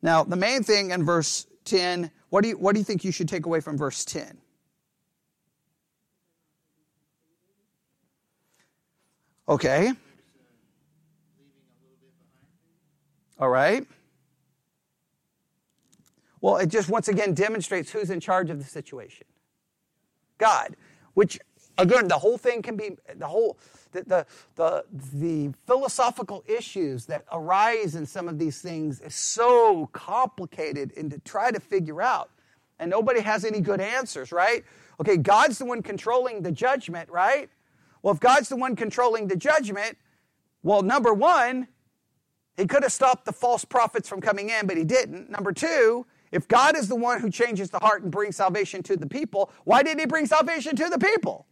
Now, 0.01 0.23
the 0.23 0.35
main 0.35 0.63
thing 0.63 0.91
in 0.91 1.03
verse 1.03 1.47
10, 1.65 2.11
what 2.29 2.43
do 2.43 2.49
you, 2.49 2.57
what 2.57 2.73
do 2.73 2.79
you 2.79 2.85
think 2.85 3.03
you 3.03 3.11
should 3.11 3.27
take 3.27 3.45
away 3.45 3.59
from 3.59 3.77
verse 3.77 4.05
10? 4.05 4.37
Okay. 9.49 9.93
All 13.39 13.49
right. 13.49 13.85
Well, 16.41 16.57
it 16.57 16.67
just 16.67 16.89
once 16.89 17.07
again 17.07 17.33
demonstrates 17.33 17.91
who's 17.91 18.09
in 18.09 18.19
charge 18.19 18.49
of 18.49 18.59
the 18.59 18.65
situation 18.65 19.25
God, 20.37 20.75
which 21.13 21.39
Again, 21.77 22.07
the 22.07 22.17
whole 22.17 22.37
thing 22.37 22.61
can 22.61 22.75
be 22.75 22.97
the 23.15 23.27
whole 23.27 23.57
the, 23.91 24.03
the, 24.03 24.25
the, 24.55 24.85
the, 25.13 25.53
philosophical 25.65 26.43
issues 26.47 27.05
that 27.05 27.23
arise 27.31 27.95
in 27.95 28.05
some 28.05 28.27
of 28.27 28.37
these 28.37 28.61
things 28.61 28.99
is 28.99 29.15
so 29.15 29.87
complicated 29.93 30.91
and 30.97 31.09
to 31.11 31.19
try 31.19 31.51
to 31.51 31.59
figure 31.59 32.01
out. 32.01 32.29
And 32.79 32.91
nobody 32.91 33.21
has 33.21 33.45
any 33.45 33.61
good 33.61 33.79
answers, 33.79 34.31
right? 34.31 34.63
Okay, 34.99 35.17
God's 35.17 35.57
the 35.57 35.65
one 35.65 35.81
controlling 35.81 36.41
the 36.41 36.51
judgment, 36.51 37.09
right? 37.09 37.49
Well, 38.01 38.13
if 38.13 38.19
God's 38.19 38.49
the 38.49 38.55
one 38.55 38.75
controlling 38.75 39.27
the 39.27 39.35
judgment, 39.35 39.97
well, 40.63 40.81
number 40.81 41.13
one, 41.13 41.67
he 42.55 42.65
could 42.65 42.83
have 42.83 42.91
stopped 42.91 43.25
the 43.25 43.31
false 43.31 43.63
prophets 43.63 44.09
from 44.09 44.21
coming 44.21 44.49
in, 44.49 44.67
but 44.67 44.77
he 44.77 44.83
didn't. 44.83 45.29
Number 45.29 45.51
two, 45.51 46.05
if 46.31 46.47
God 46.47 46.75
is 46.75 46.87
the 46.87 46.95
one 46.95 47.19
who 47.19 47.29
changes 47.29 47.69
the 47.69 47.79
heart 47.79 48.03
and 48.03 48.11
brings 48.11 48.35
salvation 48.35 48.83
to 48.83 48.97
the 48.97 49.07
people, 49.07 49.51
why 49.63 49.81
didn't 49.81 49.99
he 49.99 50.05
bring 50.05 50.25
salvation 50.25 50.75
to 50.75 50.89
the 50.89 50.99
people? 50.99 51.46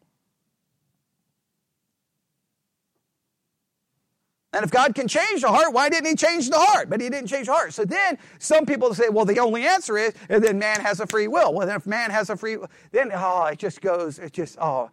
And 4.56 4.64
if 4.64 4.72
God 4.72 4.96
can 4.96 5.10
change 5.10 5.42
the 5.42 5.50
heart, 5.50 5.74
why 5.74 5.90
didn't 5.90 6.08
He 6.08 6.16
change 6.16 6.50
the 6.50 6.58
heart? 6.58 6.90
But 6.90 7.02
He 7.02 7.10
didn't 7.10 7.28
change 7.28 7.48
the 7.48 7.52
heart. 7.52 7.74
So 7.74 7.84
then 7.84 8.18
some 8.40 8.66
people 8.66 8.94
say, 8.94 9.10
well, 9.10 9.26
the 9.26 9.40
only 9.40 9.68
answer 9.68 9.98
is, 9.98 10.14
and 10.30 10.42
then 10.42 10.58
man 10.58 10.80
has 10.80 11.02
a 11.02 11.06
free 11.06 11.28
will. 11.28 11.54
Well, 11.54 11.68
then 11.68 11.76
if 11.76 11.86
man 11.86 12.10
has 12.10 12.30
a 12.30 12.38
free 12.38 12.56
will, 12.56 12.70
then, 12.94 13.12
oh, 13.14 13.48
it 13.48 13.60
just 13.60 13.82
goes, 13.82 14.18
it 14.18 14.32
just, 14.32 14.58
oh. 14.62 14.90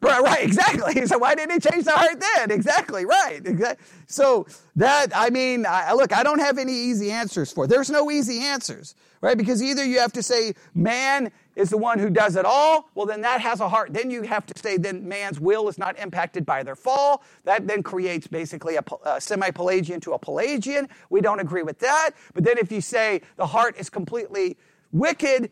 Right, 0.00 0.22
right, 0.22 0.44
exactly. 0.44 1.04
So 1.06 1.18
why 1.18 1.34
didn't 1.34 1.52
he 1.52 1.70
change 1.70 1.84
the 1.84 1.90
heart 1.90 2.22
then? 2.36 2.52
Exactly, 2.52 3.04
right. 3.06 3.44
Exactly. 3.44 3.84
So 4.06 4.46
that, 4.76 5.08
I 5.14 5.30
mean, 5.30 5.66
I, 5.66 5.94
look, 5.94 6.12
I 6.12 6.22
don't 6.22 6.38
have 6.38 6.58
any 6.58 6.74
easy 6.74 7.10
answers 7.10 7.50
for 7.50 7.64
it. 7.64 7.68
There's 7.68 7.90
no 7.90 8.10
easy 8.10 8.40
answers, 8.40 8.94
right? 9.20 9.36
Because 9.36 9.62
either 9.62 9.84
you 9.84 9.98
have 9.98 10.12
to 10.12 10.22
say 10.22 10.54
man 10.74 11.32
is 11.56 11.70
the 11.70 11.78
one 11.78 11.98
who 11.98 12.10
does 12.10 12.36
it 12.36 12.44
all, 12.44 12.88
well, 12.94 13.06
then 13.06 13.20
that 13.22 13.40
has 13.40 13.60
a 13.60 13.68
heart. 13.68 13.92
Then 13.92 14.10
you 14.10 14.22
have 14.22 14.46
to 14.46 14.58
say, 14.60 14.76
then 14.76 15.06
man's 15.06 15.40
will 15.40 15.68
is 15.68 15.78
not 15.78 15.98
impacted 15.98 16.44
by 16.44 16.62
their 16.62 16.76
fall. 16.76 17.22
That 17.44 17.66
then 17.66 17.82
creates 17.82 18.26
basically 18.26 18.76
a, 18.76 18.84
a 19.04 19.20
semi 19.20 19.50
Pelagian 19.50 20.00
to 20.00 20.12
a 20.12 20.18
Pelagian. 20.18 20.88
We 21.10 21.20
don't 21.20 21.40
agree 21.40 21.62
with 21.62 21.78
that. 21.80 22.10
But 22.34 22.44
then 22.44 22.58
if 22.58 22.72
you 22.72 22.80
say 22.80 23.22
the 23.36 23.46
heart 23.46 23.76
is 23.78 23.88
completely 23.88 24.56
wicked 24.92 25.50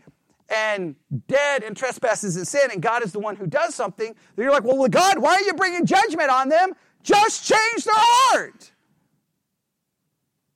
and 0.48 0.96
dead 1.28 1.62
and 1.62 1.76
trespasses 1.76 2.36
and 2.36 2.46
sin, 2.46 2.70
and 2.72 2.82
God 2.82 3.02
is 3.02 3.12
the 3.12 3.20
one 3.20 3.36
who 3.36 3.46
does 3.46 3.74
something, 3.74 4.14
then 4.36 4.44
you're 4.44 4.52
like, 4.52 4.64
well, 4.64 4.86
God, 4.88 5.18
why 5.18 5.34
are 5.34 5.42
you 5.42 5.54
bringing 5.54 5.86
judgment 5.86 6.30
on 6.30 6.48
them? 6.48 6.74
Just 7.02 7.46
change 7.46 7.84
their 7.84 7.94
heart. 7.96 8.72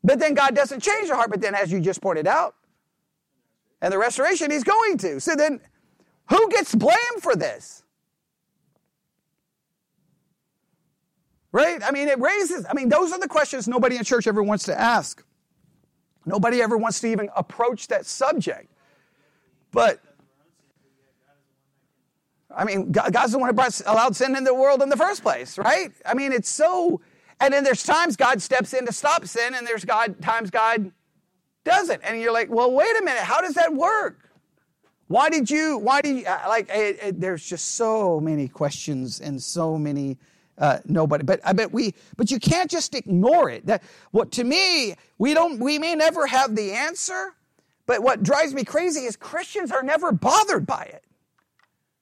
But 0.04 0.20
then 0.20 0.34
God 0.34 0.54
doesn't 0.54 0.80
change 0.80 1.08
their 1.08 1.16
heart. 1.16 1.30
But 1.30 1.40
then, 1.40 1.54
as 1.54 1.72
you 1.72 1.80
just 1.80 2.00
pointed 2.00 2.26
out, 2.28 2.54
and 3.80 3.92
the 3.92 3.98
restoration 3.98 4.50
he's 4.50 4.64
going 4.64 4.98
to. 4.98 5.20
So 5.20 5.34
then, 5.34 5.60
who 6.28 6.48
gets 6.50 6.74
blamed 6.74 7.20
for 7.20 7.36
this? 7.36 7.82
Right? 11.52 11.80
I 11.82 11.90
mean, 11.90 12.08
it 12.08 12.18
raises, 12.18 12.66
I 12.68 12.74
mean, 12.74 12.88
those 12.88 13.12
are 13.12 13.18
the 13.18 13.28
questions 13.28 13.66
nobody 13.66 13.96
in 13.96 14.04
church 14.04 14.26
ever 14.26 14.42
wants 14.42 14.64
to 14.64 14.78
ask. 14.78 15.24
Nobody 16.26 16.60
ever 16.60 16.76
wants 16.76 17.00
to 17.00 17.06
even 17.06 17.30
approach 17.36 17.88
that 17.88 18.04
subject. 18.04 18.68
But, 19.70 20.00
I 22.54 22.64
mean, 22.64 22.92
God's 22.92 23.32
the 23.32 23.38
one 23.38 23.48
who 23.48 23.54
brought, 23.54 23.80
allowed 23.86 24.16
sin 24.16 24.36
in 24.36 24.44
the 24.44 24.54
world 24.54 24.82
in 24.82 24.88
the 24.88 24.96
first 24.96 25.22
place, 25.22 25.56
right? 25.56 25.92
I 26.04 26.14
mean, 26.14 26.32
it's 26.32 26.48
so, 26.48 27.00
and 27.40 27.54
then 27.54 27.62
there's 27.62 27.84
times 27.84 28.16
God 28.16 28.42
steps 28.42 28.74
in 28.74 28.84
to 28.86 28.92
stop 28.92 29.24
sin, 29.26 29.54
and 29.54 29.66
there's 29.66 29.84
God, 29.84 30.20
times 30.20 30.50
God 30.50 30.90
doesn't. 31.66 32.00
And 32.02 32.18
you're 32.18 32.32
like, 32.32 32.48
well, 32.48 32.72
wait 32.72 32.96
a 32.98 33.04
minute, 33.04 33.22
how 33.22 33.42
does 33.42 33.54
that 33.54 33.74
work? 33.74 34.30
Why 35.08 35.28
did 35.28 35.50
you, 35.50 35.76
why 35.76 36.00
did 36.00 36.16
you, 36.16 36.26
uh, 36.26 36.44
like, 36.48 36.70
it, 36.70 36.98
it, 37.02 37.20
there's 37.20 37.44
just 37.44 37.74
so 37.74 38.20
many 38.20 38.48
questions 38.48 39.20
and 39.20 39.42
so 39.42 39.76
many, 39.76 40.16
uh, 40.58 40.78
nobody, 40.86 41.22
but 41.22 41.40
I 41.44 41.52
bet 41.52 41.72
we, 41.72 41.94
but 42.16 42.30
you 42.30 42.40
can't 42.40 42.70
just 42.70 42.94
ignore 42.94 43.50
it. 43.50 43.66
That, 43.66 43.82
what 44.10 44.32
to 44.32 44.44
me, 44.44 44.94
we 45.18 45.34
don't, 45.34 45.60
we 45.60 45.78
may 45.78 45.94
never 45.94 46.26
have 46.26 46.56
the 46.56 46.72
answer, 46.72 47.34
But 47.86 48.02
what 48.02 48.22
drives 48.22 48.52
me 48.52 48.64
crazy 48.64 49.00
is 49.00 49.16
Christians 49.16 49.70
are 49.70 49.82
never 49.82 50.12
bothered 50.12 50.66
by 50.66 50.82
it. 50.82 51.04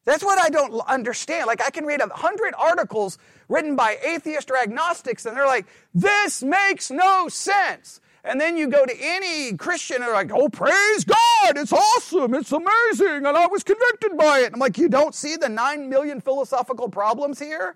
That's 0.07 0.25
what 0.25 0.39
I 0.39 0.51
don't 0.51 0.81
understand. 0.87 1.47
Like, 1.47 1.65
I 1.65 1.71
can 1.71 1.87
read 1.87 2.01
a 2.01 2.09
hundred 2.09 2.55
articles 2.59 3.19
written 3.49 3.77
by 3.77 3.99
atheists 4.05 4.51
or 4.51 4.57
agnostics, 4.57 5.25
and 5.25 5.37
they're 5.37 5.47
like, 5.47 5.67
this 5.95 6.43
makes 6.43 6.91
no 6.91 7.29
sense. 7.29 8.01
And 8.27 8.41
then 8.41 8.57
you 8.57 8.69
go 8.69 8.87
to 8.87 8.95
any 8.99 9.55
Christian 9.55 9.97
and 9.97 10.05
they're 10.05 10.15
like, 10.15 10.33
oh, 10.33 10.49
praise 10.49 11.05
God, 11.05 11.59
it's 11.59 11.75
awesome, 11.75 12.33
it's 12.33 12.53
amazing, 12.53 13.27
and 13.27 13.29
I 13.29 13.47
was 13.47 13.63
convicted 13.63 14.17
by 14.17 14.41
it. 14.41 14.55
I'm 14.55 14.59
like, 14.59 14.79
you 14.79 14.89
don't 14.89 15.15
see 15.15 15.37
the 15.37 15.49
nine 15.51 15.91
million 15.91 16.23
philosophical 16.23 16.89
problems 16.89 17.39
here? 17.39 17.75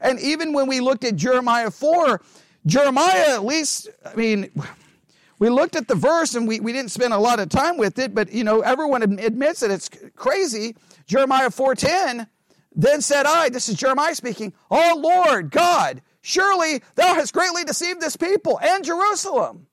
And 0.00 0.18
even 0.18 0.52
when 0.52 0.66
we 0.66 0.80
looked 0.80 1.04
at 1.04 1.14
Jeremiah 1.14 1.70
4, 1.70 2.20
Jeremiah, 2.66 3.34
at 3.34 3.44
least, 3.44 3.88
I 4.04 4.16
mean, 4.16 4.50
we 5.38 5.48
looked 5.48 5.76
at 5.76 5.86
the 5.86 5.94
verse 5.94 6.34
and 6.34 6.48
we, 6.48 6.58
we 6.58 6.72
didn't 6.72 6.90
spend 6.90 7.12
a 7.12 7.18
lot 7.18 7.38
of 7.38 7.48
time 7.48 7.76
with 7.76 8.00
it, 8.00 8.16
but 8.16 8.32
you 8.32 8.42
know, 8.42 8.62
everyone 8.62 9.02
admits 9.02 9.60
that 9.60 9.70
it's 9.70 9.88
crazy. 10.16 10.74
Jeremiah 11.06 11.50
4:10, 11.50 12.26
then 12.74 13.00
said 13.00 13.26
I, 13.26 13.48
this 13.48 13.68
is 13.68 13.76
Jeremiah 13.76 14.14
speaking, 14.16 14.54
Oh 14.70 14.98
Lord 15.00 15.52
God, 15.52 16.02
surely 16.20 16.82
thou 16.96 17.14
hast 17.14 17.32
greatly 17.32 17.62
deceived 17.62 18.00
this 18.00 18.16
people 18.16 18.58
and 18.60 18.84
Jerusalem 18.84 19.68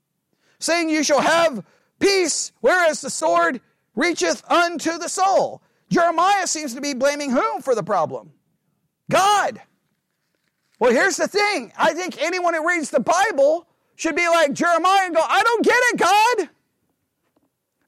saying, 0.62 0.90
You 0.90 1.04
shall 1.04 1.22
have 1.22 1.64
peace, 2.00 2.52
whereas 2.62 3.02
the 3.02 3.10
sword 3.10 3.62
reacheth 3.96 4.44
unto 4.50 4.98
the 4.98 5.10
soul. 5.10 5.62
Jeremiah 5.90 6.48
seems 6.48 6.74
to 6.76 6.82
be 6.82 6.94
blaming 6.94 7.32
whom 7.32 7.62
for 7.62 7.76
the 7.76 7.84
problem? 7.84 8.32
God. 9.10 9.62
Well, 10.80 10.92
here's 10.92 11.18
the 11.18 11.28
thing. 11.28 11.74
I 11.78 11.94
think 11.94 12.22
anyone 12.22 12.54
who 12.54 12.68
reads 12.68 12.90
the 12.90 13.02
Bible 13.02 13.68
should 13.96 14.16
be 14.16 14.28
like 14.28 14.54
Jeremiah 14.54 15.06
and 15.06 15.16
go, 15.16 15.22
I 15.22 15.44
don't 15.44 15.64
get 15.64 15.76
it, 15.78 16.00
God. 16.00 16.50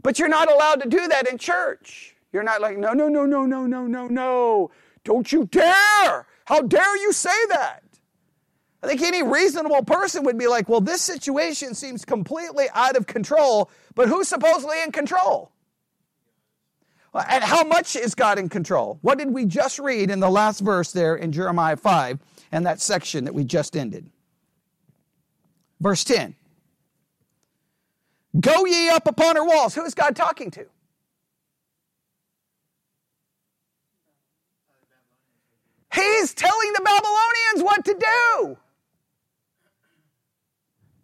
But 0.04 0.20
you're 0.20 0.28
not 0.28 0.52
allowed 0.52 0.82
to 0.84 0.90
do 0.90 1.08
that 1.08 1.28
in 1.28 1.38
church. 1.38 2.16
You're 2.34 2.44
not 2.44 2.62
like, 2.62 2.78
no, 2.78 2.94
no, 2.94 3.08
no, 3.08 3.26
no, 3.26 3.46
no, 3.46 3.66
no, 3.66 3.88
no, 3.88 4.08
no. 4.08 4.72
Don't 5.04 5.32
you 5.32 5.46
dare. 5.46 6.28
How 6.46 6.62
dare 6.62 6.98
you 6.98 7.14
say 7.14 7.46
that? 7.50 7.83
I 8.84 8.88
think 8.88 9.02
any 9.02 9.24
reasonable 9.24 9.84
person 9.86 10.26
would 10.26 10.38
be 10.38 10.48
like, 10.48 10.68
well, 10.68 10.82
this 10.82 11.02
situation 11.02 11.74
seems 11.74 12.04
completely 12.04 12.66
out 12.74 12.98
of 12.98 13.08
control, 13.08 13.72
but 13.96 14.10
who's 14.10 14.28
supposedly 14.28 14.84
in 14.84 14.92
control? 14.92 15.52
And 17.14 17.44
how 17.44 17.64
much 17.64 17.96
is 17.96 18.14
God 18.14 18.38
in 18.38 18.50
control? 18.50 19.00
What 19.02 19.20
did 19.20 19.32
we 19.32 19.46
just 19.46 19.80
read 19.80 20.10
in 20.10 20.20
the 20.20 20.30
last 20.30 20.60
verse 20.60 20.92
there 20.92 21.16
in 21.16 21.32
Jeremiah 21.32 21.78
5 21.78 22.20
and 22.52 22.66
that 22.66 22.82
section 22.82 23.24
that 23.24 23.34
we 23.34 23.46
just 23.46 23.78
ended? 23.78 24.10
Verse 25.80 26.04
10. 26.04 26.36
Go 28.38 28.66
ye 28.66 28.90
up 28.90 29.08
upon 29.08 29.38
her 29.38 29.46
walls. 29.46 29.76
Who 29.76 29.86
is 29.86 29.94
God 29.94 30.16
talking 30.16 30.52
to? 30.52 30.66
He's 35.94 36.34
telling 36.34 36.74
the 36.74 36.82
Babylonians 36.82 37.64
what 37.64 37.86
to 37.86 37.94
do. 37.94 38.58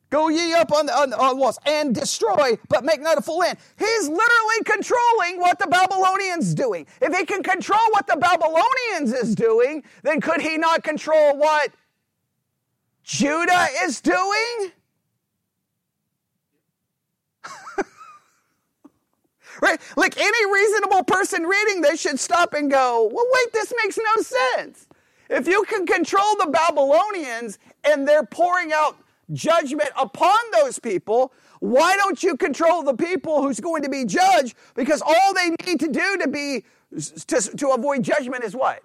Go 0.09 0.29
ye 0.29 0.53
up 0.53 0.71
on 0.71 0.87
the, 0.87 0.97
on, 0.97 1.13
on 1.13 1.37
walls 1.37 1.59
and 1.65 1.93
destroy, 1.93 2.57
but 2.67 2.83
make 2.83 2.99
not 2.99 3.19
a 3.19 3.21
full 3.21 3.43
end. 3.43 3.59
He's 3.77 4.07
literally 4.07 4.63
controlling 4.65 5.39
what 5.39 5.59
the 5.59 5.67
Babylonians 5.67 6.55
doing. 6.55 6.87
If 6.99 7.15
he 7.15 7.25
can 7.25 7.43
control 7.43 7.79
what 7.91 8.07
the 8.07 8.17
Babylonians 8.17 9.13
is 9.13 9.35
doing, 9.35 9.83
then 10.01 10.19
could 10.19 10.41
he 10.41 10.57
not 10.57 10.83
control 10.83 11.37
what 11.37 11.71
Judah 13.03 13.67
is 13.83 14.01
doing? 14.01 14.71
right? 19.61 19.79
Like 19.95 20.17
any 20.17 20.51
reasonable 20.51 21.03
person 21.03 21.43
reading 21.43 21.81
this 21.81 22.01
should 22.01 22.19
stop 22.19 22.55
and 22.55 22.71
go, 22.71 23.11
well, 23.13 23.27
wait, 23.31 23.53
this 23.53 23.71
makes 23.83 23.97
no 23.97 24.23
sense. 24.23 24.87
If 25.29 25.47
you 25.47 25.63
can 25.65 25.85
control 25.85 26.35
the 26.39 26.47
Babylonians 26.47 27.59
and 27.83 28.07
they're 28.07 28.25
pouring 28.25 28.73
out 28.73 28.97
judgment 29.31 29.89
upon 29.99 30.37
those 30.53 30.79
people, 30.79 31.33
why 31.59 31.95
don't 31.97 32.21
you 32.23 32.37
control 32.37 32.83
the 32.83 32.93
people 32.93 33.41
who's 33.41 33.59
going 33.59 33.83
to 33.83 33.89
be 33.89 34.05
judged? 34.05 34.55
Because 34.75 35.01
all 35.01 35.33
they 35.33 35.51
need 35.65 35.79
to 35.79 35.87
do 35.87 36.17
to 36.17 36.27
be 36.27 36.63
to, 37.27 37.41
to 37.57 37.69
avoid 37.69 38.03
judgment 38.03 38.43
is 38.43 38.55
what? 38.55 38.81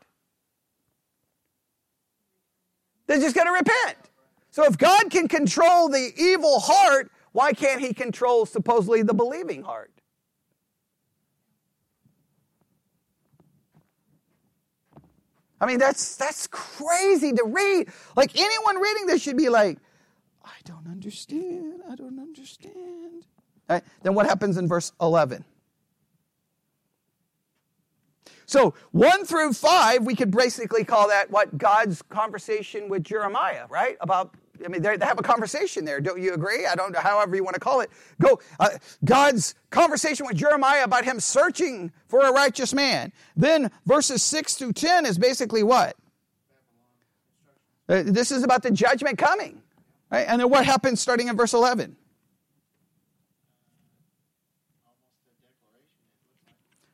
They're 3.07 3.21
just 3.21 3.35
going 3.35 3.47
to 3.47 3.53
repent. 3.53 3.97
So 4.51 4.65
if 4.65 4.79
God 4.79 5.11
can 5.11 5.29
control 5.29 5.89
the 5.89 6.13
evil 6.17 6.61
heart, 6.61 7.11
why 7.33 7.53
can't 7.53 7.81
he 7.81 7.93
control 7.93 8.47
supposedly 8.47 9.03
the 9.03 9.15
believing 9.15 9.63
heart? 9.63 9.91
I 15.61 15.67
mean, 15.67 15.79
that's 15.79 16.17
that's 16.17 16.47
crazy 16.47 17.33
to 17.33 17.45
read. 17.45 17.89
Like 18.17 18.39
anyone 18.39 18.81
reading 18.81 19.07
this 19.07 19.23
should 19.23 19.37
be 19.37 19.49
like, 19.49 19.79
I 20.45 20.57
don't 20.65 20.87
understand. 20.87 21.83
I 21.91 21.95
don't 21.95 22.19
understand. 22.19 23.25
Then 24.03 24.15
what 24.15 24.27
happens 24.27 24.57
in 24.57 24.69
verse 24.69 24.93
11? 25.01 25.45
So, 28.47 28.75
1 28.93 29.25
through 29.25 29.55
5, 29.55 30.05
we 30.05 30.15
could 30.15 30.31
basically 30.31 30.85
call 30.85 31.09
that 31.09 31.31
what 31.31 31.57
God's 31.57 32.03
conversation 32.03 32.91
with 32.91 33.03
Jeremiah, 33.03 33.67
right? 33.71 33.97
About, 34.03 34.35
I 34.63 34.69
mean, 34.69 34.83
they 34.83 34.97
have 35.01 35.19
a 35.19 35.23
conversation 35.23 35.87
there. 35.87 35.99
Don't 35.99 36.21
you 36.21 36.35
agree? 36.35 36.67
I 36.67 36.75
don't 36.75 36.93
know, 36.93 37.01
however 37.01 37.35
you 37.37 37.43
want 37.43 37.55
to 37.55 37.61
call 37.61 37.81
it. 37.81 37.91
Go, 38.21 38.39
uh, 38.61 38.71
God's 39.03 39.55
conversation 39.71 40.27
with 40.27 40.37
Jeremiah 40.37 40.85
about 40.85 41.05
him 41.05 41.21
searching 41.21 41.91
for 42.07 42.21
a 42.21 42.33
righteous 42.33 42.75
man. 42.75 43.13
Then 43.35 43.71
verses 43.87 44.23
6 44.23 44.55
through 44.55 44.75
10 44.75 45.07
is 45.07 45.17
basically 45.17 45.63
what? 45.63 45.97
Uh, 47.89 48.03
this 48.05 48.31
is 48.31 48.45
about 48.45 48.63
the 48.63 48.71
judgment 48.71 49.17
coming. 49.17 49.64
Right? 50.15 50.27
And 50.29 50.41
then 50.41 50.49
what 50.49 50.65
happens 50.65 51.01
starting 51.01 51.27
in 51.27 51.37
verse 51.37 51.55
11? 51.55 51.97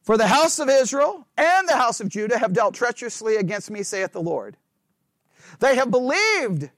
For 0.01 0.17
the 0.17 0.27
house 0.27 0.59
of 0.59 0.71
Israel 0.71 1.27
and 1.37 1.69
the 1.69 1.77
house 1.77 2.01
of 2.01 2.09
Judah 2.09 2.39
have 2.39 2.55
dealt 2.55 2.75
treacherously 2.75 3.37
against 3.37 3.71
me, 3.71 3.83
saith 3.83 4.13
the 4.13 4.23
Lord. 4.23 4.57
They 5.59 5.75
have 5.75 5.91
believed 5.91 6.71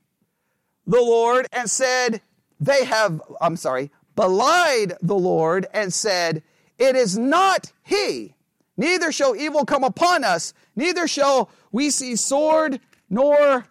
the 0.85 1.01
Lord 1.01 1.47
and 1.53 1.71
said, 1.71 2.21
they 2.59 2.87
have, 2.87 3.23
I'm 3.41 3.55
sorry, 3.55 3.93
belied 4.17 4.95
the 5.01 5.15
Lord 5.15 5.69
and 5.73 5.95
said, 5.95 6.43
It 6.77 6.97
is 6.97 7.17
not 7.17 7.71
He, 7.85 8.35
neither 8.77 9.13
shall 9.13 9.37
evil 9.37 9.65
come 9.65 9.85
upon 9.85 10.25
us, 10.25 10.55
neither 10.75 11.07
shall 11.07 11.51
we 11.71 11.91
see 11.91 12.17
sword 12.17 12.81
nor 13.09 13.65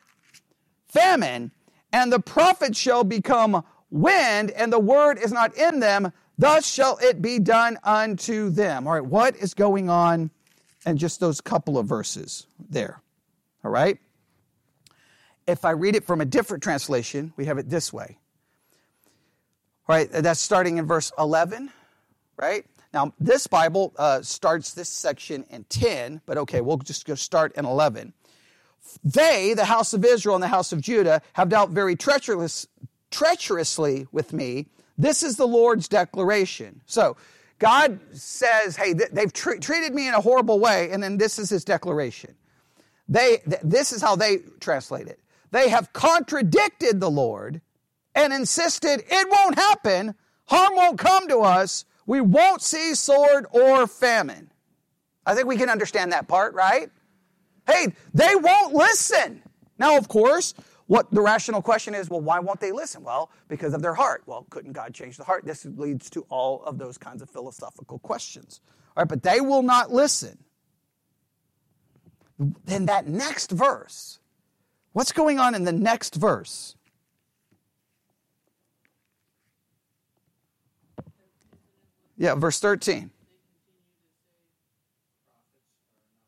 famine 0.88 1.52
and 1.94 2.12
the 2.12 2.20
prophets 2.20 2.78
shall 2.78 3.04
become 3.04 3.64
wind, 3.90 4.52
and 4.52 4.72
the 4.72 4.80
word 4.80 5.20
is 5.20 5.32
not 5.32 5.56
in 5.56 5.80
them, 5.80 6.12
thus 6.38 6.68
shall 6.68 6.98
it 7.02 7.22
be 7.22 7.40
done 7.40 7.78
unto 7.84 8.50
them. 8.50 8.88
All 8.88 8.94
right, 8.94 9.06
what 9.06 9.36
is 9.36 9.54
going 9.54 9.90
on 9.90 10.32
in 10.86 10.98
just 10.98 11.20
those 11.20 11.42
couple 11.42 11.78
of 11.78 11.86
verses 11.86 12.48
there? 12.70 13.02
All 13.64 13.72
right? 13.72 14.00
If 15.48 15.66
I 15.66 15.72
read 15.72 15.96
it 15.96 16.06
from 16.06 16.22
a 16.22 16.26
different 16.26 16.64
translation, 16.64 17.34
we 17.36 17.46
have 17.46 17.58
it 17.58 17.70
this 17.70 17.92
way. 17.92 18.18
All 19.88 19.96
right, 19.96 20.10
that's 20.10 20.40
starting 20.40 20.78
in 20.78 20.86
verse 20.86 21.12
11, 21.20 21.72
right? 22.38 22.66
Now, 22.94 23.14
this 23.20 23.48
Bible 23.48 23.94
uh, 23.98 24.22
starts 24.22 24.74
this 24.74 24.90
section 24.90 25.46
in 25.50 25.64
10, 25.66 26.22
but 26.26 26.38
okay, 26.38 26.62
we'll 26.62 26.78
just 26.78 27.06
go 27.06 27.16
start 27.16 27.54
in 27.56 27.66
11. 27.66 28.14
They, 29.04 29.54
the 29.54 29.66
house 29.66 29.94
of 29.94 30.04
Israel 30.06 30.36
and 30.36 30.44
the 30.44 30.48
house 30.48 30.72
of 30.72 30.82
Judah, 30.82 31.22
have 31.34 31.50
dealt 31.50 31.72
very 31.72 31.96
treacherous, 31.96 32.68
treacherously 33.10 34.08
with 34.12 34.34
me. 34.34 34.68
This 34.98 35.24
is 35.24 35.38
the 35.38 35.48
Lord's 35.48 35.88
declaration. 35.88 36.82
So, 36.86 37.18
God 37.60 38.00
says, 38.14 38.76
hey, 38.76 38.94
they've 38.94 39.32
tr- 39.32 39.58
treated 39.58 39.94
me 39.94 40.08
in 40.08 40.16
a 40.16 40.22
horrible 40.22 40.60
way, 40.60 40.90
and 40.92 41.02
then 41.02 41.18
this 41.18 41.38
is 41.38 41.50
his 41.50 41.64
declaration. 41.64 42.36
They, 43.08 43.38
th- 43.48 43.62
this 43.64 43.92
is 43.92 44.02
how 44.02 44.16
they 44.16 44.40
translate 44.60 45.08
it. 45.08 45.20
They 45.52 45.70
have 45.70 45.94
contradicted 45.94 47.00
the 47.00 47.12
Lord 47.12 47.62
and 48.16 48.34
insisted 48.34 49.04
it 49.08 49.28
won't 49.30 49.56
happen, 49.56 50.16
harm 50.46 50.76
won't 50.76 50.98
come 50.98 51.28
to 51.28 51.40
us, 51.40 51.86
we 52.08 52.20
won't 52.20 52.62
see 52.62 52.96
sword 52.96 53.46
or 53.52 53.86
famine. 53.86 54.52
I 55.26 55.36
think 55.36 55.48
we 55.48 55.58
can 55.58 55.70
understand 55.70 56.14
that 56.14 56.28
part, 56.28 56.54
right? 56.56 56.90
Hey, 57.72 57.94
they 58.14 58.36
won't 58.36 58.74
listen. 58.74 59.42
Now, 59.78 59.98
of 59.98 60.08
course, 60.08 60.54
what 60.88 61.10
the 61.12 61.22
rational 61.22 61.62
question 61.62 61.96
is, 61.96 62.10
well, 62.10 62.20
why 62.20 62.40
won't 62.40 62.60
they 62.60 62.72
listen? 62.72 63.04
Well, 63.04 63.32
because 63.48 63.74
of 63.74 63.82
their 63.82 63.94
heart. 63.94 64.24
Well, 64.26 64.46
couldn't 64.50 64.74
God 64.74 64.94
change 64.94 65.16
the 65.18 65.24
heart? 65.24 65.46
This 65.46 65.66
leads 65.66 66.10
to 66.12 66.26
all 66.30 66.64
of 66.64 66.78
those 66.78 66.98
kinds 66.98 67.22
of 67.22 67.30
philosophical 67.30 68.00
questions. 68.00 68.60
All 68.98 69.04
right, 69.04 69.08
but 69.08 69.24
they 69.24 69.40
will 69.40 69.64
not 69.64 69.92
listen. 69.92 70.38
Then 72.66 72.88
that 72.88 73.08
next 73.08 73.52
verse, 73.52 74.20
what's 74.94 75.12
going 75.12 75.40
on 75.40 75.56
in 75.56 75.64
the 75.64 75.72
next 75.72 76.16
verse? 76.16 76.76
Yeah, 82.18 82.36
verse 82.36 82.60
13. 82.60 83.12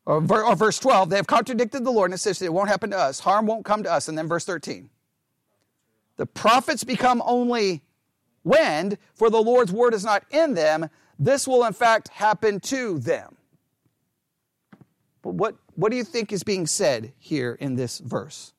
Or, 0.06 0.22
verse 0.22 0.80
12, 0.80 1.10
they 1.10 1.16
have 1.16 1.28
contradicted 1.28 1.86
the 1.86 1.92
Lord 1.92 2.12
and 2.12 2.16
it 2.16 2.20
says 2.20 2.42
it 2.42 2.54
won't 2.54 2.70
happen 2.70 2.90
to 2.90 2.98
us. 2.98 3.20
Harm 3.22 3.46
won't 3.46 3.66
come 3.66 3.84
to 3.84 3.92
us. 3.92 4.08
And 4.08 4.18
then 4.18 4.28
verse 4.28 4.46
13. 4.46 4.90
The 6.18 6.26
prophets 6.26 6.84
become 6.84 7.24
only 7.26 7.82
wind, 8.44 8.98
for 9.16 9.30
the 9.30 9.42
Lord's 9.42 9.72
word 9.72 9.94
is 9.94 10.04
not 10.04 10.24
in 10.30 10.54
them. 10.54 10.90
This 11.18 11.48
will 11.48 11.64
in 11.64 11.74
fact 11.74 12.10
happen 12.10 12.60
to 12.62 13.00
them. 13.00 13.38
But 15.22 15.36
what, 15.36 15.56
what 15.76 15.90
do 15.90 15.98
you 15.98 16.04
think 16.04 16.34
is 16.34 16.44
being 16.44 16.68
said 16.68 17.14
here 17.18 17.54
in 17.54 17.76
this 17.76 18.00
verse? 18.00 18.54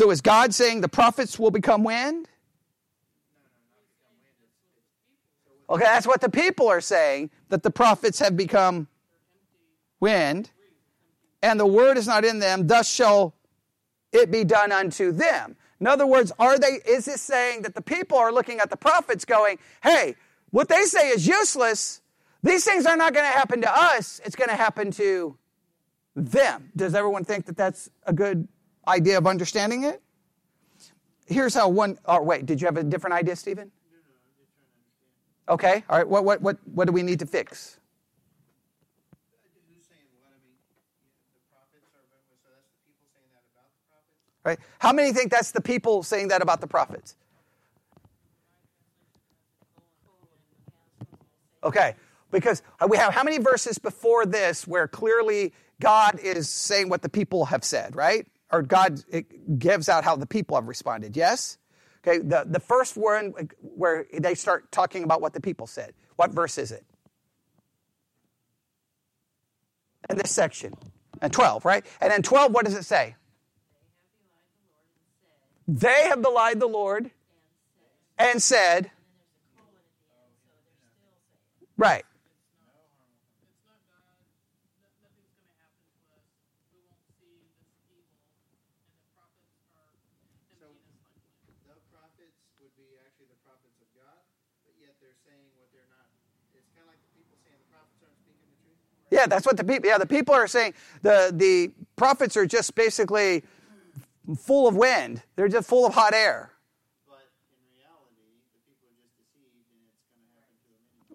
So 0.00 0.10
is 0.10 0.22
God 0.22 0.54
saying 0.54 0.80
the 0.80 0.88
prophets 0.88 1.38
will 1.38 1.50
become 1.50 1.84
wind? 1.84 2.26
Okay, 5.68 5.84
that's 5.84 6.06
what 6.06 6.22
the 6.22 6.30
people 6.30 6.68
are 6.68 6.80
saying, 6.80 7.28
that 7.50 7.62
the 7.62 7.70
prophets 7.70 8.18
have 8.18 8.34
become 8.34 8.88
wind, 10.00 10.52
and 11.42 11.60
the 11.60 11.66
word 11.66 11.98
is 11.98 12.06
not 12.06 12.24
in 12.24 12.38
them, 12.38 12.66
thus 12.66 12.90
shall 12.90 13.34
it 14.10 14.30
be 14.30 14.42
done 14.42 14.72
unto 14.72 15.12
them. 15.12 15.54
In 15.80 15.86
other 15.86 16.06
words, 16.06 16.32
are 16.38 16.58
they 16.58 16.80
is 16.88 17.04
this 17.04 17.20
saying 17.20 17.60
that 17.60 17.74
the 17.74 17.82
people 17.82 18.16
are 18.16 18.32
looking 18.32 18.58
at 18.58 18.70
the 18.70 18.78
prophets 18.78 19.26
going, 19.26 19.58
hey, 19.82 20.16
what 20.48 20.70
they 20.70 20.84
say 20.84 21.10
is 21.10 21.26
useless. 21.26 22.00
These 22.42 22.64
things 22.64 22.86
are 22.86 22.96
not 22.96 23.12
going 23.12 23.30
to 23.30 23.38
happen 23.38 23.60
to 23.60 23.70
us. 23.70 24.18
It's 24.24 24.34
going 24.34 24.48
to 24.48 24.56
happen 24.56 24.92
to 24.92 25.36
them. 26.16 26.72
Does 26.74 26.94
everyone 26.94 27.24
think 27.24 27.44
that 27.44 27.58
that's 27.58 27.90
a 28.06 28.14
good 28.14 28.48
idea 28.86 29.18
of 29.18 29.26
understanding 29.26 29.84
it? 29.84 30.02
Here's 31.26 31.54
how 31.54 31.68
one, 31.68 31.98
oh, 32.06 32.22
wait, 32.22 32.46
did 32.46 32.60
you 32.60 32.66
have 32.66 32.76
a 32.76 32.82
different 32.82 33.14
idea, 33.14 33.36
Stephen? 33.36 33.70
Okay, 35.48 35.84
all 35.88 35.98
right, 35.98 36.08
what, 36.08 36.24
what, 36.24 36.40
what, 36.42 36.58
what 36.72 36.86
do 36.86 36.92
we 36.92 37.02
need 37.02 37.18
to 37.20 37.26
fix? 37.26 37.78
Right? 44.44 44.58
How 44.78 44.92
many 44.92 45.12
think 45.12 45.30
that's 45.30 45.50
the 45.50 45.60
people 45.60 46.02
saying 46.02 46.28
that 46.28 46.42
about 46.42 46.60
the 46.60 46.66
prophets? 46.66 47.16
Okay, 51.62 51.94
because 52.30 52.62
we 52.88 52.96
have 52.96 53.12
how 53.12 53.22
many 53.22 53.38
verses 53.38 53.78
before 53.78 54.24
this 54.24 54.66
where 54.66 54.88
clearly 54.88 55.52
God 55.80 56.18
is 56.18 56.48
saying 56.48 56.88
what 56.88 57.02
the 57.02 57.08
people 57.08 57.46
have 57.46 57.64
said, 57.64 57.94
right? 57.94 58.26
Or 58.52 58.62
God 58.62 59.02
gives 59.58 59.88
out 59.88 60.04
how 60.04 60.16
the 60.16 60.26
people 60.26 60.56
have 60.56 60.66
responded. 60.66 61.16
Yes? 61.16 61.58
Okay, 62.06 62.18
the, 62.18 62.44
the 62.46 62.60
first 62.60 62.96
one 62.96 63.34
where 63.60 64.06
they 64.12 64.34
start 64.34 64.72
talking 64.72 65.04
about 65.04 65.20
what 65.20 65.34
the 65.34 65.40
people 65.40 65.66
said. 65.66 65.92
What 66.16 66.32
verse 66.32 66.58
is 66.58 66.72
it? 66.72 66.84
In 70.08 70.16
this 70.16 70.30
section. 70.30 70.72
And 71.20 71.32
12, 71.32 71.64
right? 71.64 71.84
And 72.00 72.12
in 72.12 72.22
12, 72.22 72.52
what 72.52 72.64
does 72.64 72.74
it 72.74 72.84
say? 72.84 73.16
They 75.68 76.08
have 76.08 76.22
belied 76.22 76.58
the 76.58 76.66
Lord 76.66 77.10
and 78.18 78.42
said, 78.42 78.90
right. 81.76 82.04
Yeah, 99.10 99.26
that's 99.26 99.46
what 99.46 99.56
the 99.56 99.64
people. 99.64 99.88
Yeah, 99.88 99.98
the 99.98 100.06
people 100.06 100.34
are 100.34 100.46
saying 100.46 100.74
the 101.02 101.32
the 101.34 101.72
prophets 101.96 102.36
are 102.36 102.46
just 102.46 102.74
basically 102.74 103.42
full 104.38 104.68
of 104.68 104.76
wind. 104.76 105.22
They're 105.36 105.48
just 105.48 105.68
full 105.68 105.86
of 105.86 105.94
hot 105.94 106.14
air. 106.14 106.52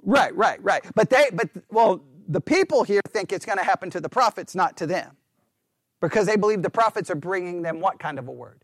Right, 0.03 0.35
right, 0.35 0.63
right. 0.63 0.85
But 0.93 1.09
they, 1.09 1.29
but 1.33 1.49
well, 1.71 2.03
the 2.27 2.41
people 2.41 2.83
here 2.83 3.01
think 3.09 3.33
it's 3.33 3.45
going 3.45 3.57
to 3.57 3.63
happen 3.63 3.89
to 3.89 3.99
the 3.99 4.09
prophets, 4.09 4.53
not 4.53 4.77
to 4.77 4.85
them, 4.85 5.17
because 5.99 6.27
they 6.27 6.35
believe 6.35 6.61
the 6.61 6.69
prophets 6.69 7.09
are 7.09 7.15
bringing 7.15 7.63
them 7.63 7.79
what 7.79 7.99
kind 7.99 8.19
of 8.19 8.27
a 8.27 8.31
word? 8.31 8.61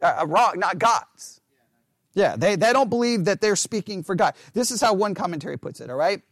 Uh, 0.00 0.16
a 0.18 0.26
wrong, 0.26 0.54
not 0.58 0.78
God's. 0.78 1.40
Yeah, 2.14 2.36
they, 2.36 2.56
they 2.56 2.72
don't 2.72 2.90
believe 2.90 3.24
that 3.24 3.40
they're 3.40 3.56
speaking 3.56 4.02
for 4.02 4.14
God. 4.14 4.34
This 4.52 4.70
is 4.70 4.80
how 4.80 4.94
one 4.94 5.14
commentary 5.14 5.56
puts 5.56 5.80
it, 5.80 5.90
all 5.90 5.96
right? 5.96 6.22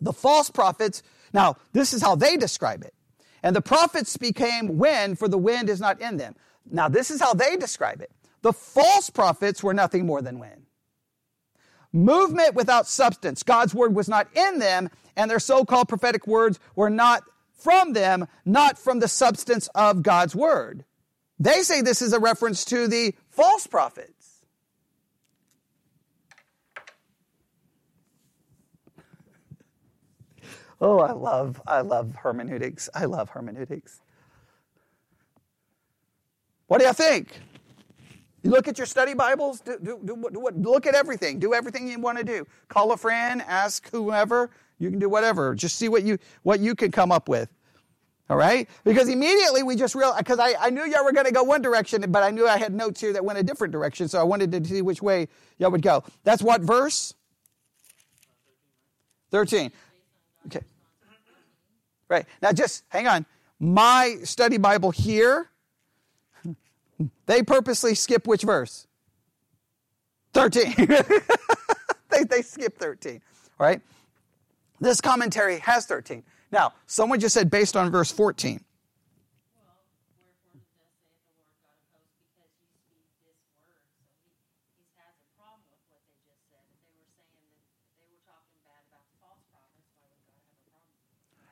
The 0.00 0.12
false 0.12 0.50
prophets, 0.50 1.02
now, 1.32 1.56
this 1.72 1.92
is 1.92 2.02
how 2.02 2.14
they 2.14 2.36
describe 2.36 2.82
it. 2.82 2.94
And 3.42 3.54
the 3.54 3.62
prophets 3.62 4.16
became 4.16 4.78
wind, 4.78 5.18
for 5.18 5.28
the 5.28 5.38
wind 5.38 5.68
is 5.68 5.80
not 5.80 6.00
in 6.00 6.16
them. 6.16 6.34
Now, 6.70 6.88
this 6.88 7.10
is 7.10 7.20
how 7.20 7.34
they 7.34 7.56
describe 7.56 8.00
it. 8.00 8.10
The 8.42 8.52
false 8.52 9.10
prophets 9.10 9.62
were 9.62 9.74
nothing 9.74 10.06
more 10.06 10.22
than 10.22 10.38
wind. 10.38 10.66
Movement 11.92 12.54
without 12.54 12.86
substance. 12.86 13.42
God's 13.42 13.74
word 13.74 13.94
was 13.94 14.08
not 14.08 14.28
in 14.36 14.58
them, 14.58 14.90
and 15.16 15.30
their 15.30 15.38
so 15.38 15.64
called 15.64 15.88
prophetic 15.88 16.26
words 16.26 16.58
were 16.74 16.90
not 16.90 17.22
from 17.54 17.92
them, 17.92 18.28
not 18.44 18.78
from 18.78 19.00
the 19.00 19.08
substance 19.08 19.68
of 19.74 20.02
God's 20.02 20.34
word. 20.34 20.84
They 21.38 21.62
say 21.62 21.80
this 21.82 22.02
is 22.02 22.12
a 22.12 22.20
reference 22.20 22.64
to 22.66 22.86
the 22.86 23.14
false 23.30 23.66
prophets. 23.66 24.15
Oh, 30.80 31.00
I 31.00 31.12
love, 31.12 31.60
I 31.66 31.80
love 31.80 32.14
hermeneutics. 32.16 32.88
I 32.94 33.06
love 33.06 33.30
hermeneutics. 33.30 34.00
What 36.66 36.80
do 36.80 36.86
you 36.86 36.92
think? 36.92 37.40
You 38.42 38.50
look 38.50 38.68
at 38.68 38.78
your 38.78 38.86
study 38.86 39.14
Bibles, 39.14 39.60
do, 39.60 39.78
do, 39.82 40.00
do, 40.04 40.28
do, 40.32 40.50
look 40.70 40.86
at 40.86 40.94
everything. 40.94 41.38
Do 41.38 41.54
everything 41.54 41.88
you 41.88 41.98
want 41.98 42.18
to 42.18 42.24
do. 42.24 42.46
Call 42.68 42.92
a 42.92 42.96
friend, 42.96 43.42
ask 43.46 43.90
whoever. 43.90 44.50
You 44.78 44.90
can 44.90 44.98
do 44.98 45.08
whatever. 45.08 45.54
Just 45.54 45.76
see 45.76 45.88
what 45.88 46.04
you, 46.04 46.18
what 46.42 46.60
you 46.60 46.74
can 46.74 46.92
come 46.92 47.10
up 47.10 47.28
with. 47.28 47.48
All 48.28 48.36
right? 48.36 48.68
Because 48.84 49.08
immediately 49.08 49.62
we 49.62 49.76
just 49.76 49.94
realized, 49.94 50.18
because 50.18 50.38
I, 50.38 50.54
I 50.60 50.70
knew 50.70 50.84
y'all 50.84 51.04
were 51.04 51.12
going 51.12 51.26
to 51.26 51.32
go 51.32 51.42
one 51.42 51.62
direction, 51.62 52.04
but 52.10 52.22
I 52.22 52.30
knew 52.30 52.46
I 52.46 52.58
had 52.58 52.74
notes 52.74 53.00
here 53.00 53.12
that 53.12 53.24
went 53.24 53.38
a 53.38 53.42
different 53.42 53.72
direction, 53.72 54.08
so 54.08 54.20
I 54.20 54.24
wanted 54.24 54.52
to 54.52 54.64
see 54.64 54.82
which 54.82 55.00
way 55.00 55.28
y'all 55.58 55.70
would 55.70 55.82
go. 55.82 56.04
That's 56.24 56.42
what 56.42 56.60
verse? 56.60 57.14
13. 59.30 59.72
Okay. 60.46 60.64
Right. 62.08 62.26
Now 62.40 62.52
just 62.52 62.84
hang 62.88 63.06
on. 63.06 63.26
My 63.58 64.16
study 64.22 64.58
Bible 64.58 64.90
here, 64.90 65.50
they 67.26 67.42
purposely 67.42 67.94
skip 67.94 68.26
which 68.26 68.42
verse? 68.42 68.86
13. 70.34 70.74
they, 72.10 72.24
they 72.24 72.42
skip 72.42 72.78
13. 72.78 73.22
All 73.58 73.66
right. 73.66 73.80
This 74.80 75.00
commentary 75.00 75.58
has 75.60 75.86
13. 75.86 76.22
Now, 76.52 76.74
someone 76.86 77.18
just 77.18 77.34
said 77.34 77.50
based 77.50 77.76
on 77.76 77.90
verse 77.90 78.12
14. 78.12 78.62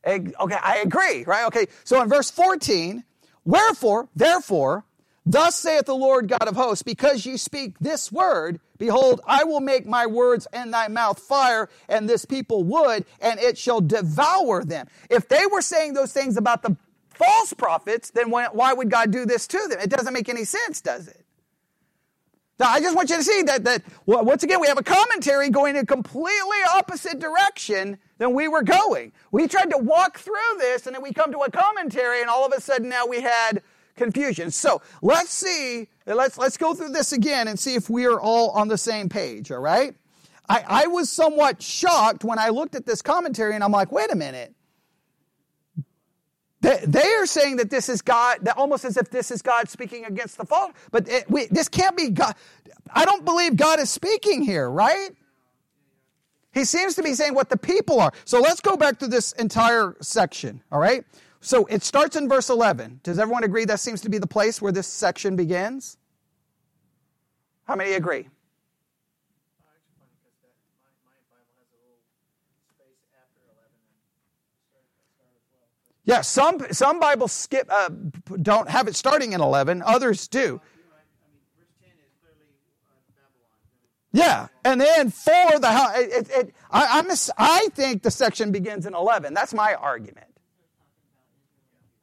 Okay, 0.07 0.59
I 0.63 0.83
agree, 0.85 1.25
right? 1.25 1.47
Okay, 1.47 1.67
so 1.85 2.03
in 2.03 2.09
verse 2.09 2.31
14, 2.31 3.05
wherefore, 3.45 4.09
therefore, 4.15 4.85
thus 5.25 5.57
saith 5.57 5.87
the 5.87 5.95
Lord 5.95 6.29
God 6.29 6.47
of 6.47 6.57
hosts, 6.57 6.83
because 6.83 7.25
ye 7.25 7.37
speak 7.37 7.79
this 7.79 8.13
word, 8.13 8.61
behold, 8.77 9.21
I 9.27 9.45
will 9.45 9.61
make 9.61 9.87
my 9.87 10.07
words 10.07 10.47
in 10.53 10.71
thy 10.71 10.89
mouth 10.89 11.19
fire, 11.19 11.71
and 11.89 12.09
this 12.09 12.25
people 12.25 12.65
wood, 12.65 13.07
and 13.21 13.41
it 13.41 13.57
shall 13.57 13.81
devour 13.81 14.63
them. 14.63 14.89
If 15.09 15.29
they 15.29 15.47
were 15.51 15.63
saying 15.63 15.95
those 15.95 16.13
things 16.13 16.37
about 16.37 16.63
the 16.63 16.77
false 17.11 17.53
prophets, 17.55 18.11
then 18.11 18.29
why 18.31 18.73
would 18.73 18.91
God 18.91 19.11
do 19.11 19.25
this 19.25 19.47
to 19.49 19.67
them? 19.69 19.81
It 19.81 19.89
doesn't 19.89 20.13
make 20.13 20.29
any 20.29 20.45
sense, 20.45 20.81
does 20.81 21.09
it? 21.09 21.25
Now, 22.59 22.69
I 22.69 22.81
just 22.81 22.95
want 22.95 23.11
you 23.11 23.17
to 23.17 23.23
see 23.25 23.43
that, 23.43 23.65
that 23.65 23.83
once 24.07 24.43
again, 24.43 24.61
we 24.61 24.69
have 24.69 24.79
a 24.79 24.83
commentary 24.83 25.51
going 25.51 25.77
in 25.77 25.83
a 25.83 25.87
completely 25.87 26.59
opposite 26.73 27.19
direction 27.19 27.99
than 28.19 28.35
we 28.35 28.49
were 28.49 28.63
going. 28.63 29.13
We 29.33 29.49
tried 29.49 29.71
to 29.71 29.79
walk 29.79 30.19
through 30.19 30.59
this, 30.59 30.87
and 30.87 30.95
then 30.95 31.03
we 31.03 31.13
come 31.13 31.33
to 31.33 31.39
a 31.39 31.51
commentary, 31.51 32.21
and 32.21 32.31
all 32.31 32.47
of 32.47 32.53
a 32.53 32.61
sudden 32.61 32.89
now 32.89 33.07
we 33.07 33.21
had 33.21 33.63
confusion. 33.97 34.51
So 34.51 34.83
let's 35.03 35.31
see, 35.31 35.89
let's, 36.07 36.39
let's 36.39 36.57
go 36.57 36.75
through 36.75 36.91
this 36.91 37.13
again 37.13 37.49
and 37.49 37.59
see 37.59 37.75
if 37.75 37.89
we 37.89 38.07
are 38.07 38.21
all 38.21 38.51
on 38.51 38.69
the 38.69 38.79
same 38.79 39.09
page, 39.09 39.51
all 39.51 39.59
right? 39.59 39.95
I, 40.49 40.65
I 40.67 40.87
was 40.89 41.11
somewhat 41.11 41.63
shocked 41.63 42.25
when 42.25 42.39
I 42.39 42.51
looked 42.51 42.75
at 42.75 42.87
this 42.87 43.03
commentary 43.03 43.55
and 43.55 43.65
I'm 43.65 43.73
like, 43.73 43.91
wait 43.93 44.13
a 44.13 44.17
minute. 44.17 44.55
They, 46.61 46.81
they 46.87 47.13
are 47.15 47.27
saying 47.27 47.57
that 47.57 47.71
this 47.71 47.89
is 47.89 48.03
God, 48.03 48.39
that 48.43 48.57
almost 48.57 48.85
as 48.85 48.97
if 48.97 49.11
this 49.11 49.31
is 49.31 49.43
God 49.43 49.69
speaking 49.69 50.05
against 50.05 50.39
the 50.39 50.45
fault. 50.45 50.73
But 50.91 51.09
it, 51.09 51.31
we, 51.31 51.47
this 51.47 51.69
can't 51.69 51.97
be 51.97 52.11
God. 52.11 52.35
I 52.91 53.05
don't 53.05 53.25
believe 53.25 53.57
God 53.57 53.81
is 53.81 53.91
speaking 53.91 54.43
here, 54.43 54.71
right? 54.71 55.11
He 56.55 56.65
seems 56.65 56.95
to 56.95 57.03
be 57.03 57.15
saying 57.15 57.35
what 57.35 57.51
the 57.51 57.57
people 57.59 58.01
are. 58.01 58.13
So 58.25 58.41
let's 58.41 58.61
go 58.61 58.77
back 58.77 58.99
to 59.01 59.09
this 59.09 59.33
entire 59.33 59.97
section, 60.01 60.63
all 60.71 60.79
right? 60.81 61.05
So 61.41 61.67
it 61.67 61.83
starts 61.83 62.17
in 62.17 62.29
verse 62.29 62.49
11. 62.49 63.01
Does 63.03 63.19
everyone 63.19 63.45
agree 63.45 63.65
that 63.67 63.81
seems 63.81 64.01
to 64.03 64.09
be 64.09 64.19
the 64.19 64.27
place 64.27 64.63
where 64.63 64.73
this 64.73 64.87
section 64.87 65.37
begins? 65.37 65.99
How 67.65 67.77
many 67.77 67.95
agree? 67.95 68.29
Yeah, 76.05 76.21
some 76.21 76.61
some 76.71 77.01
Bibles 77.01 77.33
skip 77.33 77.67
uh, 77.73 77.89
don't 78.43 78.69
have 78.69 78.89
it 78.89 78.95
starting 78.95 79.33
in 79.33 79.41
eleven. 79.41 79.83
Others 79.87 80.29
do. 80.29 80.61
Yeah, 84.15 84.47
and 84.65 84.81
then 84.81 85.11
for 85.11 85.59
the 85.59 85.73
house, 85.73 85.99
it, 85.99 86.31
it, 86.31 86.55
I, 86.71 87.01
I'm, 87.01 87.11
I 87.37 87.67
think 87.73 88.05
the 88.05 88.13
section 88.13 88.53
begins 88.53 88.87
in 88.87 88.95
eleven. 88.95 89.35
That's 89.35 89.53
my 89.53 89.75
argument. 89.75 90.29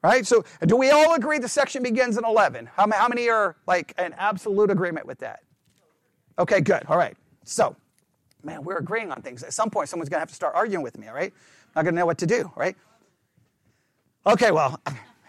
Right. 0.03 0.27
So, 0.27 0.43
do 0.65 0.75
we 0.75 0.89
all 0.89 1.13
agree 1.13 1.39
the 1.39 1.47
section 1.47 1.83
begins 1.83 2.17
in 2.17 2.25
eleven? 2.25 2.65
How, 2.75 2.85
how 2.91 3.07
many 3.07 3.29
are 3.29 3.55
like 3.65 3.93
in 3.97 4.11
absolute 4.17 4.71
agreement 4.71 5.05
with 5.07 5.19
that? 5.19 5.43
Okay, 6.37 6.59
good. 6.59 6.83
All 6.89 6.97
right. 6.97 7.15
So, 7.45 7.77
man, 8.43 8.65
we're 8.65 8.79
agreeing 8.79 9.09
on 9.13 9.21
things. 9.21 9.41
At 9.41 9.53
some 9.53 9.69
point, 9.69 9.87
someone's 9.87 10.09
going 10.09 10.17
to 10.17 10.21
have 10.23 10.29
to 10.29 10.35
start 10.35 10.53
arguing 10.53 10.83
with 10.83 10.97
me. 10.97 11.07
All 11.07 11.13
right. 11.13 11.31
I'm 11.31 11.71
not 11.75 11.83
going 11.83 11.95
to 11.95 11.99
know 12.01 12.05
what 12.05 12.17
to 12.17 12.27
do. 12.27 12.51
Right. 12.57 12.75
Okay, 14.27 14.51
well, 14.51 14.81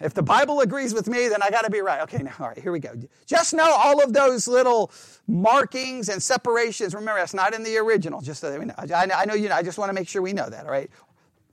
if 0.03 0.15
the 0.15 0.23
Bible 0.23 0.61
agrees 0.61 0.93
with 0.93 1.09
me, 1.09 1.29
then 1.29 1.43
I 1.43 1.51
got 1.51 1.65
to 1.65 1.71
be 1.71 1.81
right. 1.81 2.01
Okay, 2.03 2.19
now, 2.23 2.33
all 2.41 2.49
right, 2.49 2.59
here 2.59 2.73
we 2.73 2.81
go. 2.81 2.91
Just 3.27 3.55
know 3.55 3.71
all 3.71 4.03
of 4.03 4.13
those 4.13 4.49
little 4.49 4.91
markings 5.29 6.09
and 6.09 6.23
separations. 6.23 6.95
Remember, 6.95 7.21
that's 7.21 7.35
not 7.35 7.55
in 7.55 7.63
the 7.63 7.77
original, 7.77 8.21
just 8.21 8.41
so 8.41 8.51
that 8.51 8.59
we 8.59 8.67
know. 8.67 8.75
I, 8.77 9.09
I 9.15 9.25
know 9.25 9.35
you 9.35 9.49
know, 9.49 9.55
I 9.55 9.63
just 9.63 9.79
want 9.79 9.91
to 9.91 9.95
make 9.95 10.09
sure 10.09 10.21
we 10.21 10.33
know 10.33 10.49
that, 10.49 10.65
all 10.65 10.73
right? 10.73 10.91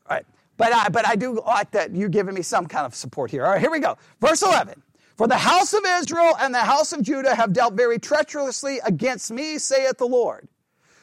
All 0.09 0.15
right. 0.15 0.25
But 0.57 0.73
I, 0.73 0.89
but 0.89 1.07
I 1.07 1.15
do 1.15 1.41
like 1.45 1.71
that 1.71 1.95
you're 1.95 2.09
giving 2.09 2.33
me 2.33 2.41
some 2.41 2.65
kind 2.65 2.85
of 2.85 2.93
support 2.95 3.31
here. 3.31 3.45
All 3.45 3.51
right, 3.51 3.61
here 3.61 3.71
we 3.71 3.79
go. 3.79 3.97
Verse 4.19 4.41
11. 4.41 4.81
For 5.15 5.27
the 5.27 5.37
house 5.37 5.73
of 5.73 5.83
Israel 5.85 6.33
and 6.39 6.53
the 6.53 6.59
house 6.59 6.91
of 6.91 7.01
Judah 7.01 7.35
have 7.35 7.53
dealt 7.53 7.75
very 7.75 7.99
treacherously 7.99 8.79
against 8.85 9.31
me, 9.31 9.57
saith 9.57 9.97
the 9.97 10.07
Lord. 10.07 10.47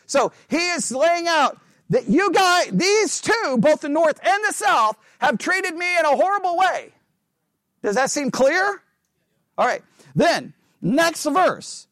So 0.07 0.33
he 0.49 0.57
is 0.71 0.91
laying 0.91 1.29
out 1.29 1.59
that 1.91 2.09
you 2.09 2.33
guys, 2.33 2.71
these 2.73 3.21
two, 3.21 3.59
both 3.59 3.83
the 3.83 3.89
north 3.89 4.19
and 4.27 4.45
the 4.49 4.53
south, 4.53 4.97
have 5.21 5.39
treated 5.39 5.75
me 5.75 5.99
in 5.99 6.05
a 6.05 6.17
horrible 6.17 6.57
way. 6.57 6.93
Does 7.87 7.95
that 7.95 8.11
seem 8.11 8.33
clear? 8.33 8.83
All 9.57 9.65
right. 9.65 9.81
Then, 10.17 10.55
next 10.83 11.23
verse. 11.23 11.87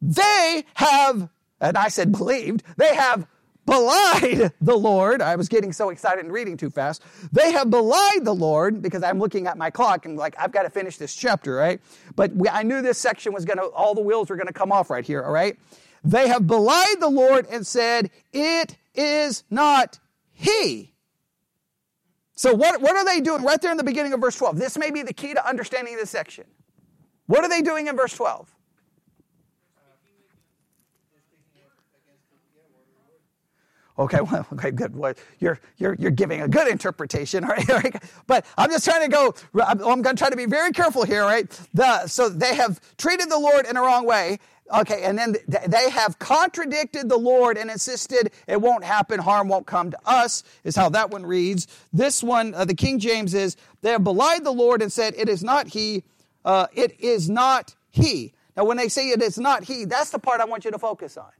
They 0.00 0.64
have, 0.74 1.28
and 1.60 1.76
I 1.76 1.88
said 1.88 2.12
believed, 2.12 2.62
they 2.76 2.94
have 2.94 3.26
belied 3.66 4.52
the 4.60 4.76
Lord. 4.76 5.20
I 5.20 5.34
was 5.34 5.48
getting 5.48 5.72
so 5.72 5.90
excited 5.90 6.24
and 6.24 6.32
reading 6.32 6.56
too 6.56 6.70
fast. 6.70 7.02
They 7.32 7.50
have 7.50 7.68
belied 7.68 8.24
the 8.24 8.32
Lord 8.32 8.80
because 8.80 9.02
I'm 9.02 9.18
looking 9.18 9.48
at 9.48 9.58
my 9.58 9.70
clock 9.70 10.06
and 10.06 10.16
like, 10.16 10.36
I've 10.38 10.52
got 10.52 10.62
to 10.62 10.70
finish 10.70 10.98
this 10.98 11.16
chapter, 11.16 11.56
right? 11.56 11.80
But 12.14 12.32
we, 12.32 12.48
I 12.48 12.62
knew 12.62 12.80
this 12.80 12.98
section 12.98 13.32
was 13.32 13.44
going 13.44 13.58
to, 13.58 13.64
all 13.64 13.96
the 13.96 14.02
wheels 14.02 14.30
were 14.30 14.36
going 14.36 14.46
to 14.46 14.52
come 14.52 14.70
off 14.70 14.88
right 14.88 15.04
here, 15.04 15.20
all 15.20 15.32
right? 15.32 15.58
They 16.04 16.28
have 16.28 16.46
belied 16.46 17.00
the 17.00 17.10
Lord 17.10 17.48
and 17.50 17.66
said, 17.66 18.12
It 18.32 18.76
is 18.94 19.42
not 19.50 19.98
He. 20.30 20.89
So, 22.40 22.54
what, 22.54 22.80
what 22.80 22.96
are 22.96 23.04
they 23.04 23.20
doing 23.20 23.42
right 23.42 23.60
there 23.60 23.70
in 23.70 23.76
the 23.76 23.84
beginning 23.84 24.14
of 24.14 24.20
verse 24.22 24.34
12? 24.36 24.58
This 24.58 24.78
may 24.78 24.90
be 24.90 25.02
the 25.02 25.12
key 25.12 25.34
to 25.34 25.46
understanding 25.46 25.94
this 25.96 26.08
section. 26.08 26.44
What 27.26 27.44
are 27.44 27.50
they 27.50 27.60
doing 27.60 27.86
in 27.86 27.96
verse 27.96 28.14
12? 28.14 28.56
Okay, 33.98 34.20
well, 34.22 34.46
okay, 34.54 34.70
good. 34.70 34.96
Well, 34.96 35.12
you're, 35.38 35.60
you're, 35.76 35.94
you're 35.98 36.10
giving 36.10 36.40
a 36.40 36.48
good 36.48 36.66
interpretation, 36.68 37.44
all 37.44 37.50
right? 37.50 38.02
But 38.26 38.46
I'm 38.56 38.70
just 38.70 38.86
trying 38.86 39.02
to 39.02 39.14
go, 39.14 39.34
I'm, 39.62 39.78
I'm 39.82 40.00
going 40.00 40.16
to 40.16 40.20
try 40.20 40.30
to 40.30 40.36
be 40.36 40.46
very 40.46 40.72
careful 40.72 41.04
here, 41.04 41.24
right? 41.24 41.46
The, 41.74 42.06
so 42.06 42.30
they 42.30 42.54
have 42.54 42.80
treated 42.96 43.30
the 43.30 43.38
Lord 43.38 43.66
in 43.66 43.76
a 43.76 43.82
wrong 43.82 44.06
way, 44.06 44.38
Okay, 44.72 45.02
and 45.02 45.18
then 45.18 45.34
they 45.66 45.90
have 45.90 46.18
contradicted 46.18 47.08
the 47.08 47.16
Lord 47.16 47.58
and 47.58 47.70
insisted 47.70 48.30
it 48.46 48.60
won't 48.60 48.84
happen, 48.84 49.18
harm 49.18 49.48
won't 49.48 49.66
come 49.66 49.90
to 49.90 49.98
us, 50.06 50.44
is 50.62 50.76
how 50.76 50.88
that 50.90 51.10
one 51.10 51.26
reads. 51.26 51.66
This 51.92 52.22
one, 52.22 52.54
uh, 52.54 52.64
the 52.64 52.74
King 52.74 53.00
James 53.00 53.34
is, 53.34 53.56
they 53.82 53.90
have 53.90 54.04
belied 54.04 54.44
the 54.44 54.52
Lord 54.52 54.80
and 54.80 54.92
said, 54.92 55.14
it 55.16 55.28
is 55.28 55.42
not 55.42 55.68
he, 55.68 56.04
uh, 56.44 56.68
it 56.72 57.00
is 57.00 57.28
not 57.28 57.74
he. 57.90 58.32
Now, 58.56 58.64
when 58.64 58.76
they 58.76 58.88
say 58.88 59.08
it 59.08 59.22
is 59.22 59.38
not 59.38 59.64
he, 59.64 59.84
that's 59.86 60.10
the 60.10 60.18
part 60.18 60.40
I 60.40 60.44
want 60.44 60.64
you 60.64 60.70
to 60.70 60.78
focus 60.78 61.16
on. 61.16 61.30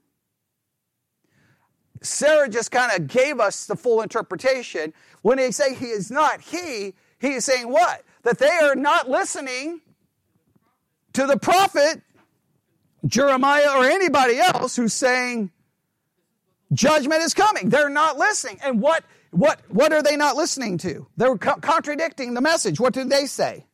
Sarah 2.03 2.49
just 2.49 2.71
kind 2.71 2.91
of 2.99 3.07
gave 3.07 3.41
us 3.41 3.67
the 3.67 3.77
full 3.77 4.01
interpretation. 4.01 4.93
When 5.23 5.37
they 5.37 5.51
say 5.51 5.75
he 5.75 5.87
is 5.87 6.11
not 6.11 6.41
he, 6.41 6.95
he 7.21 7.35
is 7.35 7.45
saying 7.45 7.71
what? 7.71 8.03
That 8.23 8.39
they 8.39 8.49
are 8.49 8.75
not 8.75 9.09
listening 9.09 9.83
to 11.13 11.27
the 11.27 11.37
prophet 11.37 12.03
Jeremiah 13.07 13.79
or 13.79 13.85
anybody 13.85 14.39
else 14.39 14.77
who's 14.77 14.93
saying 14.93 15.51
judgment 16.73 17.23
is 17.23 17.35
coming. 17.35 17.71
They're 17.71 17.89
not 17.89 18.19
listening. 18.19 18.59
And 18.63 18.81
what, 18.81 19.05
what, 19.31 19.61
what 19.69 19.93
are 19.93 20.03
they 20.03 20.17
not 20.17 20.37
listening 20.37 20.79
to? 20.79 21.07
They're 21.17 21.37
co- 21.37 21.57
contradicting 21.57 22.35
the 22.35 22.41
message. 22.41 22.79
What 22.79 22.93
did 22.93 23.11
they 23.11 23.27
say? 23.27 23.67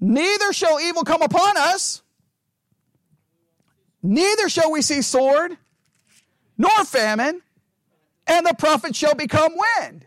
Neither 0.00 0.52
shall 0.52 0.80
evil 0.80 1.02
come 1.02 1.22
upon 1.22 1.56
us, 1.56 2.02
neither 4.02 4.48
shall 4.48 4.70
we 4.70 4.82
see 4.82 5.00
sword, 5.00 5.56
nor 6.58 6.84
famine, 6.84 7.40
and 8.26 8.44
the 8.44 8.54
prophet 8.54 8.94
shall 8.94 9.14
become 9.14 9.52
wind. 9.80 10.06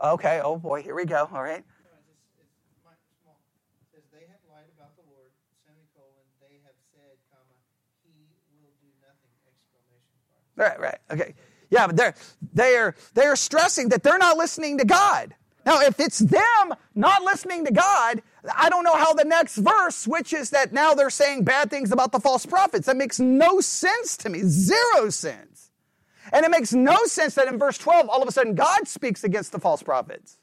Okay, 0.00 0.40
oh 0.44 0.56
boy, 0.56 0.82
here 0.82 0.94
we 0.94 1.04
go. 1.04 1.28
All 1.32 1.42
right. 1.42 1.64
Right, 10.56 10.80
right. 10.80 10.98
Okay. 11.10 11.34
Yeah, 11.70 11.86
but 11.88 11.96
they're 11.96 12.14
they're 12.54 12.94
they're 13.14 13.36
stressing 13.36 13.90
that 13.90 14.02
they're 14.02 14.18
not 14.18 14.36
listening 14.38 14.78
to 14.78 14.84
God. 14.84 15.34
Now, 15.66 15.80
if 15.80 15.98
it's 15.98 16.20
them 16.20 16.74
not 16.94 17.22
listening 17.24 17.64
to 17.66 17.72
God, 17.72 18.22
I 18.56 18.70
don't 18.70 18.84
know 18.84 18.96
how 18.96 19.14
the 19.14 19.24
next 19.24 19.56
verse 19.56 19.96
switches 19.96 20.50
that 20.50 20.72
now 20.72 20.94
they're 20.94 21.10
saying 21.10 21.44
bad 21.44 21.70
things 21.70 21.92
about 21.92 22.12
the 22.12 22.20
false 22.20 22.46
prophets. 22.46 22.86
That 22.86 22.96
makes 22.96 23.18
no 23.18 23.60
sense 23.60 24.16
to 24.18 24.28
me. 24.28 24.42
Zero 24.44 25.10
sense. 25.10 25.72
And 26.32 26.44
it 26.46 26.50
makes 26.50 26.72
no 26.72 26.96
sense 27.06 27.34
that 27.36 27.48
in 27.48 27.58
verse 27.58 27.78
12, 27.78 28.08
all 28.08 28.22
of 28.22 28.28
a 28.28 28.32
sudden 28.32 28.54
God 28.54 28.88
speaks 28.88 29.24
against 29.24 29.52
the 29.52 29.60
false 29.60 29.82
prophets. 29.82 30.38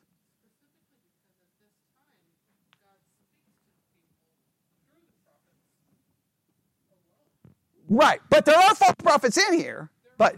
Right, 7.90 8.22
but 8.30 8.46
there 8.46 8.58
are 8.58 8.76
false 8.76 8.96
prophets 9.04 9.38
in 9.38 9.60
here. 9.60 9.90
But 10.18 10.38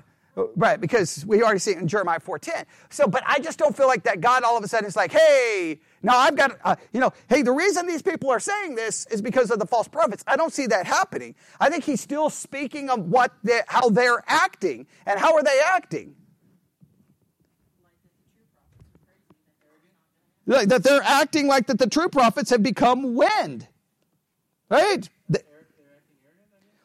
right, 0.56 0.80
because 0.80 1.26
we 1.26 1.42
already 1.44 1.60
see 1.60 1.72
it 1.72 1.78
in 1.78 1.88
Jeremiah 1.88 2.20
4:10. 2.20 2.66
So, 2.90 3.08
but 3.08 3.24
I 3.26 3.40
just 3.40 3.58
don't 3.58 3.76
feel 3.76 3.88
like 3.88 4.04
that 4.04 4.22
God 4.22 4.44
all 4.44 4.58
of 4.58 4.64
a 4.64 4.68
sudden 4.68 4.88
is 4.88 4.96
like, 4.96 5.12
hey, 5.12 5.80
now 6.04 6.18
I've 6.18 6.36
got, 6.36 6.58
uh, 6.64 6.76
you 6.94 7.00
know, 7.00 7.12
hey, 7.30 7.42
the 7.42 7.52
reason 7.52 7.88
these 7.88 8.02
people 8.02 8.30
are 8.30 8.40
saying 8.40 8.76
this 8.76 9.06
is 9.08 9.22
because 9.22 9.52
of 9.52 9.60
the 9.60 9.66
false 9.66 9.88
prophets. 9.88 10.24
I 10.28 10.36
don't 10.36 10.54
see 10.54 10.68
that 10.68 10.86
happening. 10.86 11.36
I 11.60 11.70
think 11.70 11.84
he's 11.84 12.02
still 12.02 12.30
speaking 12.30 12.90
of 12.90 13.10
what, 13.10 13.34
they, 13.44 13.62
how 13.68 13.90
they're 13.90 14.24
acting, 14.28 14.88
and 15.06 15.20
how 15.20 15.36
are 15.36 15.44
they 15.44 15.60
acting? 15.66 16.16
Like 20.48 20.68
that 20.70 20.84
they're 20.84 21.02
acting 21.02 21.48
like 21.48 21.68
that 21.68 21.80
the 21.80 21.90
true 21.90 22.08
prophets 22.08 22.52
have 22.52 22.62
become 22.62 23.16
wind, 23.16 23.68
right? 24.70 25.10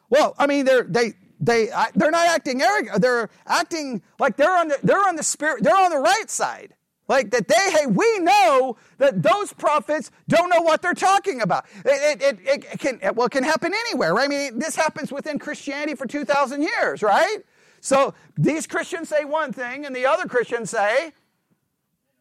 Well, 0.09 0.35
I 0.37 0.45
mean, 0.45 0.65
they're 0.65 0.83
they 0.83 1.13
they 1.41 1.69
they're 1.95 2.11
not 2.11 2.27
acting 2.27 2.61
arrogant. 2.61 3.01
They're 3.01 3.29
acting 3.47 4.01
like 4.19 4.37
they're 4.37 4.55
on 4.55 4.69
the 4.69 4.77
they're 4.83 5.07
on 5.07 5.15
the 5.15 5.23
spirit. 5.23 5.63
They're 5.63 5.75
on 5.75 5.91
the 5.91 5.97
right 5.97 6.29
side. 6.29 6.75
Like 7.07 7.31
that 7.31 7.49
they, 7.49 7.71
hey, 7.71 7.87
we 7.87 8.19
know 8.19 8.77
that 8.97 9.21
those 9.21 9.51
prophets 9.51 10.11
don't 10.29 10.49
know 10.49 10.61
what 10.61 10.81
they're 10.81 10.93
talking 10.93 11.41
about. 11.41 11.65
It, 11.83 12.21
it, 12.21 12.39
it, 12.45 12.63
it 12.63 12.79
can, 12.79 13.01
well, 13.15 13.25
it 13.27 13.31
can 13.31 13.43
happen 13.43 13.73
anywhere, 13.73 14.13
right? 14.13 14.23
I 14.23 14.27
mean, 14.29 14.59
this 14.59 14.77
happens 14.77 15.11
within 15.11 15.37
Christianity 15.37 15.93
for 15.95 16.05
2,000 16.05 16.61
years, 16.61 17.03
right? 17.03 17.39
So 17.81 18.13
these 18.37 18.65
Christians 18.65 19.09
say 19.09 19.25
one 19.25 19.51
thing 19.51 19.85
and 19.85 19.93
the 19.93 20.05
other 20.05 20.25
Christians 20.25 20.69
say, 20.69 21.11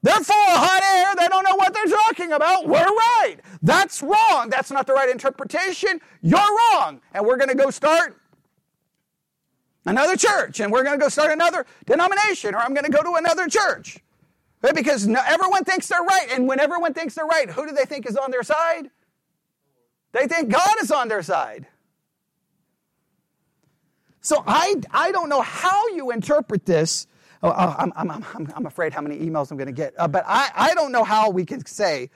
they're 0.02 0.14
full 0.14 0.34
of 0.34 0.58
hot 0.58 0.82
air. 0.82 1.14
They 1.16 1.28
don't 1.28 1.44
know 1.44 1.54
what 1.56 1.72
they're 1.72 1.84
talking 1.86 2.32
about. 2.32 2.66
We're 2.66 2.82
right. 2.82 3.36
that's 3.62 4.02
wrong. 4.02 4.48
That's 4.50 4.72
not 4.72 4.88
the 4.88 4.94
right 4.94 5.10
interpretation. 5.10 6.00
You're 6.20 6.40
wrong. 6.40 7.00
And 7.12 7.24
we're 7.24 7.36
going 7.36 7.50
to 7.50 7.54
go 7.54 7.70
start 7.70 8.19
another 9.85 10.16
church 10.16 10.61
and 10.61 10.72
we're 10.72 10.85
going 10.85 10.99
to 10.99 11.03
go 11.03 11.09
start 11.09 11.31
another 11.31 11.66
denomination 11.87 12.55
or 12.55 12.59
I'm 12.59 12.74
going 12.74 12.85
to 12.85 12.93
go 12.93 13.03
to 13.03 13.14
another 13.14 13.49
church. 13.49 13.99
Right? 14.62 14.74
Because 14.74 15.07
no, 15.07 15.20
everyone 15.26 15.64
thinks 15.64 15.89
they're 15.89 16.03
right. 16.03 16.28
And 16.33 16.47
when 16.47 16.61
everyone 16.61 16.93
thinks 16.93 17.14
they're 17.14 17.26
right, 17.26 17.49
who 17.49 17.66
do 17.66 17.72
they 17.72 17.85
think 17.85 18.07
is 18.07 18.16
on 18.16 18.31
their 18.31 18.43
side? 18.43 18.91
They 20.12 20.26
think 20.26 20.51
God 20.51 20.74
is 20.83 20.91
on 20.91 21.09
their 21.09 21.22
side. 21.22 21.66
So 24.20 24.43
I, 24.47 24.76
I 24.91 25.12
don't 25.12 25.28
know 25.28 25.41
how 25.41 25.89
you 25.89 26.11
interpret 26.11 26.66
this. 26.66 27.07
Oh, 27.43 27.49
oh 27.49 27.74
I'm, 27.78 27.93
I'm, 27.97 28.11
I'm, 28.11 28.53
I'm 28.55 28.66
afraid 28.66 28.93
how 28.93 29.01
many 29.01 29.18
emails 29.18 29.51
I'm 29.51 29.57
going 29.57 29.66
to 29.66 29.72
get. 29.72 29.95
Uh, 29.99 30.09
but 30.09 30.24
I, 30.26 30.51
I 30.55 30.74
don't 30.74 30.93
know 30.93 31.05
how 31.05 31.31
we 31.31 31.47
can 31.47 31.64
say, 31.64 32.11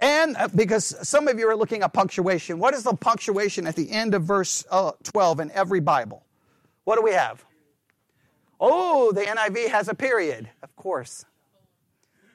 and 0.00 0.36
uh, 0.36 0.48
because 0.54 0.96
some 1.08 1.28
of 1.28 1.38
you 1.38 1.48
are 1.48 1.56
looking 1.56 1.82
at 1.82 1.92
punctuation, 1.92 2.58
what 2.58 2.74
is 2.74 2.82
the 2.82 2.94
punctuation 2.94 3.66
at 3.66 3.76
the 3.76 3.90
end 3.90 4.14
of 4.14 4.24
verse 4.24 4.64
uh, 4.70 4.92
12 5.04 5.40
in 5.40 5.50
every 5.52 5.80
Bible? 5.80 6.24
What 6.88 6.96
do 6.96 7.02
we 7.02 7.12
have? 7.12 7.44
Oh, 8.58 9.12
the 9.12 9.20
NIV 9.20 9.68
has 9.68 9.88
a 9.88 9.94
period, 9.94 10.48
of 10.62 10.74
course. 10.74 11.26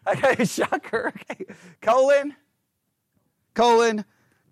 Okay, 0.06 0.44
shocker. 0.44 1.14
Okay. 1.32 1.46
Colon, 1.82 2.36
colon, 3.54 4.04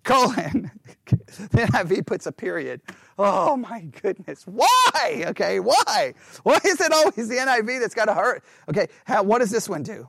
colon. 0.02 0.70
the 1.06 1.68
NIV 1.70 2.06
puts 2.06 2.24
a 2.24 2.32
period. 2.32 2.80
Oh 3.18 3.58
my 3.58 3.82
goodness. 4.02 4.44
Why? 4.44 5.24
Okay, 5.26 5.60
why? 5.60 6.14
Why 6.42 6.58
is 6.64 6.80
it 6.80 6.90
always 6.90 7.28
the 7.28 7.36
NIV 7.36 7.80
that's 7.80 7.94
got 7.94 8.06
to 8.06 8.14
hurt? 8.14 8.42
Okay, 8.70 8.88
how, 9.04 9.22
what 9.22 9.40
does 9.40 9.50
this 9.50 9.68
one 9.68 9.82
do? 9.82 10.08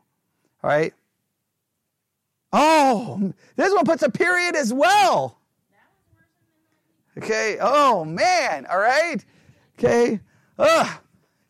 All 0.64 0.70
right. 0.70 0.94
Oh, 2.54 3.34
this 3.58 3.74
one 3.74 3.84
puts 3.84 4.02
a 4.02 4.10
period 4.10 4.56
as 4.56 4.74
well. 4.74 5.38
Okay. 7.18 7.58
Oh 7.62 8.06
man. 8.06 8.66
All 8.68 8.80
right. 8.80 9.24
Okay. 9.78 10.20
Ugh. 10.58 11.00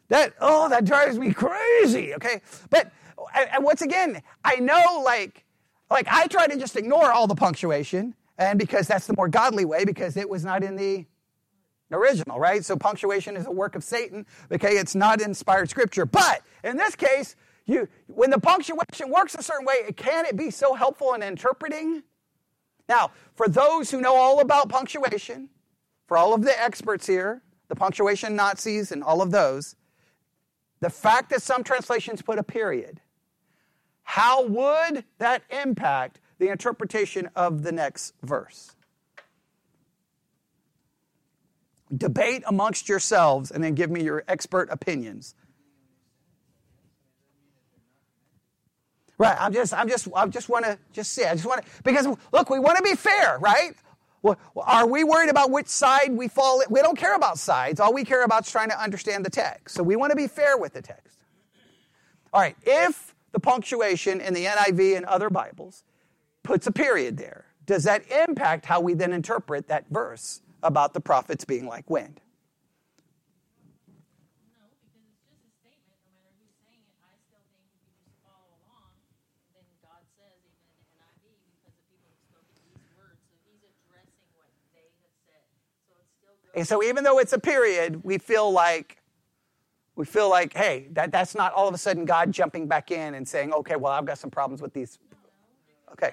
That 0.09 0.33
oh 0.39 0.69
that 0.69 0.85
drives 0.85 1.17
me 1.17 1.33
crazy. 1.33 2.13
Okay. 2.15 2.41
But 2.69 2.91
and 3.35 3.63
once 3.63 3.81
again, 3.81 4.21
I 4.43 4.55
know 4.55 5.01
like 5.03 5.45
like 5.89 6.07
I 6.09 6.27
try 6.27 6.47
to 6.47 6.57
just 6.57 6.75
ignore 6.75 7.11
all 7.11 7.27
the 7.27 7.35
punctuation 7.35 8.15
and 8.37 8.59
because 8.59 8.87
that's 8.87 9.07
the 9.07 9.13
more 9.15 9.27
godly 9.27 9.65
way, 9.65 9.85
because 9.85 10.17
it 10.17 10.29
was 10.29 10.43
not 10.43 10.63
in 10.63 10.75
the 10.75 11.05
original, 11.91 12.39
right? 12.39 12.65
So 12.65 12.75
punctuation 12.75 13.37
is 13.37 13.45
a 13.45 13.51
work 13.51 13.75
of 13.75 13.83
Satan. 13.83 14.25
Okay, 14.51 14.77
it's 14.77 14.95
not 14.95 15.21
inspired 15.21 15.69
scripture. 15.69 16.05
But 16.05 16.41
in 16.63 16.77
this 16.77 16.95
case, 16.95 17.35
you 17.65 17.87
when 18.07 18.29
the 18.29 18.39
punctuation 18.39 19.09
works 19.09 19.35
a 19.35 19.43
certain 19.43 19.65
way, 19.65 19.91
can 19.95 20.25
it 20.25 20.35
be 20.35 20.49
so 20.49 20.73
helpful 20.73 21.13
in 21.13 21.23
interpreting? 21.23 22.03
Now, 22.89 23.11
for 23.35 23.47
those 23.47 23.89
who 23.91 24.01
know 24.01 24.15
all 24.15 24.41
about 24.41 24.69
punctuation, 24.69 25.49
for 26.07 26.17
all 26.17 26.33
of 26.33 26.43
the 26.43 26.61
experts 26.61 27.07
here, 27.07 27.41
the 27.73 27.79
punctuation 27.79 28.35
Nazis 28.35 28.91
and 28.91 29.03
all 29.03 29.19
of 29.19 29.31
those, 29.31 29.75
the 30.79 30.91
fact 30.91 31.31
that 31.31 31.41
some 31.41 31.63
translations 31.63 32.21
put 32.21 32.37
a 32.37 32.43
period, 32.43 33.01
how 34.03 34.45
would 34.45 35.03
that 35.17 35.41
impact 35.49 36.19
the 36.43 36.49
interpretation 36.49 37.29
of 37.35 37.63
the 37.63 37.71
next 37.71 38.13
verse. 38.21 38.75
Debate 41.95 42.43
amongst 42.45 42.89
yourselves 42.89 43.49
and 43.49 43.63
then 43.63 43.75
give 43.75 43.89
me 43.89 44.03
your 44.03 44.23
expert 44.27 44.67
opinions. 44.69 45.35
Right, 49.17 49.37
I'm 49.39 49.53
just, 49.53 49.73
I'm 49.73 49.87
just, 49.87 50.09
I 50.13 50.27
just 50.27 50.49
want 50.49 50.65
to 50.65 50.77
just 50.91 51.13
say, 51.13 51.29
I 51.29 51.33
just 51.35 51.45
want 51.45 51.63
to, 51.63 51.71
because 51.83 52.07
look, 52.33 52.49
we 52.49 52.59
want 52.59 52.77
to 52.77 52.83
be 52.83 52.95
fair, 52.95 53.37
right? 53.39 53.73
Well, 54.23 54.37
are 54.55 54.87
we 54.87 55.03
worried 55.03 55.29
about 55.29 55.51
which 55.51 55.67
side 55.67 56.11
we 56.11 56.27
fall? 56.27 56.61
In? 56.61 56.67
We 56.69 56.81
don't 56.81 56.97
care 56.97 57.15
about 57.15 57.37
sides. 57.37 57.79
All 57.79 57.93
we 57.93 58.05
care 58.05 58.23
about 58.23 58.45
is 58.45 58.51
trying 58.51 58.69
to 58.69 58.81
understand 58.81 59.25
the 59.25 59.29
text. 59.29 59.75
So 59.75 59.83
we 59.83 59.95
want 59.95 60.11
to 60.11 60.15
be 60.15 60.27
fair 60.27 60.57
with 60.57 60.73
the 60.73 60.81
text. 60.81 61.19
All 62.31 62.41
right, 62.41 62.55
if 62.63 63.13
the 63.33 63.39
punctuation 63.39 64.21
in 64.21 64.33
the 64.33 64.45
NIV 64.45 64.95
and 64.97 65.05
other 65.05 65.29
Bibles 65.29 65.83
puts 66.43 66.67
a 66.67 66.71
period 66.71 67.17
there. 67.17 67.45
Does 67.65 67.83
that 67.83 68.03
impact 68.27 68.65
how 68.65 68.79
we 68.79 68.93
then 68.93 69.13
interpret 69.13 69.67
that 69.67 69.85
verse 69.89 70.41
about 70.61 70.93
the 70.93 70.99
prophets 71.01 71.45
being 71.45 71.67
like 71.67 71.89
wind? 71.89 72.21
And 86.53 86.67
so 86.67 86.83
even 86.83 87.03
though 87.03 87.19
it's 87.19 87.33
a 87.33 87.39
period, 87.39 88.03
we 88.03 88.17
feel 88.17 88.51
like 88.51 88.97
we 89.95 90.05
feel 90.05 90.29
like, 90.29 90.53
hey, 90.53 90.87
that, 90.93 91.11
that's 91.11 91.35
not 91.35 91.53
all 91.53 91.67
of 91.67 91.73
a 91.73 91.77
sudden 91.77 92.05
God 92.05 92.31
jumping 92.31 92.67
back 92.67 92.89
in 92.89 93.13
and 93.13 93.27
saying, 93.27 93.53
okay, 93.53 93.75
well, 93.75 93.91
I've 93.91 94.05
got 94.05 94.17
some 94.17 94.31
problems 94.31 94.61
with 94.61 94.73
these. 94.73 94.97
Okay. 95.91 96.11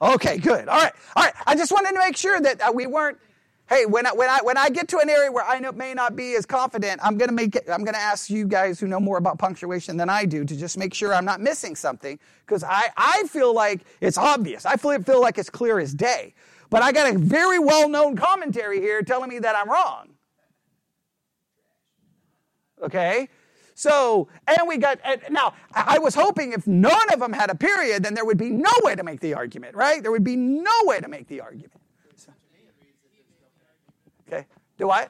Okay, 0.00 0.38
good. 0.38 0.68
All 0.68 0.76
right, 0.76 0.92
all 1.16 1.24
right. 1.24 1.34
I 1.46 1.56
just 1.56 1.72
wanted 1.72 1.92
to 1.92 1.98
make 1.98 2.16
sure 2.16 2.40
that 2.40 2.74
we 2.74 2.86
weren't. 2.86 3.18
Hey, 3.68 3.84
when 3.84 4.06
I, 4.06 4.12
when 4.12 4.30
I 4.30 4.38
when 4.42 4.56
I 4.56 4.70
get 4.70 4.88
to 4.88 4.98
an 4.98 5.10
area 5.10 5.30
where 5.30 5.44
I 5.44 5.58
know, 5.58 5.72
may 5.72 5.92
not 5.92 6.16
be 6.16 6.34
as 6.36 6.46
confident, 6.46 7.00
I'm 7.04 7.18
gonna 7.18 7.32
make 7.32 7.54
it, 7.54 7.64
I'm 7.70 7.84
gonna 7.84 7.98
ask 7.98 8.30
you 8.30 8.46
guys 8.46 8.80
who 8.80 8.86
know 8.86 9.00
more 9.00 9.18
about 9.18 9.38
punctuation 9.38 9.96
than 9.98 10.08
I 10.08 10.24
do 10.24 10.44
to 10.44 10.56
just 10.56 10.78
make 10.78 10.94
sure 10.94 11.12
I'm 11.12 11.26
not 11.26 11.40
missing 11.40 11.76
something 11.76 12.18
because 12.46 12.64
I 12.64 12.88
I 12.96 13.24
feel 13.28 13.52
like 13.52 13.82
it's 14.00 14.16
obvious. 14.16 14.64
I 14.64 14.76
feel 14.76 15.02
feel 15.02 15.20
like 15.20 15.36
it's 15.36 15.50
clear 15.50 15.78
as 15.80 15.92
day. 15.92 16.34
But 16.70 16.82
I 16.82 16.92
got 16.92 17.14
a 17.14 17.18
very 17.18 17.58
well 17.58 17.88
known 17.88 18.16
commentary 18.16 18.80
here 18.80 19.02
telling 19.02 19.30
me 19.30 19.38
that 19.38 19.56
I'm 19.56 19.70
wrong. 19.70 20.10
Okay, 22.82 23.28
so, 23.78 24.26
and 24.48 24.66
we 24.66 24.76
got, 24.76 24.98
and 25.04 25.20
now, 25.30 25.54
I 25.72 26.00
was 26.00 26.12
hoping 26.12 26.52
if 26.52 26.66
none 26.66 27.12
of 27.12 27.20
them 27.20 27.32
had 27.32 27.48
a 27.48 27.54
period, 27.54 28.02
then 28.02 28.12
there 28.12 28.24
would 28.24 28.36
be 28.36 28.50
no 28.50 28.72
way 28.82 28.96
to 28.96 29.04
make 29.04 29.20
the 29.20 29.34
argument, 29.34 29.76
right? 29.76 30.02
There 30.02 30.10
would 30.10 30.24
be 30.24 30.34
no 30.34 30.72
way 30.82 30.98
to 30.98 31.06
make 31.06 31.28
the 31.28 31.40
argument. 31.40 31.80
So, 32.16 32.32
okay, 34.26 34.46
do 34.78 34.90
I? 34.90 35.06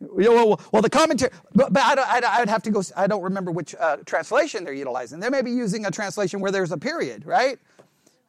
Well, 0.00 0.58
well, 0.72 0.80
the 0.80 0.88
commentary, 0.88 1.30
but, 1.54 1.74
but 1.74 1.82
I 1.98 2.40
would 2.40 2.48
have 2.48 2.62
to 2.62 2.70
go, 2.70 2.82
I 2.96 3.06
don't 3.06 3.22
remember 3.22 3.50
which 3.50 3.74
uh, 3.78 3.98
translation 4.06 4.64
they're 4.64 4.72
utilizing. 4.72 5.20
They 5.20 5.28
may 5.28 5.42
be 5.42 5.50
using 5.50 5.84
a 5.84 5.90
translation 5.90 6.40
where 6.40 6.50
there's 6.50 6.72
a 6.72 6.78
period, 6.78 7.26
right? 7.26 7.58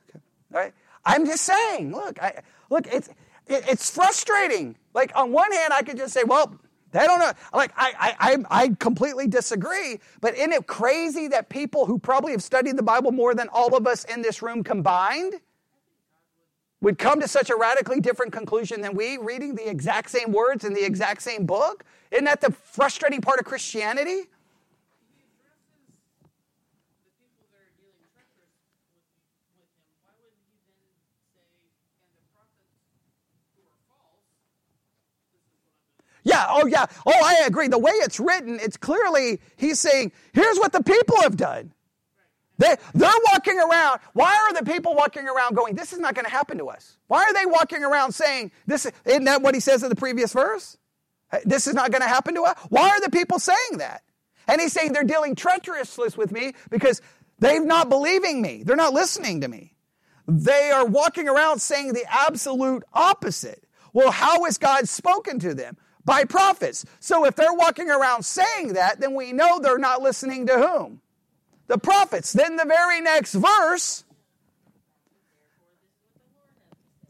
Okay. 0.09 0.20
All 0.53 0.59
right. 0.59 0.74
I'm 1.08 1.26
just 1.26 1.43
saying, 1.43 1.93
look, 1.93 2.22
I, 2.22 2.41
look, 2.70 2.86
it's, 2.91 3.08
it, 3.47 3.64
it's 3.70 3.89
frustrating. 3.89 4.76
Like, 4.93 5.14
on 5.16 5.32
one 5.32 5.51
hand, 5.53 5.72
I 5.74 5.82
could 5.82 5.95
just 5.95 6.14
say, 6.14 6.24
well, 6.26 6.60
they 6.91 7.05
don't 7.05 7.20
know. 7.20 7.32
Like, 7.53 7.72
I, 7.78 8.16
I, 8.20 8.64
I 8.64 8.70
completely 8.80 9.28
disagree, 9.28 9.99
but 10.20 10.36
isn't 10.36 10.51
it 10.51 10.68
crazy 10.68 11.30
that 11.30 11.47
people 11.47 11.86
who 11.86 11.97
probably 11.97 12.34
have 12.34 12.43
studied 12.43 12.78
the 12.78 12.84
Bible 12.84 13.14
more 13.14 13.34
than 13.34 13.47
all 13.53 13.76
of 13.76 13.88
us 13.88 14.03
in 14.03 14.22
this 14.22 14.41
room 14.41 14.64
combined 14.64 15.36
would 16.82 16.97
come 16.97 17.22
to 17.22 17.28
such 17.28 17.49
a 17.49 17.55
radically 17.55 18.01
different 18.01 18.34
conclusion 18.34 18.82
than 18.82 18.93
we, 18.93 19.18
reading 19.18 19.55
the 19.55 19.68
exact 19.70 20.10
same 20.10 20.34
words 20.34 20.66
in 20.66 20.74
the 20.74 20.86
exact 20.86 21.22
same 21.22 21.45
book? 21.45 21.86
Isn't 22.12 22.26
that 22.26 22.41
the 22.41 22.51
frustrating 22.51 23.22
part 23.22 23.39
of 23.39 23.45
Christianity? 23.45 24.28
Yeah, 36.28 36.45
oh 36.49 36.65
yeah. 36.65 36.86
Oh, 37.05 37.13
I 37.23 37.45
agree. 37.47 37.69
The 37.69 37.80
way 37.80 37.91
it's 37.93 38.19
written, 38.19 38.59
it's 38.61 38.75
clearly, 38.75 39.39
he's 39.55 39.80
saying, 39.80 40.11
here's 40.34 40.57
what 40.57 40.73
the 40.73 40.84
people 40.84 41.21
have 41.21 41.38
done. 41.38 41.71
They, 42.57 42.75
they're 42.93 43.09
walking 43.32 43.57
around. 43.57 44.01
Why 44.13 44.36
are 44.36 44.53
the 44.53 44.69
people 44.69 44.93
walking 44.93 45.25
around 45.25 45.55
going, 45.55 45.75
this 45.75 45.93
is 45.93 45.99
not 45.99 46.15
going 46.15 46.25
to 46.25 46.32
happen 46.32 46.57
to 46.57 46.65
us? 46.65 46.97
Why 47.07 47.23
are 47.23 47.34
they 47.34 47.45
walking 47.45 47.82
around 47.84 48.11
saying, 48.11 48.51
this, 48.65 48.91
isn't 49.05 49.23
that 49.23 49.41
what 49.41 49.55
he 49.55 49.61
says 49.61 49.84
in 49.84 49.89
the 49.89 49.95
previous 49.95 50.34
verse? 50.34 50.78
This 51.45 51.65
is 51.65 51.73
not 51.73 51.91
going 51.91 52.01
to 52.01 52.07
happen 52.09 52.36
to 52.36 52.41
us? 52.41 52.57
Why 52.69 52.89
are 52.89 52.99
the 52.99 53.11
people 53.11 53.39
saying 53.39 53.78
that? 53.78 54.01
And 54.49 54.59
he's 54.59 54.73
saying 54.73 54.91
they're 54.91 55.03
dealing 55.03 55.36
treacherously 55.36 56.09
with 56.17 56.32
me 56.32 56.53
because 56.69 57.01
they're 57.39 57.63
not 57.63 57.88
believing 57.88 58.41
me. 58.41 58.63
They're 58.65 58.75
not 58.75 58.93
listening 58.93 59.41
to 59.41 59.47
me. 59.47 59.75
They 60.28 60.71
are 60.71 60.86
walking 60.86 61.30
around 61.30 61.59
saying 61.59 61.93
the 61.93 62.05
absolute 62.09 62.84
opposite. 62.93 63.63
Well, 63.93 64.11
how 64.11 64.43
has 64.43 64.57
God 64.57 64.89
spoken 64.89 65.39
to 65.39 65.53
them? 65.53 65.78
By 66.08 66.24
prophets. 66.24 66.86
So 67.01 67.26
if 67.26 67.36
they're 67.36 67.53
walking 67.53 67.91
around 67.91 68.24
saying 68.24 68.74
that, 68.74 69.01
then 69.01 69.14
we 69.14 69.34
know 69.34 69.60
they're 69.60 69.78
not 69.78 70.01
listening 70.01 70.47
to 70.47 70.58
whom? 70.58 71.01
The 71.68 71.78
prophets. 71.78 72.34
Then 72.34 72.55
the 72.55 72.66
very 72.66 73.01
next 73.01 73.34
verse. 73.36 74.05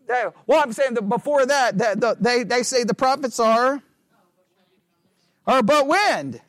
They, 0.07 0.25
well, 0.47 0.61
I'm 0.63 0.73
saying 0.73 0.95
that 0.95 1.07
before 1.07 1.45
that, 1.45 1.77
the, 1.77 1.95
the, 1.95 2.17
they, 2.19 2.43
they 2.43 2.63
say 2.63 2.83
the 2.83 2.95
prophets 2.95 3.39
are, 3.39 3.83
are 5.45 5.61
but 5.61 5.87
wind. 5.87 6.41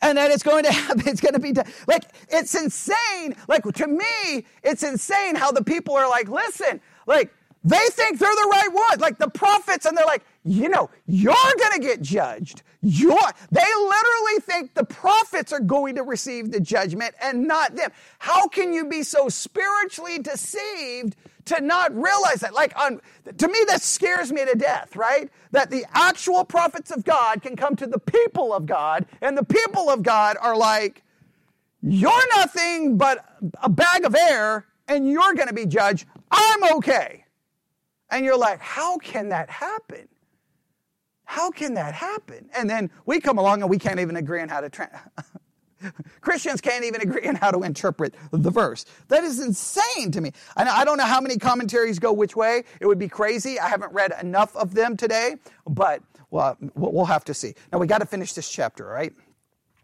and 0.00 0.18
that 0.18 0.30
it's 0.30 0.42
going 0.42 0.64
to 0.64 0.72
happen. 0.72 1.06
It's 1.06 1.20
going 1.20 1.34
to 1.34 1.40
be 1.40 1.52
done. 1.52 1.66
Like, 1.86 2.04
it's 2.30 2.54
insane. 2.54 3.36
Like, 3.48 3.64
to 3.64 3.86
me, 3.86 4.46
it's 4.62 4.82
insane 4.82 5.34
how 5.34 5.52
the 5.52 5.64
people 5.64 5.94
are 5.94 6.08
like, 6.08 6.28
listen, 6.28 6.80
like, 7.06 7.32
they 7.66 7.84
think 7.90 8.20
they're 8.20 8.30
the 8.30 8.48
right 8.48 8.72
ones, 8.72 9.00
like 9.00 9.18
the 9.18 9.28
prophets, 9.28 9.86
and 9.86 9.98
they're 9.98 10.06
like, 10.06 10.24
you 10.44 10.68
know, 10.68 10.88
you're 11.06 11.34
going 11.34 11.72
to 11.72 11.80
get 11.80 12.00
judged. 12.00 12.62
You're, 12.80 13.18
they 13.50 13.60
literally 13.60 14.40
think 14.42 14.74
the 14.74 14.84
prophets 14.84 15.52
are 15.52 15.58
going 15.58 15.96
to 15.96 16.04
receive 16.04 16.52
the 16.52 16.60
judgment 16.60 17.16
and 17.20 17.48
not 17.48 17.74
them. 17.74 17.90
How 18.20 18.46
can 18.46 18.72
you 18.72 18.86
be 18.88 19.02
so 19.02 19.28
spiritually 19.28 20.20
deceived 20.20 21.16
to 21.46 21.60
not 21.60 21.92
realize 21.92 22.36
that? 22.42 22.54
Like, 22.54 22.72
on, 22.80 23.00
to 23.36 23.48
me, 23.48 23.58
that 23.66 23.82
scares 23.82 24.30
me 24.30 24.44
to 24.44 24.54
death, 24.54 24.94
right? 24.94 25.28
That 25.50 25.70
the 25.70 25.86
actual 25.92 26.44
prophets 26.44 26.92
of 26.92 27.02
God 27.02 27.42
can 27.42 27.56
come 27.56 27.74
to 27.74 27.88
the 27.88 27.98
people 27.98 28.52
of 28.52 28.66
God, 28.66 29.06
and 29.20 29.36
the 29.36 29.44
people 29.44 29.90
of 29.90 30.04
God 30.04 30.36
are 30.40 30.56
like, 30.56 31.02
you're 31.82 32.28
nothing 32.36 32.96
but 32.96 33.24
a 33.60 33.68
bag 33.68 34.04
of 34.04 34.14
air, 34.14 34.66
and 34.86 35.10
you're 35.10 35.34
going 35.34 35.48
to 35.48 35.54
be 35.54 35.66
judged. 35.66 36.06
I'm 36.30 36.76
okay. 36.76 37.24
And 38.10 38.24
you're 38.24 38.38
like, 38.38 38.60
how 38.60 38.98
can 38.98 39.30
that 39.30 39.50
happen? 39.50 40.08
How 41.24 41.50
can 41.50 41.74
that 41.74 41.92
happen? 41.94 42.48
And 42.56 42.70
then 42.70 42.90
we 43.04 43.20
come 43.20 43.38
along 43.38 43.62
and 43.62 43.70
we 43.70 43.78
can't 43.78 43.98
even 43.98 44.16
agree 44.16 44.40
on 44.40 44.48
how 44.48 44.60
to. 44.60 44.70
Tra- 44.70 45.10
Christians 46.20 46.60
can't 46.60 46.84
even 46.84 47.00
agree 47.02 47.26
on 47.26 47.34
how 47.34 47.50
to 47.50 47.62
interpret 47.62 48.14
the 48.30 48.50
verse. 48.50 48.84
That 49.08 49.24
is 49.24 49.40
insane 49.40 50.10
to 50.12 50.20
me. 50.20 50.32
I 50.56 50.84
don't 50.84 50.96
know 50.98 51.04
how 51.04 51.20
many 51.20 51.36
commentaries 51.36 51.98
go 51.98 52.12
which 52.12 52.36
way. 52.36 52.64
It 52.80 52.86
would 52.86 52.98
be 52.98 53.08
crazy. 53.08 53.58
I 53.58 53.68
haven't 53.68 53.92
read 53.92 54.12
enough 54.20 54.54
of 54.56 54.74
them 54.74 54.96
today, 54.96 55.36
but 55.66 56.02
well, 56.30 56.56
we'll 56.74 57.04
have 57.04 57.24
to 57.26 57.34
see. 57.34 57.54
Now 57.72 57.78
we 57.78 57.86
got 57.86 57.98
to 57.98 58.06
finish 58.06 58.32
this 58.32 58.48
chapter, 58.48 58.86
right? 58.86 59.12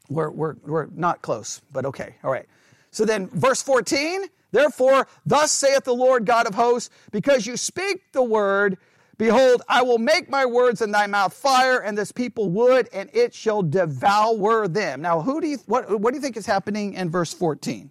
We're, 0.09 0.31
we're, 0.31 0.57
we're 0.65 0.87
not 0.95 1.23
close, 1.23 1.61
but 1.73 1.87
okay. 1.87 2.17
All 2.25 2.31
right. 2.31 2.47
So 2.91 3.05
then, 3.05 3.29
verse 3.29 3.63
14 3.63 4.27
Therefore, 4.53 5.09
thus 5.27 5.51
saith 5.51 5.85
the 5.85 5.95
Lord 5.95 6.27
God 6.27 6.47
of 6.47 6.55
hosts, 6.55 6.91
because 7.11 7.47
you 7.47 7.57
speak 7.57 8.13
the 8.13 8.23
word, 8.23 8.77
behold, 9.17 9.63
I 9.69 9.83
will 9.83 9.99
make 9.99 10.31
my 10.31 10.45
words 10.45 10.83
in 10.83 10.93
thy 10.93 11.07
mouth 11.07 11.33
fire, 11.33 11.79
and 11.79 11.97
this 11.97 12.13
people 12.13 12.51
wood, 12.51 12.89
and 12.93 13.11
it 13.15 13.35
shall 13.35 13.63
devour 13.63 14.69
them. 14.69 15.01
Now, 15.01 15.23
who 15.23 15.41
do 15.41 15.49
you, 15.49 15.59
what, 15.67 15.99
what 15.99 16.13
do 16.13 16.17
you 16.19 16.23
think 16.23 16.37
is 16.37 16.47
happening 16.47 16.93
in 16.95 17.11
verse 17.11 17.33
14? 17.33 17.91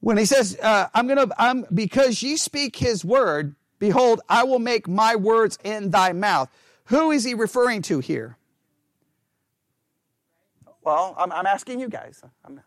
When 0.00 0.18
he 0.18 0.26
says, 0.26 0.58
uh, 0.62 0.88
I'm 0.92 1.06
gonna, 1.06 1.28
I'm, 1.38 1.64
because 1.72 2.22
ye 2.22 2.36
speak 2.36 2.76
his 2.76 3.06
word, 3.06 3.54
behold, 3.78 4.20
I 4.28 4.44
will 4.44 4.58
make 4.58 4.86
my 4.86 5.16
words 5.16 5.58
in 5.64 5.92
thy 5.92 6.12
mouth. 6.12 6.50
Who 6.86 7.10
is 7.10 7.24
he 7.24 7.34
referring 7.34 7.82
to 7.82 8.00
here? 8.00 8.36
Well, 10.82 11.14
I'm, 11.18 11.32
I'm 11.32 11.46
asking 11.46 11.80
you 11.80 11.88
guys. 11.88 12.22
I'm, 12.44 12.60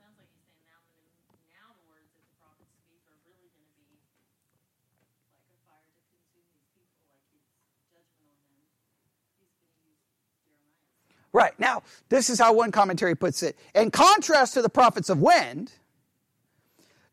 Right. 11.34 11.60
Now, 11.60 11.84
this 12.10 12.32
is 12.32 12.40
how 12.40 12.54
one 12.54 12.72
commentary 12.72 13.14
puts 13.14 13.44
it. 13.44 13.60
In 13.76 13.92
contrast 13.92 14.56
to 14.56 14.64
the 14.64 14.70
prophets 14.70 15.08
of 15.08 15.22
wind, 15.22 15.72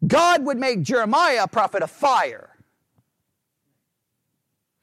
God 0.06 0.46
would 0.46 0.56
make 0.56 0.80
Jeremiah 0.82 1.42
a 1.42 1.48
prophet 1.48 1.82
of 1.82 1.90
fire. 1.90 2.53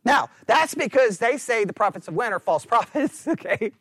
Now, 0.04 0.30
that's 0.48 0.74
because 0.74 1.20
they 1.20 1.38
say 1.38 1.64
the 1.64 1.74
prophets 1.74 2.08
of 2.08 2.16
wind 2.16 2.34
are 2.34 2.40
false 2.40 2.66
prophets, 2.74 3.28
okay? 3.28 3.72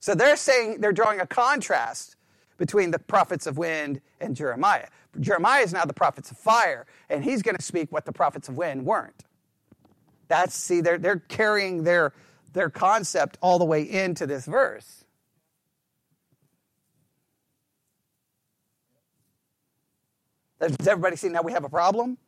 So 0.00 0.14
they're 0.14 0.36
saying 0.36 0.80
they're 0.80 0.92
drawing 0.92 1.20
a 1.20 1.26
contrast 1.26 2.16
between 2.56 2.90
the 2.90 2.98
prophets 2.98 3.46
of 3.46 3.58
wind 3.58 4.00
and 4.20 4.34
Jeremiah. 4.36 4.88
Jeremiah 5.20 5.62
is 5.62 5.72
now 5.72 5.84
the 5.84 5.94
prophets 5.94 6.30
of 6.30 6.38
fire, 6.38 6.86
and 7.08 7.24
he's 7.24 7.42
going 7.42 7.56
to 7.56 7.62
speak 7.62 7.90
what 7.90 8.04
the 8.04 8.12
prophets 8.12 8.48
of 8.48 8.56
wind 8.56 8.84
weren't. 8.84 9.24
That's 10.28 10.54
see, 10.54 10.80
they're 10.80 10.98
they're 10.98 11.20
carrying 11.28 11.84
their 11.84 12.12
their 12.52 12.70
concept 12.70 13.38
all 13.40 13.58
the 13.58 13.64
way 13.64 13.82
into 13.82 14.26
this 14.26 14.46
verse. 14.46 14.97
Does 20.60 20.88
everybody 20.88 21.16
see 21.16 21.28
now 21.28 21.42
we 21.42 21.52
have 21.52 21.64
a 21.64 21.68
problem? 21.68 22.18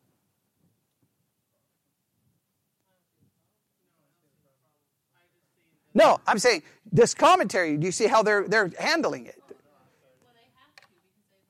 No, 5.92 6.20
I'm 6.26 6.38
saying 6.38 6.62
this 6.92 7.14
commentary, 7.14 7.76
do 7.76 7.86
you 7.86 7.92
see 7.92 8.06
how 8.06 8.22
they're 8.22 8.46
they're 8.46 8.70
handling 8.78 9.26
it? 9.26 9.42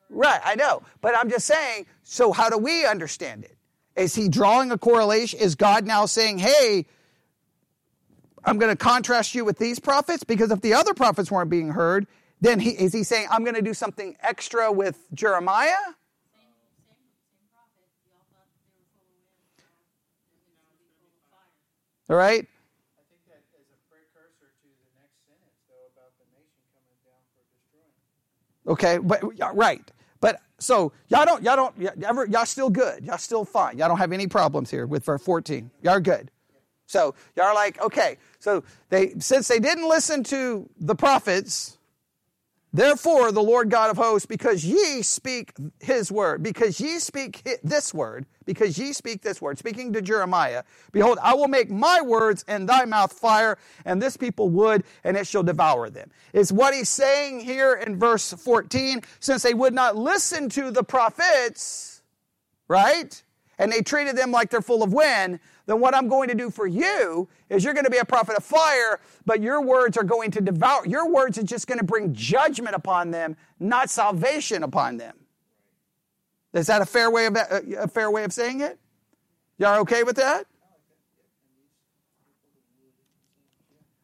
Right, 0.08 0.40
I 0.44 0.56
know. 0.56 0.82
But 1.00 1.16
I'm 1.16 1.30
just 1.30 1.46
saying, 1.46 1.86
so 2.02 2.32
how 2.32 2.50
do 2.50 2.58
we 2.58 2.84
understand 2.84 3.44
it? 3.44 3.56
Is 3.94 4.14
he 4.14 4.28
drawing 4.28 4.72
a 4.72 4.78
correlation? 4.78 5.38
Is 5.38 5.54
God 5.54 5.86
now 5.86 6.06
saying, 6.06 6.38
hey, 6.38 6.86
I'm 8.44 8.58
going 8.58 8.70
to 8.70 8.76
contrast 8.76 9.34
you 9.34 9.44
with 9.44 9.58
these 9.58 9.78
prophets? 9.78 10.24
Because 10.24 10.50
if 10.50 10.62
the 10.62 10.74
other 10.74 10.94
prophets 10.94 11.30
weren't 11.30 11.50
being 11.50 11.68
heard, 11.68 12.06
then 12.40 12.58
he, 12.58 12.70
is 12.70 12.92
he 12.92 13.04
saying, 13.04 13.28
I'm 13.30 13.44
going 13.44 13.54
to 13.54 13.62
do 13.62 13.74
something 13.74 14.16
extra 14.20 14.72
with 14.72 14.98
Jeremiah? 15.14 15.76
All 22.10 22.16
right? 22.16 22.46
Okay, 28.66 28.98
but 28.98 29.22
right. 29.54 29.90
But 30.20 30.40
so 30.58 30.92
y'all 31.08 31.24
don't 31.24 31.42
y'all 31.42 31.56
don't 31.56 31.78
y'all, 31.78 31.92
ever 32.04 32.26
y'all 32.26 32.44
still 32.44 32.68
good. 32.68 33.04
Y'all 33.04 33.18
still 33.18 33.44
fine. 33.44 33.78
Y'all 33.78 33.88
don't 33.88 33.98
have 33.98 34.12
any 34.12 34.26
problems 34.26 34.70
here 34.70 34.86
with 34.86 35.04
verse 35.04 35.22
14. 35.22 35.70
Y'all 35.82 35.94
are 35.94 36.00
good. 36.00 36.30
So 36.86 37.14
y'all 37.36 37.46
are 37.46 37.54
like, 37.54 37.80
okay, 37.80 38.18
so 38.40 38.64
they 38.88 39.14
since 39.18 39.48
they 39.48 39.60
didn't 39.60 39.88
listen 39.88 40.24
to 40.24 40.68
the 40.78 40.94
prophets, 40.94 41.78
Therefore, 42.72 43.32
the 43.32 43.42
Lord 43.42 43.68
God 43.68 43.90
of 43.90 43.96
hosts, 43.96 44.26
because 44.26 44.64
ye 44.64 45.02
speak 45.02 45.54
his 45.80 46.12
word, 46.12 46.42
because 46.42 46.80
ye 46.80 47.00
speak 47.00 47.42
this 47.64 47.92
word, 47.92 48.26
because 48.44 48.78
ye 48.78 48.92
speak 48.92 49.22
this 49.22 49.42
word, 49.42 49.58
speaking 49.58 49.92
to 49.92 50.00
Jeremiah, 50.00 50.62
behold, 50.92 51.18
I 51.20 51.34
will 51.34 51.48
make 51.48 51.68
my 51.68 52.00
words 52.00 52.44
in 52.46 52.66
thy 52.66 52.84
mouth 52.84 53.12
fire, 53.12 53.58
and 53.84 54.00
this 54.00 54.16
people 54.16 54.50
wood, 54.50 54.84
and 55.02 55.16
it 55.16 55.26
shall 55.26 55.42
devour 55.42 55.90
them. 55.90 56.12
Is 56.32 56.52
what 56.52 56.72
he's 56.72 56.88
saying 56.88 57.40
here 57.40 57.74
in 57.74 57.98
verse 57.98 58.32
14, 58.32 59.02
since 59.18 59.42
they 59.42 59.54
would 59.54 59.74
not 59.74 59.96
listen 59.96 60.48
to 60.50 60.70
the 60.70 60.84
prophets, 60.84 62.02
right? 62.68 63.20
And 63.58 63.72
they 63.72 63.82
treated 63.82 64.16
them 64.16 64.30
like 64.30 64.50
they're 64.50 64.62
full 64.62 64.84
of 64.84 64.92
wind, 64.92 65.40
then 65.70 65.78
what 65.78 65.94
I'm 65.94 66.08
going 66.08 66.28
to 66.28 66.34
do 66.34 66.50
for 66.50 66.66
you 66.66 67.28
is 67.48 67.62
you're 67.62 67.74
going 67.74 67.84
to 67.84 67.90
be 67.90 67.98
a 67.98 68.04
prophet 68.04 68.36
of 68.36 68.42
fire, 68.44 68.98
but 69.24 69.40
your 69.40 69.62
words 69.62 69.96
are 69.96 70.02
going 70.02 70.32
to 70.32 70.40
devour. 70.40 70.84
Your 70.84 71.08
words 71.08 71.38
are 71.38 71.44
just 71.44 71.68
going 71.68 71.78
to 71.78 71.84
bring 71.84 72.12
judgment 72.12 72.74
upon 72.74 73.12
them, 73.12 73.36
not 73.60 73.88
salvation 73.88 74.64
upon 74.64 74.96
them. 74.96 75.14
Is 76.52 76.66
that 76.66 76.82
a 76.82 76.86
fair 76.86 77.08
way 77.08 77.26
of 77.26 77.36
a 77.36 77.86
fair 77.86 78.10
way 78.10 78.24
of 78.24 78.32
saying 78.32 78.62
it? 78.62 78.80
Y'all 79.58 79.78
okay 79.82 80.02
with 80.02 80.16
that? 80.16 80.46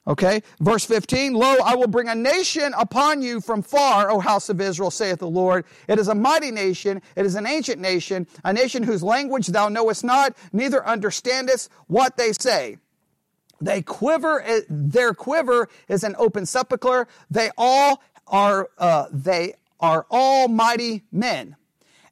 Okay, 0.09 0.43
verse 0.61 0.85
15 0.85 1.35
Lo, 1.35 1.57
I 1.65 1.75
will 1.75 1.89
bring 1.89 2.09
a 2.09 2.15
nation 2.15 2.73
upon 2.79 3.23
you 3.23 3.41
from 3.41 3.63
far, 3.63 4.09
O 4.11 4.21
house 4.21 4.49
of 4.49 4.61
Israel, 4.61 4.93
saith 4.93 5.19
the 5.19 5.29
Lord. 5.29 5.65
It 5.89 5.99
is 5.99 6.07
a 6.07 6.15
mighty 6.15 6.53
nation, 6.53 7.03
it 7.17 7.27
is 7.27 7.35
an 7.35 7.47
ancient 7.47 7.81
nation, 7.81 8.29
a 8.45 8.53
nation 8.53 8.85
whose 8.85 9.03
language 9.03 9.49
thou 9.49 9.69
knowest 9.69 10.05
not, 10.05 10.37
neither 10.53 10.87
understandest 10.87 11.71
what 11.89 12.17
they 12.17 12.33
say. 12.33 12.79
They 13.61 13.83
quiver, 13.83 14.43
eh, 14.43 14.61
their 14.69 15.13
quiver 15.13 15.69
is 15.89 16.05
an 16.05 16.15
open 16.19 16.47
sepulchre. 16.47 17.09
They 17.31 17.51
all 17.57 18.03
are, 18.27 18.69
uh, 18.79 19.07
they 19.11 19.55
are 19.81 20.07
all 20.11 20.49
mighty 20.49 21.03
men. 21.11 21.57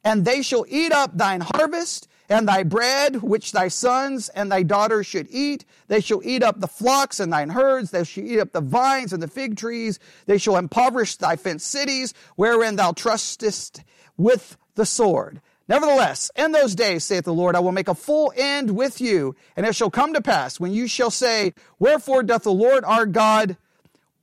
And 0.02 0.24
they 0.24 0.42
shall 0.42 0.66
eat 0.68 0.92
up 0.92 1.16
thine 1.16 1.42
harvest, 1.42 2.08
and 2.28 2.48
thy 2.48 2.62
bread 2.62 3.22
which 3.22 3.52
thy 3.52 3.68
sons 3.68 4.28
and 4.30 4.50
thy 4.50 4.62
daughters 4.62 5.06
should 5.06 5.28
eat. 5.30 5.64
They 5.88 6.00
shall 6.00 6.22
eat 6.24 6.42
up 6.42 6.60
the 6.60 6.66
flocks 6.66 7.20
and 7.20 7.32
thine 7.32 7.50
herds. 7.50 7.90
They 7.90 8.04
shall 8.04 8.24
eat 8.24 8.40
up 8.40 8.52
the 8.52 8.60
vines 8.60 9.12
and 9.12 9.22
the 9.22 9.28
fig 9.28 9.56
trees. 9.56 9.98
They 10.26 10.38
shall 10.38 10.56
impoverish 10.56 11.16
thy 11.16 11.36
fenced 11.36 11.70
cities, 11.70 12.14
wherein 12.36 12.76
thou 12.76 12.92
trustest 12.92 13.82
with 14.16 14.56
the 14.74 14.86
sword. 14.86 15.40
Nevertheless, 15.66 16.30
in 16.36 16.52
those 16.52 16.74
days, 16.74 17.04
saith 17.04 17.24
the 17.24 17.32
Lord, 17.32 17.56
I 17.56 17.60
will 17.60 17.72
make 17.72 17.88
a 17.88 17.94
full 17.94 18.32
end 18.36 18.76
with 18.76 19.00
you, 19.00 19.34
and 19.56 19.64
it 19.64 19.74
shall 19.74 19.90
come 19.90 20.12
to 20.12 20.20
pass 20.20 20.60
when 20.60 20.72
you 20.72 20.86
shall 20.86 21.10
say, 21.10 21.54
Wherefore 21.78 22.22
doth 22.22 22.42
the 22.42 22.52
Lord 22.52 22.84
our 22.84 23.06
God, 23.06 23.56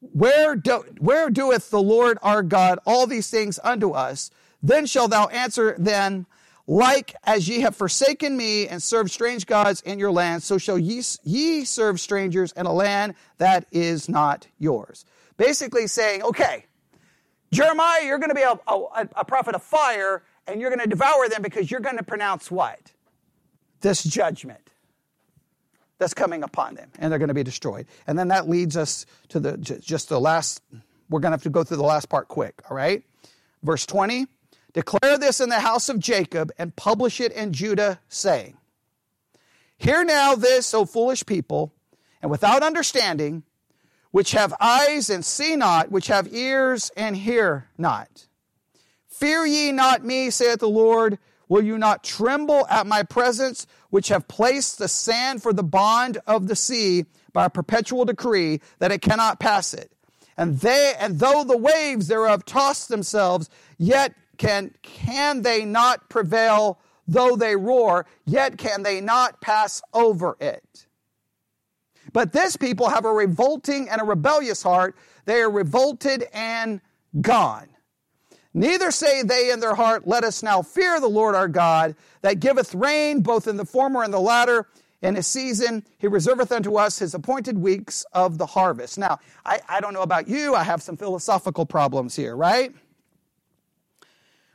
where, 0.02 0.56
do, 0.56 0.84
where 1.00 1.30
doeth 1.30 1.70
the 1.70 1.82
Lord 1.82 2.20
our 2.22 2.44
God 2.44 2.80
all 2.86 3.08
these 3.08 3.30
things 3.30 3.60
unto 3.64 3.92
us? 3.92 4.30
Then 4.62 4.86
shall 4.86 5.08
thou 5.08 5.28
answer 5.28 5.76
then, 5.80 6.28
like 6.72 7.14
as 7.26 7.50
ye 7.50 7.60
have 7.60 7.76
forsaken 7.76 8.38
me 8.38 8.66
and 8.66 8.82
served 8.82 9.12
strange 9.12 9.46
gods 9.46 9.82
in 9.82 10.00
your 10.00 10.10
land, 10.10 10.42
so 10.42 10.58
shall 10.58 10.78
ye, 10.80 11.02
ye 11.26 11.66
serve 11.66 12.00
strangers 12.00 12.54
in 12.56 12.66
a 12.66 12.72
land 12.72 13.14
that 13.40 13.66
is 13.74 14.08
not 14.08 14.48
yours. 14.58 15.04
Basically 15.36 15.86
saying, 15.86 16.24
okay, 16.24 16.68
Jeremiah, 17.52 18.06
you're 18.06 18.20
going 18.20 18.30
to 18.30 18.36
be 18.36 18.44
a, 18.44 18.58
a, 18.68 19.10
a 19.18 19.26
prophet 19.26 19.54
of 19.54 19.62
fire, 19.62 20.24
and 20.48 20.62
you're 20.62 20.70
going 20.70 20.80
to 20.80 20.88
devour 20.88 21.28
them 21.28 21.42
because 21.42 21.70
you're 21.70 21.82
going 21.82 21.98
to 21.98 22.04
pronounce 22.04 22.50
what? 22.50 22.80
This 23.82 24.02
judgment 24.02 24.70
that's 25.98 26.14
coming 26.14 26.42
upon 26.42 26.76
them, 26.76 26.90
and 27.00 27.12
they're 27.12 27.20
going 27.20 27.28
to 27.28 27.34
be 27.34 27.44
destroyed. 27.44 27.86
And 28.08 28.18
then 28.18 28.30
that 28.30 28.48
leads 28.48 28.78
us 28.78 29.06
to 29.28 29.42
the 29.42 29.58
just 29.58 30.08
the 30.08 30.22
last. 30.22 30.62
We're 31.10 31.20
going 31.20 31.32
to 31.32 31.36
have 31.36 31.44
to 31.44 31.50
go 31.50 31.66
through 31.66 31.78
the 31.78 31.84
last 31.84 32.08
part 32.08 32.30
quick. 32.30 32.62
All 32.70 32.78
right, 32.78 33.04
verse 33.62 33.86
twenty. 33.86 34.28
Declare 34.74 35.18
this 35.18 35.42
in 35.42 35.50
the 35.50 35.60
house 35.60 35.90
of 35.90 36.00
Jacob 36.00 36.52
and 36.58 36.76
publish 36.76 37.20
it 37.20 37.32
in 37.34 37.54
Judah, 37.54 38.00
saying, 38.08 38.58
Hear 39.78 40.04
now 40.04 40.36
this, 40.36 40.74
O 40.74 40.86
foolish 40.86 41.26
people, 41.26 41.74
and 42.22 42.30
without 42.30 42.64
understanding, 42.64 43.44
which 44.12 44.32
have 44.32 44.54
eyes 44.60 45.10
and 45.10 45.26
see 45.26 45.56
not, 45.56 45.92
which 45.92 46.08
have 46.08 46.34
ears 46.34 46.92
and 46.96 47.16
hear 47.16 47.68
not. 47.78 48.28
Fear 49.08 49.46
ye 49.46 49.72
not 49.72 50.06
me, 50.06 50.30
saith 50.30 50.60
the 50.60 50.70
Lord. 50.70 51.18
Will 51.50 51.64
you 51.64 51.78
not 51.78 52.04
tremble 52.04 52.66
at 52.70 52.88
my 52.88 53.04
presence, 53.04 53.68
which 53.90 54.08
have 54.08 54.28
placed 54.28 54.78
the 54.78 54.88
sand 54.88 55.44
for 55.44 55.52
the 55.52 55.64
bond 55.64 56.18
of 56.26 56.48
the 56.48 56.56
sea 56.56 57.06
by 57.34 57.46
a 57.46 57.50
perpetual 57.50 58.06
decree 58.06 58.62
that 58.80 58.92
it 58.92 59.02
cannot 59.02 59.40
pass 59.40 59.74
it? 59.74 59.92
And 60.38 60.60
they, 60.60 60.94
and 60.98 61.20
though 61.20 61.44
the 61.44 61.58
waves 61.58 62.08
thereof 62.08 62.46
toss 62.46 62.88
themselves, 62.88 63.50
yet 63.78 64.14
can, 64.42 64.74
can 64.82 65.44
they 65.44 65.66
not 65.66 66.10
prevail 66.10 66.80
though 67.08 67.36
they 67.36 67.56
roar, 67.56 68.08
yet 68.26 68.58
can 68.58 68.82
they 68.82 69.00
not 69.00 69.40
pass 69.40 69.84
over 69.94 70.36
it. 70.40 70.88
But 72.12 72.34
this 72.34 72.58
people 72.58 72.90
have 72.90 73.06
a 73.06 73.14
revolting 73.14 73.88
and 73.88 74.02
a 74.02 74.04
rebellious 74.04 74.64
heart. 74.64 74.96
They 75.26 75.42
are 75.42 75.50
revolted 75.50 76.26
and 76.34 76.82
gone. 77.22 77.68
Neither 78.52 78.90
say 78.90 79.22
they 79.22 79.52
in 79.52 79.60
their 79.60 79.76
heart, 79.76 80.08
Let 80.08 80.24
us 80.24 80.42
now 80.42 80.64
fear 80.64 81.00
the 81.00 81.08
Lord 81.08 81.36
our 81.36 81.48
God, 81.48 81.96
that 82.24 82.40
giveth 82.40 82.74
rain 82.74 83.22
both 83.22 83.48
in 83.48 83.58
the 83.58 83.66
former 83.66 84.04
and 84.04 84.12
the 84.14 84.20
latter. 84.20 84.68
In 85.04 85.16
his 85.16 85.28
season, 85.28 85.84
he 86.00 86.08
reserveth 86.08 86.52
unto 86.52 86.78
us 86.78 86.98
his 86.98 87.14
appointed 87.14 87.60
weeks 87.60 88.06
of 88.14 88.40
the 88.40 88.46
harvest. 88.48 88.98
Now, 88.98 89.20
I, 89.46 89.60
I 89.70 89.82
don't 89.82 89.94
know 89.94 90.02
about 90.02 90.28
you, 90.28 90.56
I 90.56 90.64
have 90.64 90.82
some 90.82 90.98
philosophical 90.98 91.66
problems 91.68 92.16
here, 92.16 92.36
right? 92.36 92.74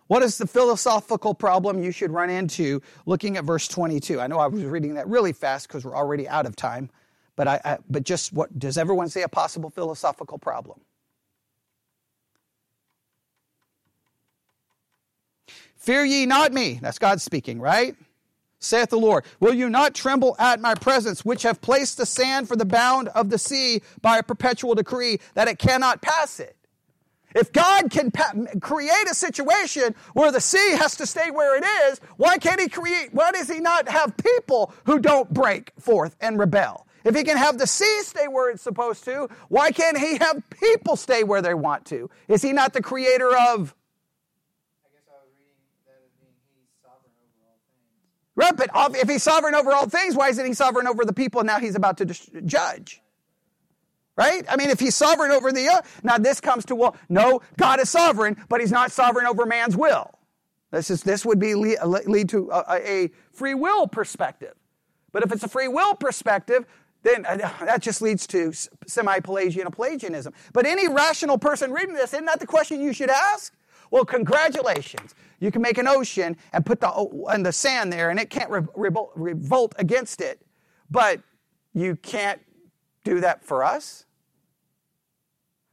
What 0.08 0.22
is 0.22 0.38
the 0.38 0.46
philosophical 0.46 1.34
problem 1.34 1.82
you 1.82 1.90
should 1.90 2.10
run 2.10 2.30
into 2.30 2.80
looking 3.06 3.36
at 3.36 3.44
verse 3.44 3.66
22? 3.66 4.20
I 4.20 4.26
know 4.28 4.38
I 4.38 4.46
was 4.46 4.62
reading 4.64 4.94
that 4.94 5.08
really 5.08 5.32
fast 5.32 5.66
because 5.66 5.84
we're 5.84 5.96
already 5.96 6.28
out 6.28 6.46
of 6.46 6.54
time, 6.54 6.90
but, 7.34 7.48
I, 7.48 7.60
I, 7.64 7.78
but 7.90 8.04
just 8.04 8.32
what 8.32 8.56
does 8.58 8.78
everyone 8.78 9.08
say 9.08 9.22
a 9.22 9.28
possible 9.28 9.70
philosophical 9.70 10.38
problem? 10.38 10.80
Fear 15.76 16.04
ye 16.04 16.26
not 16.26 16.52
me. 16.52 16.78
That's 16.82 16.98
God 16.98 17.20
speaking, 17.20 17.60
right? 17.60 17.96
Saith 18.58 18.90
the 18.90 18.98
Lord, 18.98 19.24
Will 19.38 19.54
you 19.54 19.68
not 19.68 19.94
tremble 19.94 20.34
at 20.38 20.60
my 20.60 20.74
presence, 20.74 21.24
which 21.24 21.42
have 21.42 21.60
placed 21.60 21.98
the 21.98 22.06
sand 22.06 22.48
for 22.48 22.56
the 22.56 22.64
bound 22.64 23.08
of 23.08 23.30
the 23.30 23.38
sea 23.38 23.82
by 24.02 24.18
a 24.18 24.22
perpetual 24.22 24.74
decree, 24.74 25.20
that 25.34 25.48
it 25.48 25.58
cannot 25.58 26.02
pass 26.02 26.40
it? 26.40 26.56
If 27.36 27.52
God 27.52 27.90
can 27.90 28.10
pa- 28.10 28.32
create 28.62 29.10
a 29.10 29.14
situation 29.14 29.94
where 30.14 30.32
the 30.32 30.40
sea 30.40 30.70
has 30.78 30.96
to 30.96 31.06
stay 31.06 31.30
where 31.30 31.54
it 31.54 31.64
is, 31.86 32.00
why 32.16 32.38
can't 32.38 32.58
He 32.58 32.70
create, 32.70 33.12
why 33.12 33.30
does 33.30 33.50
He 33.50 33.60
not 33.60 33.90
have 33.90 34.16
people 34.16 34.72
who 34.86 34.98
don't 34.98 35.32
break 35.32 35.70
forth 35.78 36.16
and 36.18 36.38
rebel? 36.38 36.86
If 37.04 37.14
He 37.14 37.24
can 37.24 37.36
have 37.36 37.58
the 37.58 37.66
sea 37.66 38.00
stay 38.04 38.26
where 38.26 38.48
it's 38.48 38.62
supposed 38.62 39.04
to, 39.04 39.28
why 39.50 39.70
can't 39.70 39.98
He 39.98 40.16
have 40.16 40.42
people 40.62 40.96
stay 40.96 41.24
where 41.24 41.42
they 41.42 41.52
want 41.52 41.84
to? 41.86 42.08
Is 42.26 42.40
He 42.40 42.54
not 42.54 42.72
the 42.72 42.80
creator 42.80 43.28
of? 43.28 43.74
I 44.82 44.88
guess 44.94 45.04
I 45.06 45.20
was 45.20 45.34
reading 45.38 45.60
that 45.84 46.00
as 46.06 46.12
being 46.18 46.32
he's 46.56 46.72
sovereign 46.82 47.12
over 47.20 47.44
all 47.44 47.58
things? 47.76 48.00
Right, 48.34 48.56
but 48.56 48.96
if 48.96 49.10
he's 49.10 49.22
sovereign 49.22 49.54
over 49.54 49.72
all 49.72 49.90
things, 49.90 50.16
why 50.16 50.30
isn't 50.30 50.46
he 50.46 50.54
sovereign 50.54 50.86
over 50.86 51.04
the 51.04 51.12
people 51.12 51.44
now 51.44 51.60
he's 51.60 51.74
about 51.74 51.98
to 51.98 52.06
judge? 52.06 53.02
Right? 54.16 54.44
I 54.48 54.56
mean, 54.56 54.70
if 54.70 54.80
he's 54.80 54.94
sovereign 54.94 55.30
over 55.30 55.52
the 55.52 55.68
earth, 55.68 56.00
now 56.02 56.16
this 56.16 56.40
comes 56.40 56.64
to, 56.66 56.74
well, 56.74 56.96
no, 57.10 57.42
God 57.58 57.80
is 57.80 57.90
sovereign, 57.90 58.42
but 58.48 58.60
he's 58.62 58.72
not 58.72 58.90
sovereign 58.90 59.26
over 59.26 59.44
man's 59.44 59.76
will. 59.76 60.10
This, 60.70 60.90
is, 60.90 61.02
this 61.02 61.26
would 61.26 61.38
be 61.38 61.54
lead, 61.54 61.78
uh, 61.82 61.86
lead 61.86 62.30
to 62.30 62.50
a, 62.50 62.64
a 62.82 63.10
free 63.32 63.52
will 63.52 63.86
perspective. 63.86 64.54
But 65.12 65.22
if 65.22 65.32
it's 65.32 65.42
a 65.42 65.48
free 65.48 65.68
will 65.68 65.94
perspective, 65.94 66.64
then 67.02 67.26
uh, 67.26 67.36
that 67.60 67.82
just 67.82 68.00
leads 68.00 68.26
to 68.28 68.52
semi-Pelagian 68.86 69.70
Pelagianism. 69.70 70.32
But 70.54 70.64
any 70.64 70.88
rational 70.88 71.36
person 71.36 71.70
reading 71.70 71.94
this, 71.94 72.14
isn't 72.14 72.24
that 72.24 72.40
the 72.40 72.46
question 72.46 72.80
you 72.80 72.94
should 72.94 73.10
ask? 73.10 73.54
Well, 73.90 74.06
congratulations. 74.06 75.14
You 75.40 75.50
can 75.50 75.60
make 75.60 75.76
an 75.76 75.86
ocean 75.86 76.38
and 76.54 76.64
put 76.64 76.80
the, 76.80 76.88
uh, 76.88 77.06
and 77.28 77.44
the 77.44 77.52
sand 77.52 77.92
there, 77.92 78.08
and 78.08 78.18
it 78.18 78.30
can't 78.30 78.50
re- 78.50 78.90
revolt 79.14 79.74
against 79.78 80.22
it. 80.22 80.40
But 80.90 81.20
you 81.74 81.96
can't 81.96 82.40
do 83.06 83.20
that 83.20 83.44
for 83.44 83.62
us? 83.62 84.04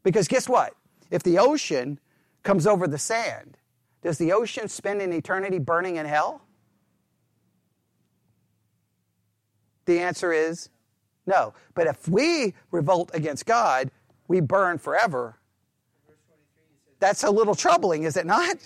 Because 0.03 0.27
guess 0.27 0.47
what? 0.47 0.75
If 1.09 1.23
the 1.23 1.39
ocean 1.39 1.99
comes 2.43 2.67
over 2.67 2.87
the 2.87 2.99
sand, 2.99 3.57
does 4.03 4.19
the 4.19 4.31
ocean 4.31 4.67
spend 4.67 5.01
an 5.01 5.11
eternity 5.11 5.57
burning 5.57 5.95
in 5.95 6.05
hell? 6.05 6.43
The 9.85 9.99
answer 9.99 10.31
is 10.31 10.69
no. 11.25 11.53
But 11.73 11.87
if 11.87 12.07
we 12.07 12.53
revolt 12.71 13.09
against 13.13 13.45
God, 13.45 13.89
we 14.27 14.39
burn 14.39 14.77
forever. 14.77 15.39
That's 16.99 17.23
a 17.23 17.31
little 17.31 17.55
troubling, 17.55 18.03
is 18.03 18.15
it 18.15 18.25
not? 18.25 18.57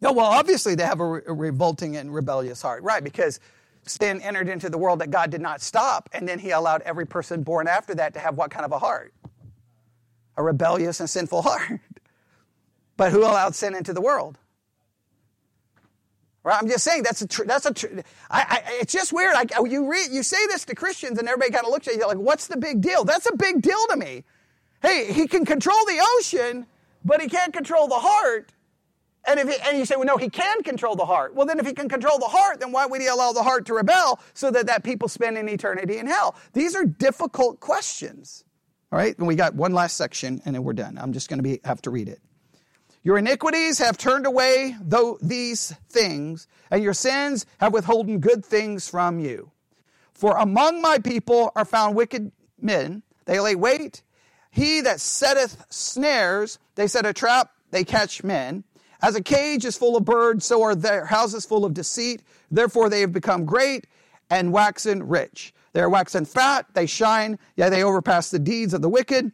No, 0.00 0.12
well, 0.12 0.26
obviously 0.26 0.74
they 0.74 0.84
have 0.84 1.00
a, 1.00 1.06
re- 1.06 1.22
a 1.26 1.32
revolting 1.32 1.96
and 1.96 2.12
rebellious 2.12 2.60
heart, 2.60 2.82
right? 2.82 3.02
Because 3.02 3.40
sin 3.86 4.20
entered 4.20 4.48
into 4.48 4.68
the 4.68 4.78
world 4.78 5.00
that 5.00 5.10
God 5.10 5.30
did 5.30 5.40
not 5.40 5.60
stop, 5.60 6.08
and 6.12 6.28
then 6.28 6.38
he 6.38 6.50
allowed 6.50 6.82
every 6.82 7.06
person 7.06 7.42
born 7.42 7.68
after 7.68 7.94
that 7.94 8.14
to 8.14 8.20
have 8.20 8.36
what 8.36 8.50
kind 8.50 8.64
of 8.64 8.72
a 8.72 8.78
heart? 8.78 9.14
A 10.36 10.42
rebellious 10.42 11.00
and 11.00 11.08
sinful 11.08 11.42
heart. 11.48 11.80
but 12.96 13.12
who 13.12 13.22
allowed 13.22 13.54
sin 13.54 13.74
into 13.74 13.92
the 13.92 14.00
world? 14.00 14.38
Right? 16.46 16.62
I'm 16.62 16.68
just 16.68 16.84
saying 16.84 17.02
that's 17.02 17.22
a 17.22 17.26
tr- 17.26 17.44
that's 17.44 17.66
a 17.66 17.74
tr- 17.74 17.86
I, 18.30 18.40
I, 18.40 18.62
it's 18.80 18.92
just 18.92 19.12
weird. 19.12 19.34
I, 19.34 19.46
you 19.64 19.90
read 19.90 20.12
you 20.12 20.22
say 20.22 20.46
this 20.46 20.64
to 20.66 20.76
Christians 20.76 21.18
and 21.18 21.26
everybody 21.28 21.50
kind 21.50 21.64
of 21.64 21.72
looks 21.72 21.88
at 21.88 21.96
you 21.96 22.06
like, 22.06 22.18
what's 22.18 22.46
the 22.46 22.56
big 22.56 22.80
deal? 22.80 23.04
That's 23.04 23.26
a 23.26 23.34
big 23.34 23.62
deal 23.62 23.84
to 23.90 23.96
me. 23.96 24.22
Hey, 24.80 25.12
he 25.12 25.26
can 25.26 25.44
control 25.44 25.84
the 25.86 26.06
ocean, 26.18 26.66
but 27.04 27.20
he 27.20 27.28
can't 27.28 27.52
control 27.52 27.88
the 27.88 27.98
heart. 27.98 28.52
And, 29.26 29.40
if 29.40 29.48
he, 29.48 29.56
and 29.68 29.78
you 29.78 29.84
say, 29.84 29.96
well, 29.96 30.04
no, 30.04 30.16
he 30.16 30.28
can 30.28 30.62
control 30.62 30.94
the 30.94 31.04
heart. 31.04 31.34
Well, 31.34 31.46
then 31.46 31.58
if 31.58 31.66
he 31.66 31.72
can 31.72 31.88
control 31.88 32.18
the 32.18 32.26
heart, 32.26 32.60
then 32.60 32.70
why 32.70 32.86
would 32.86 33.00
he 33.00 33.08
allow 33.08 33.32
the 33.32 33.42
heart 33.42 33.66
to 33.66 33.74
rebel 33.74 34.20
so 34.34 34.50
that 34.52 34.66
that 34.66 34.84
people 34.84 35.08
spend 35.08 35.36
an 35.36 35.48
eternity 35.48 35.98
in 35.98 36.06
hell? 36.06 36.36
These 36.52 36.76
are 36.76 36.84
difficult 36.84 37.60
questions. 37.60 38.44
All 38.92 38.98
right, 38.98 39.18
and 39.18 39.26
we 39.26 39.34
got 39.34 39.54
one 39.54 39.72
last 39.72 39.96
section, 39.96 40.40
and 40.44 40.54
then 40.54 40.62
we're 40.62 40.72
done. 40.72 40.96
I'm 40.96 41.12
just 41.12 41.28
going 41.28 41.42
to 41.42 41.58
have 41.64 41.82
to 41.82 41.90
read 41.90 42.08
it. 42.08 42.20
Your 43.02 43.18
iniquities 43.18 43.78
have 43.78 43.98
turned 43.98 44.26
away 44.26 44.76
though 44.80 45.18
these 45.22 45.72
things, 45.88 46.48
and 46.70 46.82
your 46.82 46.94
sins 46.94 47.46
have 47.58 47.72
withholden 47.72 48.18
good 48.20 48.44
things 48.44 48.88
from 48.88 49.20
you. 49.20 49.50
For 50.12 50.36
among 50.36 50.82
my 50.82 50.98
people 50.98 51.52
are 51.54 51.64
found 51.64 51.94
wicked 51.94 52.32
men. 52.60 53.02
They 53.26 53.38
lay 53.38 53.54
wait. 53.54 54.02
He 54.50 54.80
that 54.80 55.00
setteth 55.00 55.66
snares, 55.68 56.58
they 56.76 56.86
set 56.86 57.06
a 57.06 57.12
trap, 57.12 57.50
they 57.70 57.84
catch 57.84 58.24
men. 58.24 58.64
As 59.02 59.14
a 59.14 59.22
cage 59.22 59.64
is 59.64 59.76
full 59.76 59.96
of 59.96 60.04
birds, 60.04 60.44
so 60.44 60.62
are 60.62 60.74
their 60.74 61.06
houses 61.06 61.44
full 61.44 61.64
of 61.64 61.74
deceit. 61.74 62.22
Therefore 62.50 62.88
they 62.88 63.00
have 63.00 63.12
become 63.12 63.44
great 63.44 63.86
and 64.30 64.52
waxen 64.52 65.06
rich. 65.06 65.52
They 65.72 65.80
are 65.80 65.90
waxen 65.90 66.24
fat, 66.24 66.66
they 66.72 66.86
shine, 66.86 67.38
yet 67.56 67.68
they 67.70 67.82
overpass 67.82 68.30
the 68.30 68.38
deeds 68.38 68.72
of 68.72 68.82
the 68.82 68.88
wicked. 68.88 69.30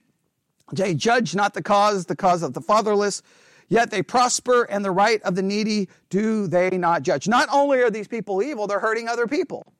They 0.72 0.94
judge 0.94 1.34
not 1.34 1.54
the 1.54 1.62
cause, 1.62 2.06
the 2.06 2.16
cause 2.16 2.42
of 2.42 2.54
the 2.54 2.60
fatherless, 2.60 3.22
yet 3.68 3.90
they 3.90 4.02
prosper, 4.02 4.64
and 4.64 4.84
the 4.84 4.90
right 4.90 5.22
of 5.22 5.34
the 5.34 5.42
needy 5.42 5.88
do 6.10 6.46
they 6.46 6.70
not 6.70 7.02
judge. 7.02 7.28
Not 7.28 7.48
only 7.52 7.80
are 7.80 7.90
these 7.90 8.08
people 8.08 8.42
evil, 8.42 8.66
they're 8.66 8.80
hurting 8.80 9.06
other 9.06 9.26
people. 9.26 9.72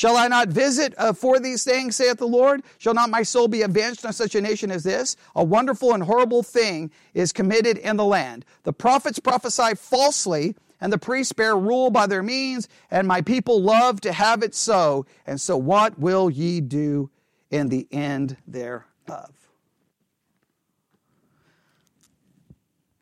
Shall 0.00 0.16
I 0.16 0.28
not 0.28 0.48
visit 0.48 0.94
uh, 0.96 1.12
for 1.12 1.38
these 1.38 1.62
things, 1.62 1.94
saith 1.94 2.16
the 2.16 2.26
Lord? 2.26 2.62
Shall 2.78 2.94
not 2.94 3.10
my 3.10 3.22
soul 3.22 3.48
be 3.48 3.60
avenged 3.60 4.06
on 4.06 4.14
such 4.14 4.34
a 4.34 4.40
nation 4.40 4.70
as 4.70 4.82
this? 4.82 5.14
A 5.36 5.44
wonderful 5.44 5.92
and 5.92 6.02
horrible 6.02 6.42
thing 6.42 6.90
is 7.12 7.34
committed 7.34 7.76
in 7.76 7.98
the 7.98 8.04
land. 8.06 8.46
The 8.62 8.72
prophets 8.72 9.18
prophesy 9.18 9.74
falsely, 9.76 10.56
and 10.80 10.90
the 10.90 10.96
priests 10.96 11.34
bear 11.34 11.54
rule 11.54 11.90
by 11.90 12.06
their 12.06 12.22
means, 12.22 12.66
and 12.90 13.06
my 13.06 13.20
people 13.20 13.60
love 13.60 14.00
to 14.00 14.12
have 14.12 14.42
it 14.42 14.54
so. 14.54 15.04
And 15.26 15.38
so 15.38 15.58
what 15.58 15.98
will 15.98 16.30
ye 16.30 16.62
do 16.62 17.10
in 17.50 17.68
the 17.68 17.86
end 17.92 18.38
thereof? 18.46 19.34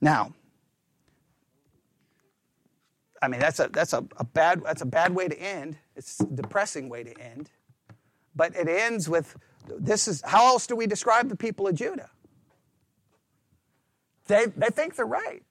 Now, 0.00 0.32
I 3.20 3.28
mean, 3.28 3.40
that's 3.40 3.58
a 3.58 3.68
that's 3.72 3.92
a, 3.92 4.04
a 4.16 4.24
bad 4.24 4.62
that's 4.64 4.82
a 4.82 4.86
bad 4.86 5.14
way 5.14 5.28
to 5.28 5.38
end. 5.40 5.76
It's 5.96 6.20
a 6.20 6.26
depressing 6.26 6.88
way 6.88 7.02
to 7.04 7.20
end. 7.20 7.50
But 8.34 8.54
it 8.54 8.68
ends 8.68 9.08
with 9.08 9.36
this 9.66 10.08
is 10.08 10.22
how 10.24 10.46
else 10.46 10.66
do 10.66 10.76
we 10.76 10.86
describe 10.86 11.28
the 11.28 11.36
people 11.36 11.66
of 11.66 11.74
Judah? 11.74 12.10
They 14.26 14.46
they 14.56 14.68
think 14.68 14.96
they're 14.96 15.06
right. 15.06 15.42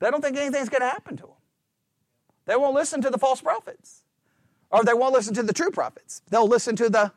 They 0.00 0.10
don't 0.10 0.22
think 0.22 0.36
anything's 0.36 0.68
going 0.68 0.80
to 0.80 0.88
happen 0.88 1.16
to 1.18 1.24
them. 1.24 1.36
They 2.46 2.56
won't 2.56 2.74
listen 2.74 3.02
to 3.02 3.10
the 3.10 3.18
false 3.18 3.40
prophets. 3.40 4.02
Or 4.70 4.84
they 4.84 4.94
won't 4.94 5.12
listen 5.12 5.34
to 5.34 5.42
the 5.42 5.52
true 5.52 5.70
prophets. 5.70 6.22
They'll 6.30 6.48
listen 6.48 6.76
to 6.76 6.88
the 6.88 7.12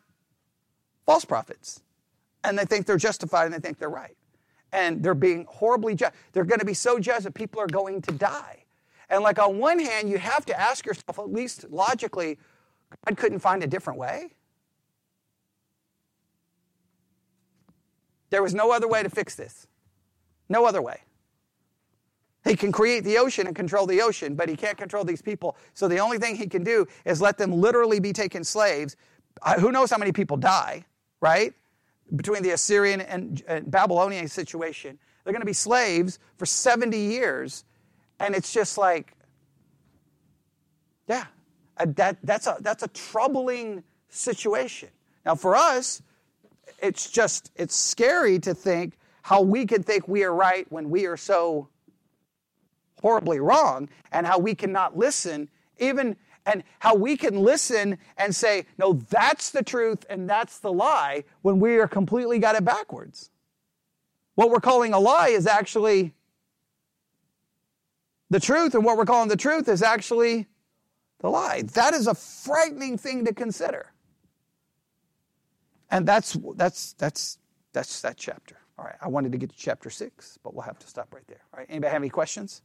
false 1.05 1.23
prophets. 1.23 1.81
And 2.43 2.57
they 2.57 2.65
think 2.65 2.85
they're 2.85 2.97
justified 2.97 3.45
and 3.45 3.53
they 3.53 3.59
think 3.59 3.77
they're 3.77 3.89
right. 3.89 4.17
And 4.71 5.03
they're 5.03 5.13
being 5.13 5.45
horribly 5.47 5.95
judged. 5.95 6.15
They're 6.33 6.45
going 6.45 6.59
to 6.59 6.65
be 6.65 6.73
so 6.73 6.99
judged 6.99 7.25
that 7.25 7.35
people 7.35 7.61
are 7.61 7.67
going 7.67 8.01
to 8.03 8.11
die. 8.11 8.62
And 9.09 9.23
like 9.23 9.39
on 9.39 9.59
one 9.59 9.79
hand, 9.79 10.09
you 10.09 10.17
have 10.17 10.45
to 10.45 10.59
ask 10.59 10.85
yourself, 10.85 11.19
at 11.19 11.31
least 11.31 11.69
logically, 11.69 12.39
God 13.05 13.17
couldn't 13.17 13.39
find 13.39 13.63
a 13.63 13.67
different 13.67 13.99
way. 13.99 14.31
There 18.29 18.41
was 18.41 18.53
no 18.53 18.71
other 18.71 18.87
way 18.87 19.03
to 19.03 19.09
fix 19.09 19.35
this. 19.35 19.67
No 20.49 20.65
other 20.65 20.81
way. 20.81 21.01
He 22.43 22.55
can 22.55 22.71
create 22.71 23.03
the 23.03 23.17
ocean 23.19 23.47
and 23.47 23.55
control 23.55 23.85
the 23.85 24.01
ocean, 24.01 24.35
but 24.35 24.49
he 24.49 24.55
can't 24.55 24.77
control 24.77 25.05
these 25.05 25.21
people. 25.21 25.55
So 25.73 25.87
the 25.87 25.99
only 25.99 26.17
thing 26.17 26.35
he 26.35 26.47
can 26.47 26.63
do 26.63 26.87
is 27.05 27.21
let 27.21 27.37
them 27.37 27.53
literally 27.53 27.99
be 27.99 28.11
taken 28.11 28.43
slaves. 28.43 28.95
Who 29.59 29.71
knows 29.71 29.91
how 29.91 29.97
many 29.97 30.11
people 30.11 30.37
die, 30.37 30.85
right? 31.21 31.53
Between 32.13 32.43
the 32.43 32.51
Assyrian 32.51 33.01
and 33.01 33.43
Babylonian 33.67 34.27
situation. 34.27 34.99
They're 35.23 35.31
going 35.33 35.41
to 35.41 35.45
be 35.45 35.53
slaves 35.53 36.19
for 36.37 36.45
70 36.45 36.97
years. 36.97 37.63
And 38.23 38.35
it's 38.35 38.53
just 38.53 38.77
like, 38.77 39.17
yeah, 41.09 41.25
that, 41.85 42.17
that's, 42.23 42.47
a, 42.47 42.55
that's 42.61 42.81
a 42.81 42.87
troubling 42.87 43.83
situation. 44.07 44.87
Now, 45.25 45.35
for 45.35 45.57
us, 45.57 46.01
it's 46.81 47.11
just, 47.11 47.51
it's 47.57 47.75
scary 47.75 48.39
to 48.39 48.53
think 48.53 48.97
how 49.23 49.41
we 49.41 49.65
can 49.65 49.83
think 49.83 50.07
we 50.07 50.23
are 50.23 50.33
right 50.33 50.65
when 50.71 50.89
we 50.89 51.05
are 51.05 51.17
so 51.17 51.67
horribly 53.01 53.41
wrong 53.41 53.89
and 54.13 54.25
how 54.25 54.39
we 54.39 54.55
cannot 54.55 54.97
listen 54.97 55.49
even 55.79 56.15
and 56.45 56.63
how 56.79 56.95
we 56.95 57.17
can 57.17 57.35
listen 57.37 57.97
and 58.17 58.33
say 58.33 58.65
no 58.77 58.93
that's 59.09 59.49
the 59.49 59.63
truth 59.63 60.05
and 60.09 60.29
that's 60.29 60.59
the 60.59 60.71
lie 60.71 61.25
when 61.41 61.59
we 61.59 61.77
are 61.77 61.87
completely 61.87 62.39
got 62.39 62.55
it 62.55 62.63
backwards 62.63 63.29
what 64.35 64.49
we're 64.49 64.61
calling 64.61 64.93
a 64.93 64.99
lie 64.99 65.29
is 65.29 65.45
actually 65.45 66.13
the 68.33 68.39
truth 68.39 68.75
and 68.75 68.83
what 68.83 68.97
we're 68.97 69.05
calling 69.05 69.29
the 69.29 69.37
truth 69.37 69.67
is 69.69 69.81
actually 69.81 70.47
the 71.19 71.29
lie 71.29 71.61
that 71.73 71.93
is 71.93 72.07
a 72.07 72.15
frightening 72.15 72.97
thing 72.97 73.23
to 73.25 73.33
consider 73.33 73.93
and 75.91 76.05
that's 76.05 76.37
that's 76.55 76.93
that's 76.93 77.37
that's 77.71 78.01
that 78.01 78.17
chapter 78.17 78.57
all 78.77 78.85
right 78.85 78.97
i 79.01 79.07
wanted 79.07 79.31
to 79.31 79.37
get 79.37 79.49
to 79.49 79.55
chapter 79.55 79.89
6 79.89 80.39
but 80.43 80.53
we'll 80.53 80.63
have 80.63 80.79
to 80.79 80.87
stop 80.87 81.13
right 81.13 81.27
there 81.27 81.41
all 81.53 81.59
right 81.59 81.67
anybody 81.69 81.91
have 81.91 82.01
any 82.01 82.09
questions 82.09 82.61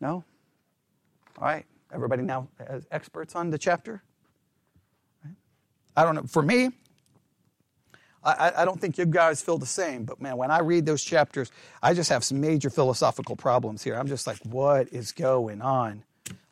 No? 0.00 0.24
All 1.38 1.44
right. 1.44 1.64
Everybody 1.92 2.22
now 2.22 2.48
has 2.68 2.86
experts 2.90 3.34
on 3.34 3.50
the 3.50 3.58
chapter? 3.58 4.02
I 5.96 6.04
don't 6.04 6.14
know. 6.14 6.24
For 6.24 6.42
me, 6.42 6.70
I, 8.26 8.62
I, 8.62 8.64
don't 8.64 8.80
think 8.80 8.98
you 8.98 9.06
guys 9.06 9.40
feel 9.40 9.56
the 9.56 9.66
same, 9.66 10.04
but 10.04 10.20
man, 10.20 10.36
when 10.36 10.50
I 10.50 10.58
read 10.58 10.84
those 10.84 11.04
chapters, 11.04 11.52
I 11.80 11.94
just 11.94 12.10
have 12.10 12.24
some 12.24 12.40
major 12.40 12.70
philosophical 12.70 13.36
problems 13.36 13.84
here. 13.84 13.94
I'm 13.94 14.08
just 14.08 14.26
like, 14.26 14.38
what 14.44 14.88
is 14.92 15.12
going 15.12 15.62
on? 15.62 16.02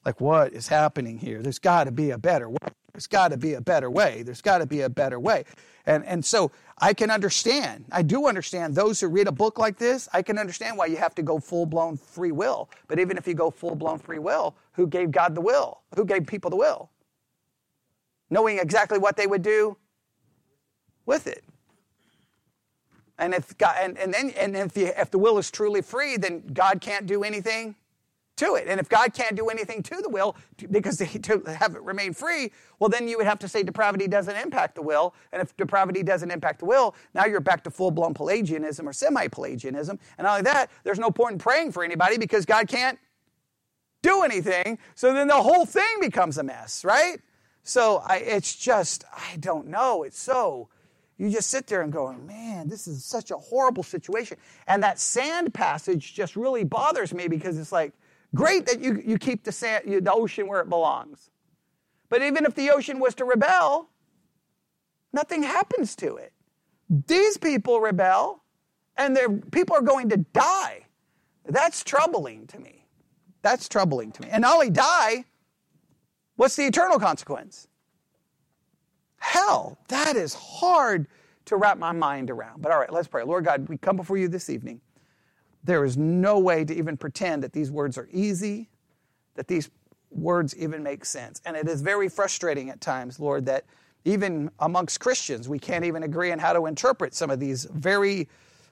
Like, 0.05 0.21
what 0.21 0.53
is 0.53 0.69
happening 0.69 1.19
here? 1.19 1.43
There's 1.43 1.59
got 1.59 1.85
to 1.85 1.91
be 1.91 2.11
a 2.11 2.19
better 2.19 2.49
way. 2.49 2.59
There's 2.93 3.09
got 3.09 3.33
to 3.33 3.37
be 3.37 3.55
a 3.55 3.61
better 3.61 3.91
way. 3.91 4.23
There's 4.23 4.41
got 4.41 4.59
to 4.59 4.67
be 4.67 4.83
a 4.83 4.89
better 4.89 5.19
way. 5.19 5.45
And, 5.85 6.05
and 6.05 6.25
so 6.25 6.53
I 6.79 6.95
can 6.95 7.11
understand, 7.11 7.87
I 7.91 8.03
do 8.03 8.29
understand 8.29 8.77
those 8.77 9.01
who 9.01 9.09
read 9.09 9.27
a 9.27 9.33
book 9.33 9.59
like 9.59 9.77
this, 9.77 10.09
I 10.13 10.23
can 10.23 10.39
understand 10.39 10.79
why 10.79 10.87
you 10.87 10.97
have 10.97 11.15
to 11.17 11.23
go 11.23 11.41
full 11.41 11.67
blown 11.67 11.97
free 11.97 12.31
will. 12.31 12.71
But 12.87 13.01
even 13.01 13.19
if 13.19 13.27
you 13.27 13.35
go 13.35 13.51
full 13.51 13.75
blown 13.75 13.99
free 13.99 14.21
will, 14.21 14.55
who 14.73 14.87
gave 14.87 15.11
God 15.11 15.35
the 15.35 15.41
will? 15.41 15.81
Who 15.97 16.05
gave 16.05 16.27
people 16.27 16.51
the 16.51 16.57
will? 16.57 16.91
Knowing 18.31 18.59
exactly 18.59 18.99
what 18.99 19.17
they 19.17 19.27
would 19.27 19.43
do 19.43 19.77
with 21.05 21.27
it. 21.27 21.45
And 23.19 23.33
if 23.35 23.57
God, 23.59 23.77
and, 23.81 23.99
and 23.99 24.13
then 24.13 24.31
and 24.31 24.57
if 24.57 24.73
the, 24.73 25.01
if 25.01 25.11
the 25.11 25.19
will 25.19 25.39
is 25.39 25.51
truly 25.51 25.83
free, 25.83 26.17
then 26.17 26.43
God 26.53 26.81
can't 26.81 27.07
do 27.07 27.23
anything 27.23 27.77
to 28.37 28.57
it. 28.57 28.67
And 28.67 28.81
if 28.81 28.89
God 28.89 29.15
can't 29.15 29.37
do 29.37 29.49
anything 29.49 29.83
to 29.85 30.03
the 30.03 30.09
will 30.09 30.37
because 30.71 30.97
to 30.99 31.43
have 31.59 31.77
it 31.77 31.83
remain 31.83 32.13
free, 32.13 32.51
well, 32.79 32.91
then 32.91 33.07
you 33.07 33.17
would 33.17 33.27
have 33.27 33.39
to 33.41 33.49
say 33.49 33.63
depravity 33.63 34.09
doesn't 34.09 34.37
impact 34.37 34.75
the 34.75 34.83
will. 34.83 35.15
And 35.33 35.41
if 35.41 35.57
depravity 35.57 36.03
doesn't 36.03 36.31
impact 36.31 36.59
the 36.59 36.65
will, 36.65 36.97
now 37.15 37.27
you're 37.27 37.41
back 37.41 37.63
to 37.65 37.71
full 37.71 37.93
blown 37.93 38.15
Pelagianism 38.15 38.89
or 38.89 38.93
semi 38.93 39.29
Pelagianism. 39.29 39.99
And 40.19 40.25
not 40.25 40.33
only 40.33 40.43
that, 40.43 40.71
there's 40.83 40.99
no 40.99 41.11
point 41.11 41.35
in 41.35 41.39
praying 41.39 41.73
for 41.73 41.85
anybody 41.85 42.19
because 42.19 42.45
God 42.45 42.67
can't 42.67 42.99
do 44.03 44.23
anything. 44.23 44.79
So 44.97 45.15
then 45.15 45.29
the 45.29 45.35
whole 45.35 45.65
thing 45.65 46.01
becomes 46.01 46.37
a 46.37 46.43
mess, 46.43 46.85
right? 46.85 47.19
So 47.63 48.03
I, 48.05 48.17
it's 48.19 48.55
just, 48.55 49.05
I 49.17 49.37
don't 49.37 49.69
know. 49.69 50.03
It's 50.03 50.21
so. 50.21 50.69
You 51.17 51.31
just 51.31 51.49
sit 51.49 51.67
there 51.67 51.83
and 51.83 51.93
go, 51.93 52.13
man, 52.13 52.69
this 52.69 52.87
is 52.87 53.05
such 53.05 53.31
a 53.31 53.37
horrible 53.37 53.83
situation. 53.83 54.37
And 54.67 54.83
that 54.83 54.99
sand 54.99 55.55
passage 55.55 56.13
just 56.15 56.35
really 56.35 56.65
bothers 56.65 57.15
me 57.15 57.29
because 57.29 57.59
it's 57.59 57.71
like, 57.71 57.93
Great 58.35 58.67
that 58.67 58.81
you, 58.81 59.01
you 59.05 59.17
keep 59.17 59.45
the, 59.45 59.53
sand, 59.53 59.85
the 59.87 60.13
ocean 60.13 60.49
where 60.49 60.61
it 60.61 60.69
belongs. 60.69 61.31
But 62.09 62.23
even 62.23 62.45
if 62.45 62.55
the 62.55 62.71
ocean 62.71 62.99
was 62.99 63.15
to 63.17 63.25
rebel, 63.25 63.91
nothing 65.13 65.43
happens 65.43 65.95
to 65.97 66.17
it. 66.17 66.33
These 67.07 67.39
people 67.39 67.81
rebel, 67.81 68.43
and 68.97 69.17
their 69.17 69.31
people 69.31 69.77
are 69.77 69.83
going 69.83 70.09
to 70.11 70.19
die. 70.19 70.87
That's 71.47 71.85
troubling 71.85 72.47
to 72.49 72.59
me. 72.59 72.87
That's 73.43 73.69
troubling 73.69 74.13
to 74.13 74.23
me. 74.23 74.29
And 74.31 74.43
not 74.43 74.55
only 74.55 74.71
die, 74.71 75.25
what's 76.37 76.57
the 76.57 76.67
eternal 76.67 76.99
consequence? 76.99 77.69
Hell. 79.25 79.79
That 79.89 80.17
is 80.17 80.35
hard 80.35 81.07
to 81.47 81.57
wrap 81.57 81.79
my 81.79 81.93
mind 81.93 82.31
around. 82.31 82.61
But 82.61 82.71
all 82.71 82.79
right, 82.79 82.93
let's 82.93 83.09
pray. 83.09 83.25
Lord 83.25 83.47
God, 83.47 83.67
we 83.71 83.79
come 83.79 83.97
before 83.97 84.19
you 84.19 84.29
this 84.29 84.51
evening. 84.51 84.83
There 85.65 85.85
is 85.87 85.97
no 85.97 86.39
way 86.39 86.63
to 86.63 86.75
even 86.77 86.99
pretend 86.99 87.43
that 87.43 87.55
these 87.55 87.71
words 87.71 87.97
are 87.97 88.07
easy, 88.13 88.69
that 89.35 89.49
these 89.49 89.71
words 90.11 90.55
even 90.57 90.83
make 90.83 91.07
sense. 91.07 91.41
And 91.47 91.57
it 91.57 91.67
is 91.69 91.81
very 91.81 92.09
frustrating 92.09 92.69
at 92.69 92.83
times, 92.83 93.19
Lord, 93.19 93.47
that 93.47 93.65
even 94.05 94.51
amongst 94.61 95.01
Christians, 95.01 95.49
we 95.49 95.59
can't 95.59 95.87
even 95.87 96.03
agree 96.03 96.31
on 96.31 96.39
how 96.39 96.53
to 96.53 96.67
interpret 96.67 97.15
some 97.15 97.31
of 97.31 97.41
these 97.41 97.65
very, 97.73 98.29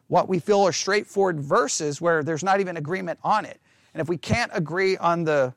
what 0.08 0.28
we 0.28 0.38
feel 0.38 0.60
are 0.60 0.72
straightforward 0.72 1.40
verses 1.40 2.00
where 2.00 2.22
there's 2.22 2.44
not 2.44 2.60
even 2.60 2.76
agreement 2.76 3.18
on 3.24 3.46
it. 3.46 3.58
And 3.94 4.02
if 4.02 4.08
we 4.08 4.18
can't 4.18 4.50
agree 4.54 4.98
on 4.98 5.24
the 5.24 5.54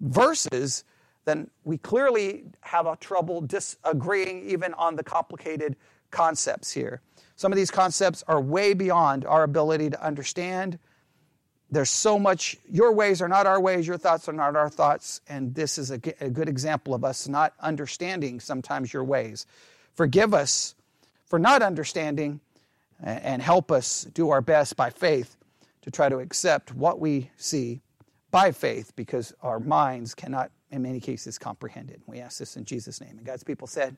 verses, 0.00 0.84
then 1.30 1.50
we 1.64 1.78
clearly 1.78 2.44
have 2.62 2.86
a 2.86 2.96
trouble 2.96 3.40
disagreeing 3.40 4.50
even 4.50 4.74
on 4.74 4.96
the 4.96 5.04
complicated 5.04 5.76
concepts 6.10 6.72
here. 6.72 7.00
Some 7.36 7.52
of 7.52 7.56
these 7.56 7.70
concepts 7.70 8.24
are 8.26 8.40
way 8.40 8.74
beyond 8.74 9.24
our 9.24 9.44
ability 9.44 9.90
to 9.90 10.04
understand. 10.04 10.78
There's 11.70 11.88
so 11.88 12.18
much, 12.18 12.56
your 12.68 12.92
ways 12.92 13.22
are 13.22 13.28
not 13.28 13.46
our 13.46 13.60
ways, 13.60 13.86
your 13.86 13.96
thoughts 13.96 14.28
are 14.28 14.32
not 14.32 14.56
our 14.56 14.68
thoughts, 14.68 15.20
and 15.28 15.54
this 15.54 15.78
is 15.78 15.92
a, 15.92 16.00
a 16.20 16.28
good 16.28 16.48
example 16.48 16.94
of 16.94 17.04
us 17.04 17.28
not 17.28 17.54
understanding 17.60 18.40
sometimes 18.40 18.92
your 18.92 19.04
ways. 19.04 19.46
Forgive 19.94 20.34
us 20.34 20.74
for 21.26 21.38
not 21.38 21.62
understanding 21.62 22.40
and 23.02 23.40
help 23.40 23.70
us 23.70 24.04
do 24.12 24.30
our 24.30 24.40
best 24.40 24.76
by 24.76 24.90
faith 24.90 25.36
to 25.82 25.90
try 25.90 26.08
to 26.08 26.18
accept 26.18 26.74
what 26.74 26.98
we 26.98 27.30
see 27.36 27.80
by 28.30 28.52
faith 28.52 28.92
because 28.96 29.32
our 29.42 29.60
minds 29.60 30.14
cannot, 30.14 30.50
in 30.70 30.82
many 30.82 31.00
cases, 31.00 31.38
comprehended. 31.38 32.02
We 32.06 32.20
ask 32.20 32.38
this 32.38 32.56
in 32.56 32.64
Jesus' 32.64 33.00
name. 33.00 33.18
And 33.18 33.24
God's 33.24 33.44
people 33.44 33.66
said, 33.66 33.96